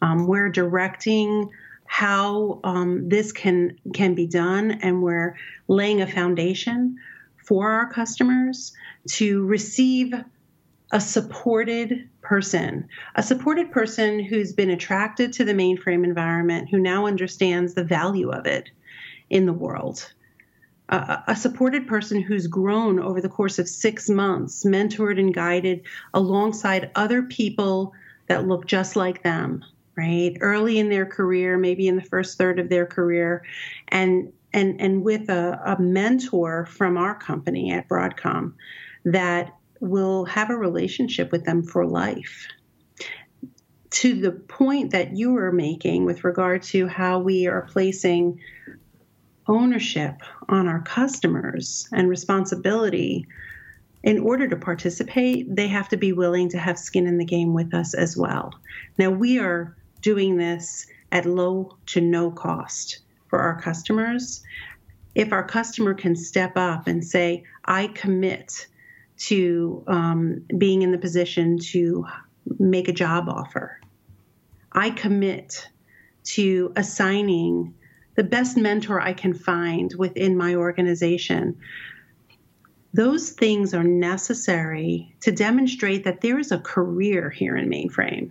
Um, 0.00 0.26
we're 0.26 0.48
directing 0.48 1.50
how 1.84 2.60
um, 2.64 3.08
this 3.08 3.30
can 3.30 3.78
can 3.92 4.14
be 4.14 4.26
done, 4.26 4.70
and 4.82 5.02
we're 5.02 5.36
laying 5.68 6.00
a 6.00 6.06
foundation 6.06 6.96
for 7.44 7.70
our 7.70 7.92
customers 7.92 8.72
to 9.08 9.44
receive 9.44 10.14
a 10.92 11.00
supported 11.00 12.08
person, 12.22 12.88
a 13.16 13.22
supported 13.22 13.70
person 13.70 14.20
who's 14.20 14.52
been 14.52 14.70
attracted 14.70 15.32
to 15.34 15.44
the 15.44 15.52
mainframe 15.52 16.04
environment, 16.04 16.68
who 16.70 16.78
now 16.78 17.06
understands 17.06 17.74
the 17.74 17.84
value 17.84 18.30
of 18.30 18.46
it 18.46 18.70
in 19.28 19.44
the 19.44 19.52
world. 19.52 20.10
A, 20.90 21.36
supported 21.36 21.86
person 21.86 22.20
who's 22.20 22.48
grown 22.48 22.98
over 22.98 23.20
the 23.20 23.28
course 23.28 23.60
of 23.60 23.68
six 23.68 24.10
months, 24.10 24.64
mentored 24.64 25.20
and 25.20 25.32
guided 25.32 25.82
alongside 26.12 26.90
other 26.96 27.22
people 27.22 27.92
that 28.26 28.48
look 28.48 28.66
just 28.66 28.96
like 28.96 29.22
them, 29.22 29.64
right? 29.96 30.36
Early 30.40 30.80
in 30.80 30.88
their 30.88 31.06
career, 31.06 31.56
maybe 31.56 31.86
in 31.86 31.94
the 31.94 32.02
first 32.02 32.38
third 32.38 32.58
of 32.58 32.68
their 32.68 32.86
career, 32.86 33.44
and 33.86 34.32
and 34.52 34.80
and 34.80 35.04
with 35.04 35.28
a, 35.28 35.60
a 35.64 35.80
mentor 35.80 36.66
from 36.66 36.96
our 36.96 37.14
company 37.14 37.70
at 37.70 37.88
Broadcom 37.88 38.54
that 39.04 39.54
will 39.78 40.24
have 40.24 40.50
a 40.50 40.56
relationship 40.56 41.30
with 41.30 41.44
them 41.44 41.62
for 41.62 41.86
life 41.86 42.48
to 43.90 44.20
the 44.20 44.32
point 44.32 44.92
that 44.92 45.16
you 45.16 45.32
were 45.32 45.52
making 45.52 46.04
with 46.04 46.24
regard 46.24 46.62
to 46.62 46.86
how 46.86 47.18
we 47.18 47.46
are 47.46 47.62
placing 47.62 48.40
ownership 49.46 50.22
on 50.48 50.68
our 50.68 50.82
customers 50.82 51.88
and 51.92 52.08
responsibility 52.08 53.26
in 54.02 54.18
order 54.18 54.48
to 54.48 54.56
participate 54.56 55.54
they 55.54 55.68
have 55.68 55.88
to 55.88 55.96
be 55.96 56.12
willing 56.12 56.48
to 56.48 56.58
have 56.58 56.78
skin 56.78 57.06
in 57.06 57.18
the 57.18 57.24
game 57.24 57.52
with 57.52 57.74
us 57.74 57.94
as 57.94 58.16
well. 58.16 58.52
Now 58.98 59.10
we 59.10 59.38
are 59.38 59.76
doing 60.00 60.36
this 60.36 60.86
at 61.12 61.26
low 61.26 61.76
to 61.86 62.00
no 62.00 62.30
cost 62.30 63.00
for 63.28 63.40
our 63.40 63.60
customers, 63.60 64.42
if 65.14 65.32
our 65.32 65.44
customer 65.44 65.94
can 65.94 66.14
step 66.14 66.52
up 66.56 66.86
and 66.86 67.04
say, 67.04 67.44
I 67.64 67.88
commit 67.88 68.66
to 69.18 69.84
um, 69.86 70.44
being 70.56 70.82
in 70.82 70.92
the 70.92 70.98
position 70.98 71.58
to 71.58 72.06
make 72.58 72.88
a 72.88 72.92
job 72.92 73.28
offer, 73.28 73.80
I 74.72 74.90
commit 74.90 75.68
to 76.24 76.72
assigning 76.76 77.74
the 78.14 78.24
best 78.24 78.56
mentor 78.56 79.00
I 79.00 79.12
can 79.12 79.34
find 79.34 79.92
within 79.96 80.36
my 80.36 80.54
organization. 80.54 81.56
Those 82.92 83.30
things 83.30 83.72
are 83.72 83.84
necessary 83.84 85.14
to 85.20 85.30
demonstrate 85.30 86.04
that 86.04 86.20
there 86.20 86.38
is 86.38 86.50
a 86.50 86.58
career 86.58 87.30
here 87.30 87.56
in 87.56 87.68
mainframe. 87.70 88.30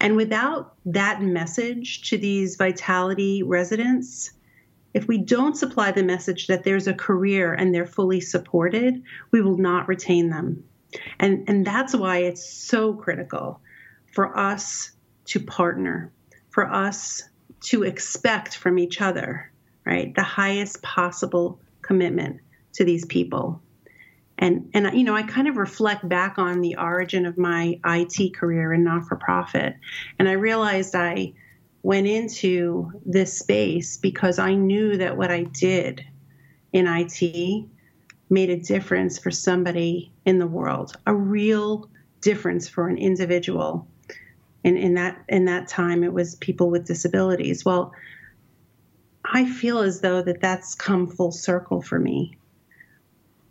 And 0.00 0.16
without 0.16 0.74
that 0.86 1.22
message 1.22 2.08
to 2.10 2.18
these 2.18 2.56
vitality 2.56 3.44
residents, 3.44 4.32
if 4.94 5.06
we 5.06 5.18
don't 5.18 5.56
supply 5.56 5.92
the 5.92 6.02
message 6.02 6.48
that 6.48 6.64
there's 6.64 6.88
a 6.88 6.94
career 6.94 7.54
and 7.54 7.72
they're 7.72 7.86
fully 7.86 8.20
supported, 8.20 9.00
we 9.30 9.40
will 9.40 9.58
not 9.58 9.86
retain 9.86 10.30
them. 10.30 10.64
And, 11.20 11.48
and 11.48 11.64
that's 11.64 11.94
why 11.94 12.18
it's 12.18 12.44
so 12.44 12.94
critical 12.94 13.60
for 14.12 14.36
us 14.36 14.90
to 15.26 15.38
partner, 15.38 16.10
for 16.50 16.66
us 16.66 17.22
to 17.62 17.82
expect 17.82 18.56
from 18.56 18.78
each 18.78 19.00
other, 19.00 19.50
right, 19.84 20.14
the 20.14 20.22
highest 20.22 20.82
possible 20.82 21.60
commitment 21.82 22.40
to 22.74 22.84
these 22.84 23.04
people. 23.04 23.60
And, 24.38 24.70
and 24.72 24.90
you 24.94 25.04
know, 25.04 25.14
I 25.14 25.22
kind 25.22 25.48
of 25.48 25.56
reflect 25.56 26.08
back 26.08 26.38
on 26.38 26.62
the 26.62 26.76
origin 26.76 27.26
of 27.26 27.36
my 27.36 27.78
IT 27.84 28.34
career 28.34 28.72
in 28.72 28.84
not 28.84 29.06
for 29.06 29.16
profit. 29.16 29.74
And 30.18 30.28
I 30.28 30.32
realized 30.32 30.94
I, 30.94 31.34
went 31.82 32.06
into 32.06 32.92
this 33.06 33.38
space 33.38 33.96
because 33.96 34.38
I 34.38 34.54
knew 34.54 34.96
that 34.98 35.16
what 35.16 35.30
I 35.30 35.44
did 35.44 36.04
in 36.72 36.86
IT 36.86 37.66
made 38.28 38.50
a 38.50 38.60
difference 38.60 39.18
for 39.18 39.30
somebody 39.30 40.12
in 40.24 40.38
the 40.38 40.46
world, 40.46 40.96
a 41.06 41.14
real 41.14 41.88
difference 42.20 42.68
for 42.68 42.88
an 42.88 42.98
individual. 42.98 43.86
And 44.64 44.76
in 44.76 44.94
that 44.94 45.22
in 45.28 45.46
that 45.46 45.68
time, 45.68 46.04
it 46.04 46.12
was 46.12 46.34
people 46.36 46.70
with 46.70 46.86
disabilities. 46.86 47.64
Well, 47.64 47.92
I 49.24 49.48
feel 49.48 49.78
as 49.78 50.00
though 50.00 50.22
that 50.22 50.40
that's 50.40 50.74
come 50.74 51.06
full 51.06 51.32
circle 51.32 51.80
for 51.80 51.98
me. 51.98 52.36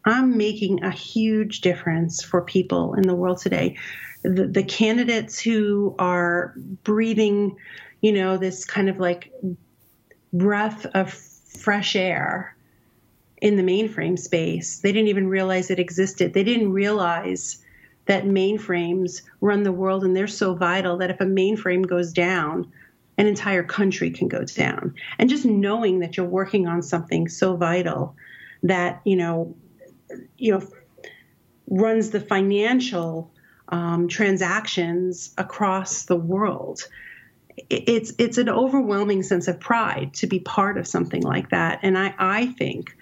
I'm 0.05 0.37
making 0.37 0.83
a 0.83 0.91
huge 0.91 1.61
difference 1.61 2.23
for 2.23 2.41
people 2.41 2.93
in 2.93 3.03
the 3.03 3.15
world 3.15 3.39
today. 3.39 3.77
The, 4.23 4.47
the 4.47 4.63
candidates 4.63 5.39
who 5.39 5.95
are 5.97 6.53
breathing 6.83 7.57
you 8.01 8.11
know, 8.11 8.37
this 8.37 8.65
kind 8.65 8.89
of 8.89 8.99
like 8.99 9.31
breath 10.31 10.85
of 10.93 11.11
fresh 11.13 11.95
air 11.95 12.55
in 13.41 13.55
the 13.55 13.63
mainframe 13.63 14.17
space. 14.17 14.79
They 14.79 14.91
didn't 14.91 15.09
even 15.09 15.27
realize 15.27 15.69
it 15.69 15.79
existed. 15.79 16.33
They 16.33 16.43
didn't 16.43 16.71
realize 16.71 17.63
that 18.09 18.25
mainframes 18.25 19.21
run 19.39 19.61
the 19.61 19.71
world 19.71 20.03
and 20.03 20.15
they're 20.15 20.25
so 20.25 20.55
vital 20.55 20.97
that 20.97 21.11
if 21.11 21.21
a 21.21 21.25
mainframe 21.25 21.87
goes 21.87 22.11
down, 22.11 22.71
an 23.19 23.27
entire 23.27 23.63
country 23.63 24.09
can 24.09 24.27
go 24.27 24.43
down. 24.43 24.95
And 25.19 25.29
just 25.29 25.45
knowing 25.45 25.99
that 25.99 26.17
you're 26.17 26.25
working 26.25 26.65
on 26.65 26.81
something 26.81 27.27
so 27.27 27.55
vital 27.55 28.15
that, 28.63 29.01
you 29.05 29.15
know, 29.15 29.55
you 30.39 30.53
know, 30.53 30.67
runs 31.69 32.09
the 32.09 32.19
financial 32.19 33.31
um, 33.67 34.07
transactions 34.07 35.31
across 35.37 36.05
the 36.05 36.15
world 36.15 36.81
it's 37.69 38.13
it's 38.17 38.37
an 38.37 38.47
overwhelming 38.47 39.21
sense 39.21 39.49
of 39.49 39.59
pride 39.59 40.13
to 40.13 40.25
be 40.27 40.39
part 40.39 40.77
of 40.77 40.87
something 40.87 41.21
like 41.23 41.49
that 41.49 41.77
and 41.83 41.97
i 41.97 42.15
i 42.17 42.45
think 42.45 42.95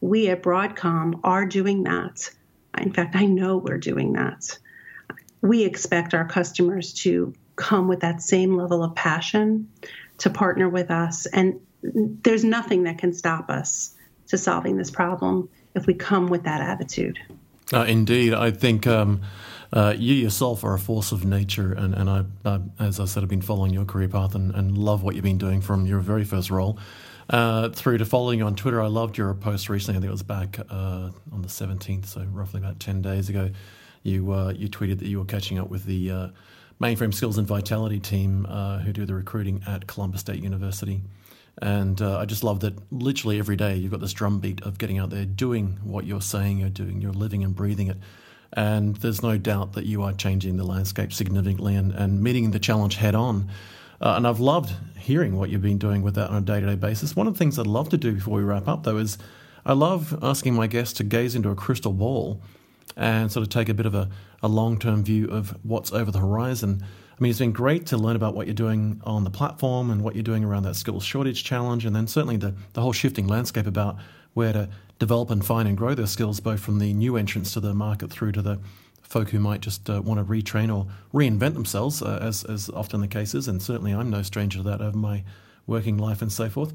we 0.00 0.28
at 0.28 0.44
broadcom 0.44 1.18
are 1.24 1.44
doing 1.44 1.82
that 1.82 2.30
in 2.78 2.92
fact 2.92 3.16
i 3.16 3.24
know 3.24 3.56
we're 3.56 3.78
doing 3.78 4.12
that. 4.14 4.58
We 5.42 5.64
expect 5.64 6.14
our 6.14 6.26
customers 6.26 6.92
to 7.04 7.34
come 7.56 7.86
with 7.86 8.00
that 8.00 8.22
same 8.22 8.56
level 8.56 8.82
of 8.82 8.94
passion 8.94 9.68
to 10.18 10.30
partner 10.30 10.68
with 10.70 10.90
us. 10.90 11.26
And 11.26 11.60
there's 11.82 12.44
nothing 12.44 12.84
that 12.84 12.96
can 12.98 13.12
stop 13.12 13.50
us 13.50 13.94
to 14.28 14.38
solving 14.38 14.78
this 14.78 14.90
problem 14.90 15.48
if 15.74 15.86
we 15.86 15.92
come 15.92 16.28
with 16.28 16.44
that 16.44 16.62
attitude. 16.62 17.18
Uh, 17.72 17.84
indeed. 17.86 18.32
I 18.32 18.50
think 18.52 18.86
um, 18.86 19.20
Uh, 19.74 19.92
you 19.98 20.14
yourself 20.14 20.62
are 20.62 20.74
a 20.74 20.78
force 20.78 21.10
of 21.10 21.24
nature, 21.24 21.72
and, 21.72 21.94
and 21.94 22.08
I, 22.08 22.24
I, 22.44 22.60
as 22.78 23.00
I 23.00 23.06
said, 23.06 23.24
I've 23.24 23.28
been 23.28 23.42
following 23.42 23.74
your 23.74 23.84
career 23.84 24.08
path 24.08 24.36
and, 24.36 24.54
and 24.54 24.78
love 24.78 25.02
what 25.02 25.16
you've 25.16 25.24
been 25.24 25.38
doing 25.38 25.60
from 25.60 25.84
your 25.84 25.98
very 25.98 26.24
first 26.24 26.48
role 26.48 26.78
uh, 27.30 27.70
through 27.70 27.98
to 27.98 28.04
following 28.04 28.38
you 28.38 28.46
on 28.46 28.54
Twitter. 28.54 28.80
I 28.80 28.86
loved 28.86 29.18
your 29.18 29.32
post 29.34 29.68
recently. 29.68 29.98
I 29.98 30.00
think 30.00 30.08
it 30.08 30.12
was 30.12 30.22
back 30.22 30.58
uh, 30.70 31.10
on 31.32 31.42
the 31.42 31.48
17th, 31.48 32.06
so 32.06 32.24
roughly 32.32 32.60
about 32.60 32.80
10 32.80 33.02
days 33.02 33.28
ago. 33.28 33.50
You 34.02 34.32
uh, 34.32 34.52
you 34.54 34.68
tweeted 34.68 34.98
that 34.98 35.08
you 35.08 35.18
were 35.18 35.24
catching 35.24 35.58
up 35.58 35.70
with 35.70 35.84
the 35.84 36.10
uh, 36.10 36.28
mainframe 36.80 37.14
skills 37.14 37.38
and 37.38 37.46
vitality 37.46 38.00
team 38.00 38.46
uh, 38.46 38.78
who 38.78 38.92
do 38.92 39.06
the 39.06 39.14
recruiting 39.14 39.62
at 39.66 39.86
Columbus 39.86 40.20
State 40.20 40.42
University. 40.42 41.00
And 41.62 42.02
uh, 42.02 42.18
I 42.18 42.24
just 42.24 42.42
love 42.42 42.60
that 42.60 42.74
literally 42.92 43.38
every 43.38 43.56
day 43.56 43.76
you've 43.76 43.92
got 43.92 44.00
this 44.00 44.12
drumbeat 44.12 44.62
of 44.62 44.76
getting 44.76 44.98
out 44.98 45.10
there, 45.10 45.24
doing 45.24 45.78
what 45.84 46.04
you're 46.04 46.20
saying 46.20 46.58
you're 46.58 46.68
doing, 46.68 47.00
you're 47.00 47.12
living 47.12 47.44
and 47.44 47.54
breathing 47.54 47.86
it. 47.88 47.96
And 48.52 48.96
there's 48.96 49.22
no 49.22 49.38
doubt 49.38 49.72
that 49.72 49.86
you 49.86 50.02
are 50.02 50.12
changing 50.12 50.56
the 50.56 50.64
landscape 50.64 51.12
significantly 51.12 51.74
and, 51.74 51.92
and 51.92 52.22
meeting 52.22 52.50
the 52.50 52.58
challenge 52.58 52.96
head 52.96 53.14
on. 53.14 53.50
Uh, 54.04 54.16
and 54.16 54.26
I've 54.26 54.38
loved 54.38 54.70
hearing 54.98 55.34
what 55.34 55.48
you've 55.48 55.62
been 55.62 55.78
doing 55.78 56.02
with 56.02 56.14
that 56.16 56.28
on 56.28 56.36
a 56.36 56.40
day 56.42 56.60
to 56.60 56.66
day 56.66 56.74
basis. 56.74 57.16
One 57.16 57.26
of 57.26 57.32
the 57.32 57.38
things 57.38 57.58
I'd 57.58 57.66
love 57.66 57.88
to 57.88 57.96
do 57.96 58.12
before 58.12 58.34
we 58.34 58.42
wrap 58.42 58.68
up, 58.68 58.82
though, 58.82 58.98
is 58.98 59.16
I 59.64 59.72
love 59.72 60.18
asking 60.22 60.52
my 60.52 60.66
guests 60.66 60.92
to 60.98 61.04
gaze 61.04 61.34
into 61.34 61.48
a 61.48 61.54
crystal 61.54 61.94
ball 61.94 62.42
and 62.98 63.32
sort 63.32 63.44
of 63.44 63.48
take 63.48 63.70
a 63.70 63.74
bit 63.74 63.86
of 63.86 63.94
a, 63.94 64.10
a 64.42 64.48
long 64.48 64.78
term 64.78 65.02
view 65.02 65.28
of 65.30 65.56
what's 65.62 65.90
over 65.90 66.10
the 66.10 66.18
horizon. 66.18 66.84
I 66.84 67.16
mean, 67.18 67.30
it's 67.30 67.38
been 67.38 67.52
great 67.52 67.86
to 67.86 67.96
learn 67.96 68.14
about 68.14 68.34
what 68.34 68.46
you're 68.46 68.52
doing 68.52 69.00
on 69.04 69.24
the 69.24 69.30
platform 69.30 69.90
and 69.90 70.02
what 70.02 70.14
you're 70.14 70.22
doing 70.22 70.44
around 70.44 70.64
that 70.64 70.76
skills 70.76 71.02
shortage 71.02 71.42
challenge, 71.42 71.86
and 71.86 71.96
then 71.96 72.06
certainly 72.06 72.36
the, 72.36 72.54
the 72.74 72.82
whole 72.82 72.92
shifting 72.92 73.26
landscape 73.26 73.66
about 73.66 73.96
where 74.34 74.52
to 74.52 74.68
develop 74.98 75.30
and 75.30 75.46
find 75.46 75.66
and 75.66 75.78
grow 75.78 75.94
their 75.94 76.06
skills, 76.06 76.40
both 76.40 76.60
from 76.60 76.78
the 76.78 76.92
new 76.92 77.16
entrants 77.16 77.54
to 77.54 77.60
the 77.60 77.72
market 77.72 78.10
through 78.10 78.32
to 78.32 78.42
the 78.42 78.58
folk 79.14 79.30
who 79.30 79.38
might 79.38 79.60
just 79.60 79.88
uh, 79.88 80.02
want 80.02 80.18
to 80.18 80.24
retrain 80.24 80.76
or 80.76 80.88
reinvent 81.14 81.54
themselves, 81.54 82.02
uh, 82.02 82.18
as, 82.20 82.42
as 82.44 82.68
often 82.70 83.00
the 83.00 83.06
case 83.06 83.32
is. 83.32 83.46
And 83.46 83.62
certainly 83.62 83.94
I'm 83.94 84.10
no 84.10 84.22
stranger 84.22 84.58
to 84.58 84.64
that 84.64 84.80
over 84.80 84.98
my 84.98 85.22
working 85.68 85.98
life 85.98 86.20
and 86.20 86.32
so 86.32 86.50
forth. 86.50 86.74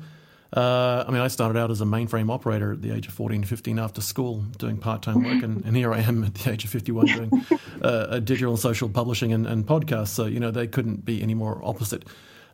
Uh, 0.56 1.04
I 1.06 1.12
mean, 1.12 1.22
I 1.22 1.28
started 1.28 1.60
out 1.60 1.70
as 1.70 1.82
a 1.82 1.86
mainframe 1.86 2.32
operator 2.32 2.72
at 2.72 2.82
the 2.82 2.92
age 2.92 3.08
of 3.08 3.14
14, 3.14 3.44
15 3.44 3.78
after 3.78 4.00
school 4.00 4.46
doing 4.58 4.78
part 4.78 5.02
time 5.02 5.22
work, 5.22 5.44
and, 5.44 5.66
and, 5.66 5.76
here 5.76 5.94
I 5.94 6.00
am 6.00 6.24
at 6.24 6.34
the 6.34 6.52
age 6.52 6.64
of 6.64 6.70
51 6.72 7.06
doing 7.08 7.46
uh, 7.84 8.20
digital 8.20 8.54
and 8.54 8.60
social 8.60 8.88
publishing 8.88 9.34
and, 9.34 9.46
and, 9.46 9.68
podcasts. 9.68 10.08
So, 10.08 10.26
you 10.26 10.40
know, 10.40 10.50
they 10.50 10.66
couldn't 10.66 11.04
be 11.04 11.22
any 11.22 11.34
more 11.34 11.62
opposite. 11.64 12.06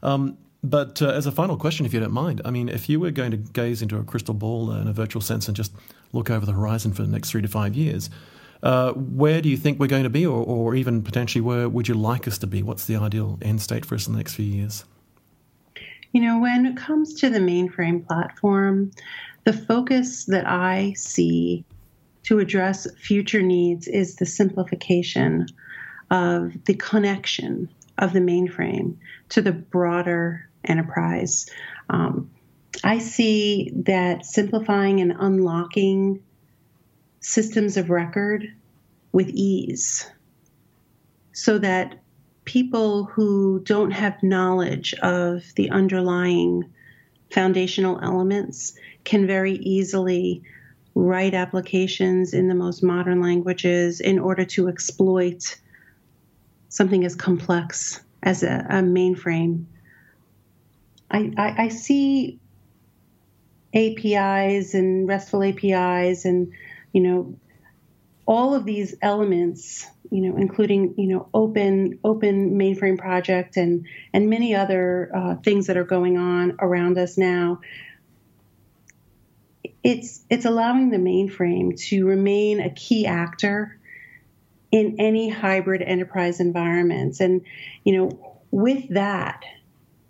Um, 0.01 0.37
but 0.63 0.99
uh, 0.99 1.09
as 1.09 1.27
a 1.27 1.31
final 1.31 1.57
question, 1.57 1.85
if 1.85 1.93
you 1.93 1.99
don't 1.99 2.11
mind, 2.11 2.41
I 2.43 2.49
mean, 2.49 2.69
if 2.69 2.89
you 2.89 2.99
were 2.99 3.11
going 3.11 3.31
to 3.31 3.37
gaze 3.37 3.83
into 3.83 3.97
a 3.97 4.03
crystal 4.03 4.33
ball 4.33 4.71
in 4.71 4.87
a 4.87 4.93
virtual 4.93 5.21
sense 5.21 5.47
and 5.47 5.55
just 5.55 5.71
look 6.11 6.31
over 6.31 6.45
the 6.45 6.53
horizon 6.53 6.91
for 6.91 7.03
the 7.03 7.07
next 7.07 7.29
three 7.29 7.43
to 7.43 7.47
five 7.47 7.75
years, 7.75 8.09
uh, 8.65 8.93
where 8.93 9.41
do 9.41 9.47
you 9.47 9.55
think 9.55 9.79
we're 9.79 9.85
going 9.85 10.03
to 10.03 10.09
be, 10.09 10.25
or, 10.25 10.43
or 10.43 10.73
even 10.73 11.03
potentially 11.03 11.41
where 11.41 11.69
would 11.69 11.87
you 11.87 11.93
like 11.93 12.27
us 12.27 12.39
to 12.39 12.47
be? 12.47 12.63
What's 12.63 12.85
the 12.85 12.95
ideal 12.95 13.37
end 13.43 13.61
state 13.61 13.85
for 13.85 13.93
us 13.93 14.07
in 14.07 14.13
the 14.13 14.17
next 14.17 14.33
few 14.33 14.45
years? 14.45 14.85
You 16.13 16.21
know, 16.21 16.39
when 16.39 16.65
it 16.65 16.75
comes 16.75 17.13
to 17.21 17.29
the 17.29 17.37
mainframe 17.37 18.07
platform, 18.07 18.89
the 19.43 19.53
focus 19.53 20.25
that 20.25 20.47
I 20.47 20.93
see 20.93 21.63
to 22.23 22.39
address 22.39 22.87
future 22.99 23.43
needs 23.43 23.87
is 23.87 24.15
the 24.15 24.25
simplification 24.25 25.45
of 26.09 26.53
the 26.65 26.73
connection 26.73 27.69
of 27.99 28.13
the 28.13 28.19
mainframe 28.19 28.95
to 29.29 29.43
the 29.43 29.51
broader 29.51 30.49
enterprise. 30.63 31.47
Um, 31.91 32.31
I 32.83 32.97
see 32.97 33.71
that 33.85 34.25
simplifying 34.25 35.01
and 35.01 35.13
unlocking 35.19 36.23
systems 37.25 37.75
of 37.75 37.89
record 37.89 38.53
with 39.11 39.27
ease 39.29 40.07
so 41.33 41.57
that 41.57 41.95
people 42.45 43.05
who 43.05 43.59
don't 43.61 43.89
have 43.89 44.21
knowledge 44.21 44.93
of 45.01 45.43
the 45.55 45.71
underlying 45.71 46.63
foundational 47.31 47.99
elements 48.03 48.75
can 49.05 49.25
very 49.25 49.53
easily 49.53 50.43
write 50.93 51.33
applications 51.33 52.31
in 52.31 52.47
the 52.47 52.53
most 52.53 52.83
modern 52.83 53.19
languages 53.21 53.99
in 53.99 54.19
order 54.19 54.45
to 54.45 54.67
exploit 54.67 55.57
something 56.69 57.03
as 57.03 57.15
complex 57.15 58.01
as 58.21 58.43
a, 58.43 58.67
a 58.69 58.75
mainframe. 58.83 59.65
I, 61.09 61.33
I, 61.37 61.63
I, 61.63 61.67
see 61.69 62.39
APIs 63.73 64.75
and 64.75 65.07
RESTful 65.07 65.43
APIs 65.43 66.25
and 66.25 66.53
you 66.95 67.01
know 67.01 67.35
all 68.25 68.55
of 68.55 68.65
these 68.65 68.95
elements 69.03 69.85
you 70.11 70.21
know, 70.21 70.37
including 70.37 70.93
you 70.97 71.07
know 71.07 71.29
open 71.33 71.99
open 72.03 72.57
mainframe 72.57 72.97
project 72.97 73.57
and 73.57 73.87
and 74.13 74.29
many 74.29 74.55
other 74.55 75.11
uh, 75.13 75.35
things 75.35 75.67
that 75.67 75.77
are 75.77 75.83
going 75.83 76.17
on 76.17 76.57
around 76.59 76.97
us 76.97 77.17
now. 77.17 77.61
It's 79.83 80.23
it's 80.29 80.45
allowing 80.45 80.89
the 80.89 80.97
mainframe 80.97 81.77
to 81.89 82.05
remain 82.05 82.59
a 82.59 82.69
key 82.69 83.05
actor 83.05 83.79
in 84.71 84.97
any 84.99 85.29
hybrid 85.29 85.81
enterprise 85.81 86.39
environments, 86.39 87.19
and 87.19 87.41
you 87.83 87.97
know 87.97 88.39
with 88.51 88.89
that 88.89 89.43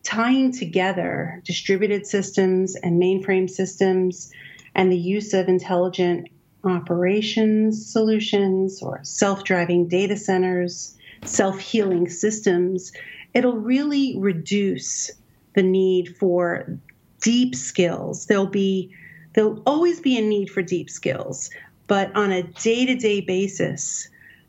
tying 0.04 0.52
together 0.52 1.42
distributed 1.46 2.06
systems 2.06 2.76
and 2.76 3.02
mainframe 3.02 3.50
systems 3.50 4.32
and 4.76 4.92
the 4.92 4.98
use 4.98 5.34
of 5.34 5.48
intelligent 5.48 6.28
operations 6.66 7.86
solutions 7.92 8.82
or 8.82 9.00
self 9.04 9.44
driving 9.44 9.88
data 9.88 10.18
centers, 10.18 10.98
self 11.24 11.60
healing 11.60 12.10
systems, 12.10 12.92
it'll 13.34 13.58
really 13.58 14.16
reduce 14.18 15.12
the 15.56 15.64
need 15.64 16.16
for 16.18 16.78
deep 17.22 17.56
skills. 17.56 18.26
There'll 18.26 18.46
be 18.46 18.94
there'll 19.34 19.62
always 19.66 20.00
be 20.00 20.18
a 20.18 20.22
need 20.22 20.50
for 20.50 20.62
deep 20.62 20.90
skills, 20.90 21.50
but 21.88 22.16
on 22.16 22.32
a 22.32 22.44
day-to-day 22.44 23.22
basis, 23.22 24.08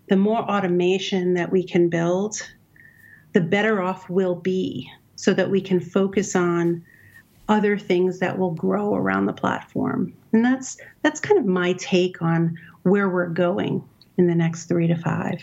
the 0.09 0.17
more 0.17 0.39
automation 0.39 1.35
that 1.35 1.51
we 1.51 1.65
can 1.65 1.89
build, 1.89 2.37
the 3.33 3.41
better 3.41 3.83
off 3.83 4.09
we'll 4.09 4.37
be 4.37 4.89
so 5.17 5.35
that 5.35 5.51
we 5.51 5.61
can 5.61 5.81
focus 5.81 6.37
on 6.37 6.85
other 7.49 7.79
things 7.79 8.19
that 8.19 8.39
will 8.39 8.51
grow 8.53 8.95
around 8.95 9.27
the 9.27 9.33
platform. 9.33 10.13
And 10.33 10.45
that's 10.45 10.77
that's 11.03 11.21
kind 11.21 11.39
of 11.39 11.47
my 11.47 11.75
take 11.75 12.21
on 12.23 12.59
where 12.83 13.09
we're 13.09 13.29
going 13.29 13.83
in 14.19 14.27
the 14.27 14.35
next 14.35 14.67
three 14.67 14.87
to 14.87 14.97
five. 14.97 15.43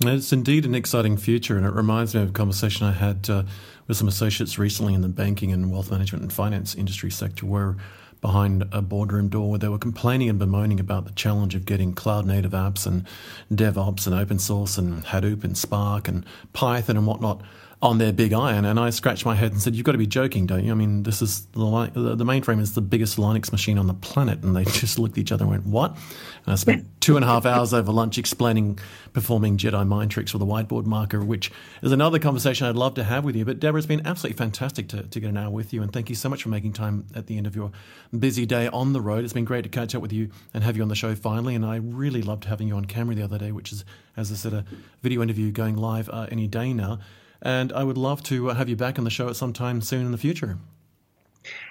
It's 0.00 0.32
indeed 0.32 0.66
an 0.66 0.74
exciting 0.74 1.16
future, 1.16 1.56
and 1.56 1.64
it 1.64 1.72
reminds 1.72 2.14
me 2.14 2.22
of 2.22 2.30
a 2.30 2.32
conversation 2.32 2.86
I 2.86 2.92
had 2.92 3.30
uh, 3.30 3.44
with 3.86 3.96
some 3.96 4.08
associates 4.08 4.58
recently 4.58 4.92
in 4.92 5.02
the 5.02 5.08
banking 5.08 5.52
and 5.52 5.70
wealth 5.70 5.90
management 5.90 6.22
and 6.22 6.32
finance 6.32 6.74
industry 6.74 7.10
sector, 7.10 7.46
where 7.46 7.76
behind 8.20 8.64
a 8.72 8.80
boardroom 8.80 9.28
door 9.28 9.50
where 9.50 9.58
they 9.58 9.68
were 9.68 9.78
complaining 9.78 10.30
and 10.30 10.38
bemoaning 10.38 10.80
about 10.80 11.04
the 11.04 11.12
challenge 11.12 11.54
of 11.54 11.66
getting 11.66 11.92
cloud 11.92 12.26
native 12.26 12.52
apps 12.52 12.86
and 12.86 13.06
DevOps 13.52 14.06
and 14.06 14.16
open 14.16 14.38
source 14.38 14.78
and 14.78 15.04
Hadoop 15.04 15.44
and 15.44 15.56
Spark 15.58 16.08
and 16.08 16.24
Python 16.54 16.96
and 16.96 17.06
whatnot 17.06 17.42
on 17.84 17.98
their 17.98 18.14
big 18.14 18.32
iron, 18.32 18.64
and 18.64 18.80
I 18.80 18.88
scratched 18.88 19.26
my 19.26 19.34
head 19.34 19.52
and 19.52 19.60
said, 19.60 19.76
"You've 19.76 19.84
got 19.84 19.92
to 19.92 19.98
be 19.98 20.06
joking, 20.06 20.46
don't 20.46 20.64
you? 20.64 20.72
I 20.72 20.74
mean, 20.74 21.02
this 21.02 21.20
is 21.20 21.44
the 21.52 21.90
the 21.92 22.24
mainframe 22.24 22.58
is 22.58 22.74
the 22.74 22.80
biggest 22.80 23.18
Linux 23.18 23.52
machine 23.52 23.76
on 23.76 23.86
the 23.86 23.94
planet." 23.94 24.42
And 24.42 24.56
they 24.56 24.64
just 24.64 24.98
looked 24.98 25.18
at 25.18 25.18
each 25.18 25.32
other 25.32 25.44
and 25.44 25.50
went, 25.50 25.66
"What?" 25.66 25.90
And 25.90 26.52
I 26.52 26.54
spent 26.54 26.86
two 27.00 27.16
and 27.16 27.24
a 27.24 27.28
half 27.28 27.44
hours 27.44 27.74
over 27.74 27.92
lunch 27.92 28.16
explaining 28.16 28.78
performing 29.12 29.58
Jedi 29.58 29.86
mind 29.86 30.10
tricks 30.10 30.32
with 30.32 30.40
a 30.40 30.46
whiteboard 30.46 30.86
marker, 30.86 31.22
which 31.22 31.52
is 31.82 31.92
another 31.92 32.18
conversation 32.18 32.66
I'd 32.66 32.74
love 32.74 32.94
to 32.94 33.04
have 33.04 33.22
with 33.22 33.36
you. 33.36 33.44
But 33.44 33.60
Deborah, 33.60 33.76
it's 33.76 33.86
been 33.86 34.06
absolutely 34.06 34.38
fantastic 34.38 34.88
to, 34.88 35.02
to 35.02 35.20
get 35.20 35.28
an 35.28 35.36
hour 35.36 35.50
with 35.50 35.74
you, 35.74 35.82
and 35.82 35.92
thank 35.92 36.08
you 36.08 36.14
so 36.14 36.30
much 36.30 36.42
for 36.42 36.48
making 36.48 36.72
time 36.72 37.04
at 37.14 37.26
the 37.26 37.36
end 37.36 37.46
of 37.46 37.54
your 37.54 37.70
busy 38.18 38.46
day 38.46 38.68
on 38.68 38.94
the 38.94 39.00
road. 39.02 39.24
It's 39.24 39.34
been 39.34 39.44
great 39.44 39.62
to 39.64 39.68
catch 39.68 39.94
up 39.94 40.00
with 40.00 40.12
you 40.12 40.30
and 40.54 40.64
have 40.64 40.78
you 40.78 40.82
on 40.82 40.88
the 40.88 40.94
show 40.94 41.14
finally, 41.14 41.54
and 41.54 41.66
I 41.66 41.76
really 41.76 42.22
loved 42.22 42.46
having 42.46 42.66
you 42.66 42.76
on 42.76 42.86
camera 42.86 43.14
the 43.14 43.24
other 43.24 43.36
day, 43.36 43.52
which 43.52 43.72
is, 43.72 43.84
as 44.16 44.32
I 44.32 44.36
said, 44.36 44.54
a 44.54 44.64
video 45.02 45.20
interview 45.22 45.52
going 45.52 45.76
live 45.76 46.08
uh, 46.08 46.28
any 46.30 46.46
day 46.46 46.72
now. 46.72 46.98
And 47.44 47.72
I 47.72 47.84
would 47.84 47.98
love 47.98 48.22
to 48.24 48.48
have 48.48 48.68
you 48.68 48.76
back 48.76 48.98
on 48.98 49.04
the 49.04 49.10
show 49.10 49.28
at 49.28 49.36
some 49.36 49.52
time 49.52 49.82
soon 49.82 50.06
in 50.06 50.12
the 50.12 50.18
future. 50.18 50.58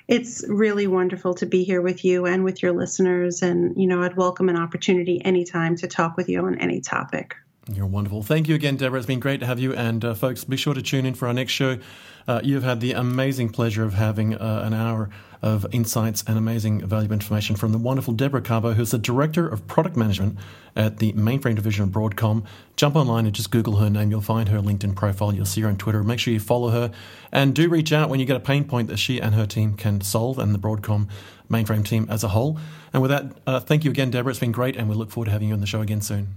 It's 0.08 0.46
really 0.48 0.86
wonderful 0.86 1.34
to 1.36 1.46
be 1.46 1.64
here 1.64 1.82
with 1.82 2.06
you 2.06 2.26
and 2.26 2.44
with 2.44 2.62
your 2.62 2.74
listeners. 2.74 3.42
And, 3.42 3.76
you 3.76 3.88
know, 3.88 4.04
I'd 4.04 4.16
welcome 4.16 4.50
an 4.50 4.58
opportunity 4.58 5.24
anytime 5.26 5.76
to 5.78 5.88
talk 5.88 6.16
with 6.16 6.30
you 6.30 6.46
on 6.46 6.60
any 6.60 6.80
topic. 6.80 7.36
You're 7.72 7.86
wonderful. 7.86 8.24
Thank 8.24 8.50
you 8.50 8.56
again, 8.56 8.76
Deborah. 8.76 9.00
It's 9.00 9.08
been 9.08 9.22
great 9.22 9.40
to 9.40 9.46
have 9.46 9.58
you. 9.58 9.74
And, 9.74 10.04
uh, 10.04 10.16
folks, 10.16 10.44
be 10.44 10.58
sure 10.58 10.74
to 10.74 10.82
tune 10.82 11.06
in 11.06 11.14
for 11.14 11.28
our 11.30 11.34
next 11.34 11.54
show. 11.54 11.80
Uh, 12.28 12.42
you've 12.44 12.64
had 12.64 12.82
the 12.82 12.92
amazing 12.92 13.50
pleasure 13.50 13.84
of 13.86 13.94
having 13.94 14.36
uh, 14.36 14.64
an 14.66 14.74
hour 14.74 15.10
of 15.42 15.66
insights 15.72 16.24
and 16.28 16.38
amazing 16.38 16.86
valuable 16.86 17.14
information 17.14 17.56
from 17.56 17.72
the 17.72 17.78
wonderful 17.78 18.14
Deborah 18.14 18.42
Carbo, 18.42 18.74
who's 18.74 18.92
the 18.92 18.98
Director 18.98 19.48
of 19.48 19.66
Product 19.68 19.96
Management 19.96 20.38
at 20.76 20.98
the 20.98 21.14
Mainframe 21.14 21.56
Division 21.56 21.84
of 21.84 21.90
Broadcom. 21.90 22.46
Jump 22.76 22.96
online 22.96 23.26
and 23.26 23.36
just 23.36 23.52
Google 23.52 23.78
her 23.78 23.90
name. 23.90 24.12
You'll 24.12 24.22
find 24.22 24.50
her 24.50 24.60
LinkedIn 24.60 24.96
profile. 24.96 25.34
You'll 25.34 25.46
see 25.46 25.62
her 25.62 25.70
on 25.70 25.78
Twitter. 25.78 26.04
Make 26.04 26.20
sure 26.20 26.34
you 26.34 26.40
follow 26.42 26.70
her 26.70 26.92
and 27.32 27.56
do 27.56 27.70
reach 27.70 27.94
out 27.94 28.10
when 28.10 28.20
you 28.20 28.26
get 28.26 28.38
a 28.38 28.42
pain 28.42 28.66
point 28.66 28.90
that 28.90 28.98
she 28.98 29.22
and 29.22 29.36
her 29.36 29.46
team 29.46 29.76
can 29.76 30.02
solve 30.02 30.38
and 30.38 30.54
the 30.54 30.60
Broadcom 30.60 31.08
mainframe 31.50 31.86
team 31.86 32.08
as 32.10 32.24
a 32.24 32.30
whole. 32.30 32.58
And 32.92 33.02
with 33.02 33.12
that, 33.12 33.38
uh, 33.48 33.60
thank 33.62 33.86
you 33.86 33.92
again, 33.92 34.12
Deborah. 34.12 34.32
It's 34.32 34.40
been 34.40 34.52
great, 34.52 34.76
and 34.76 34.90
we 34.90 34.96
look 34.96 35.12
forward 35.12 35.26
to 35.26 35.32
having 35.32 35.48
you 35.50 35.54
on 35.54 35.62
the 35.62 35.68
show 35.68 35.82
again 35.82 36.02
soon. 36.02 36.36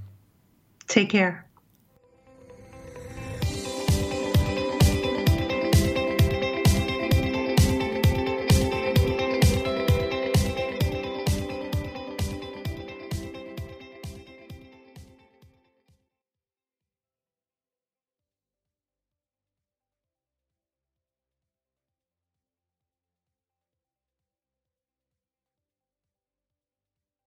Take 0.88 1.10
care. 1.10 1.45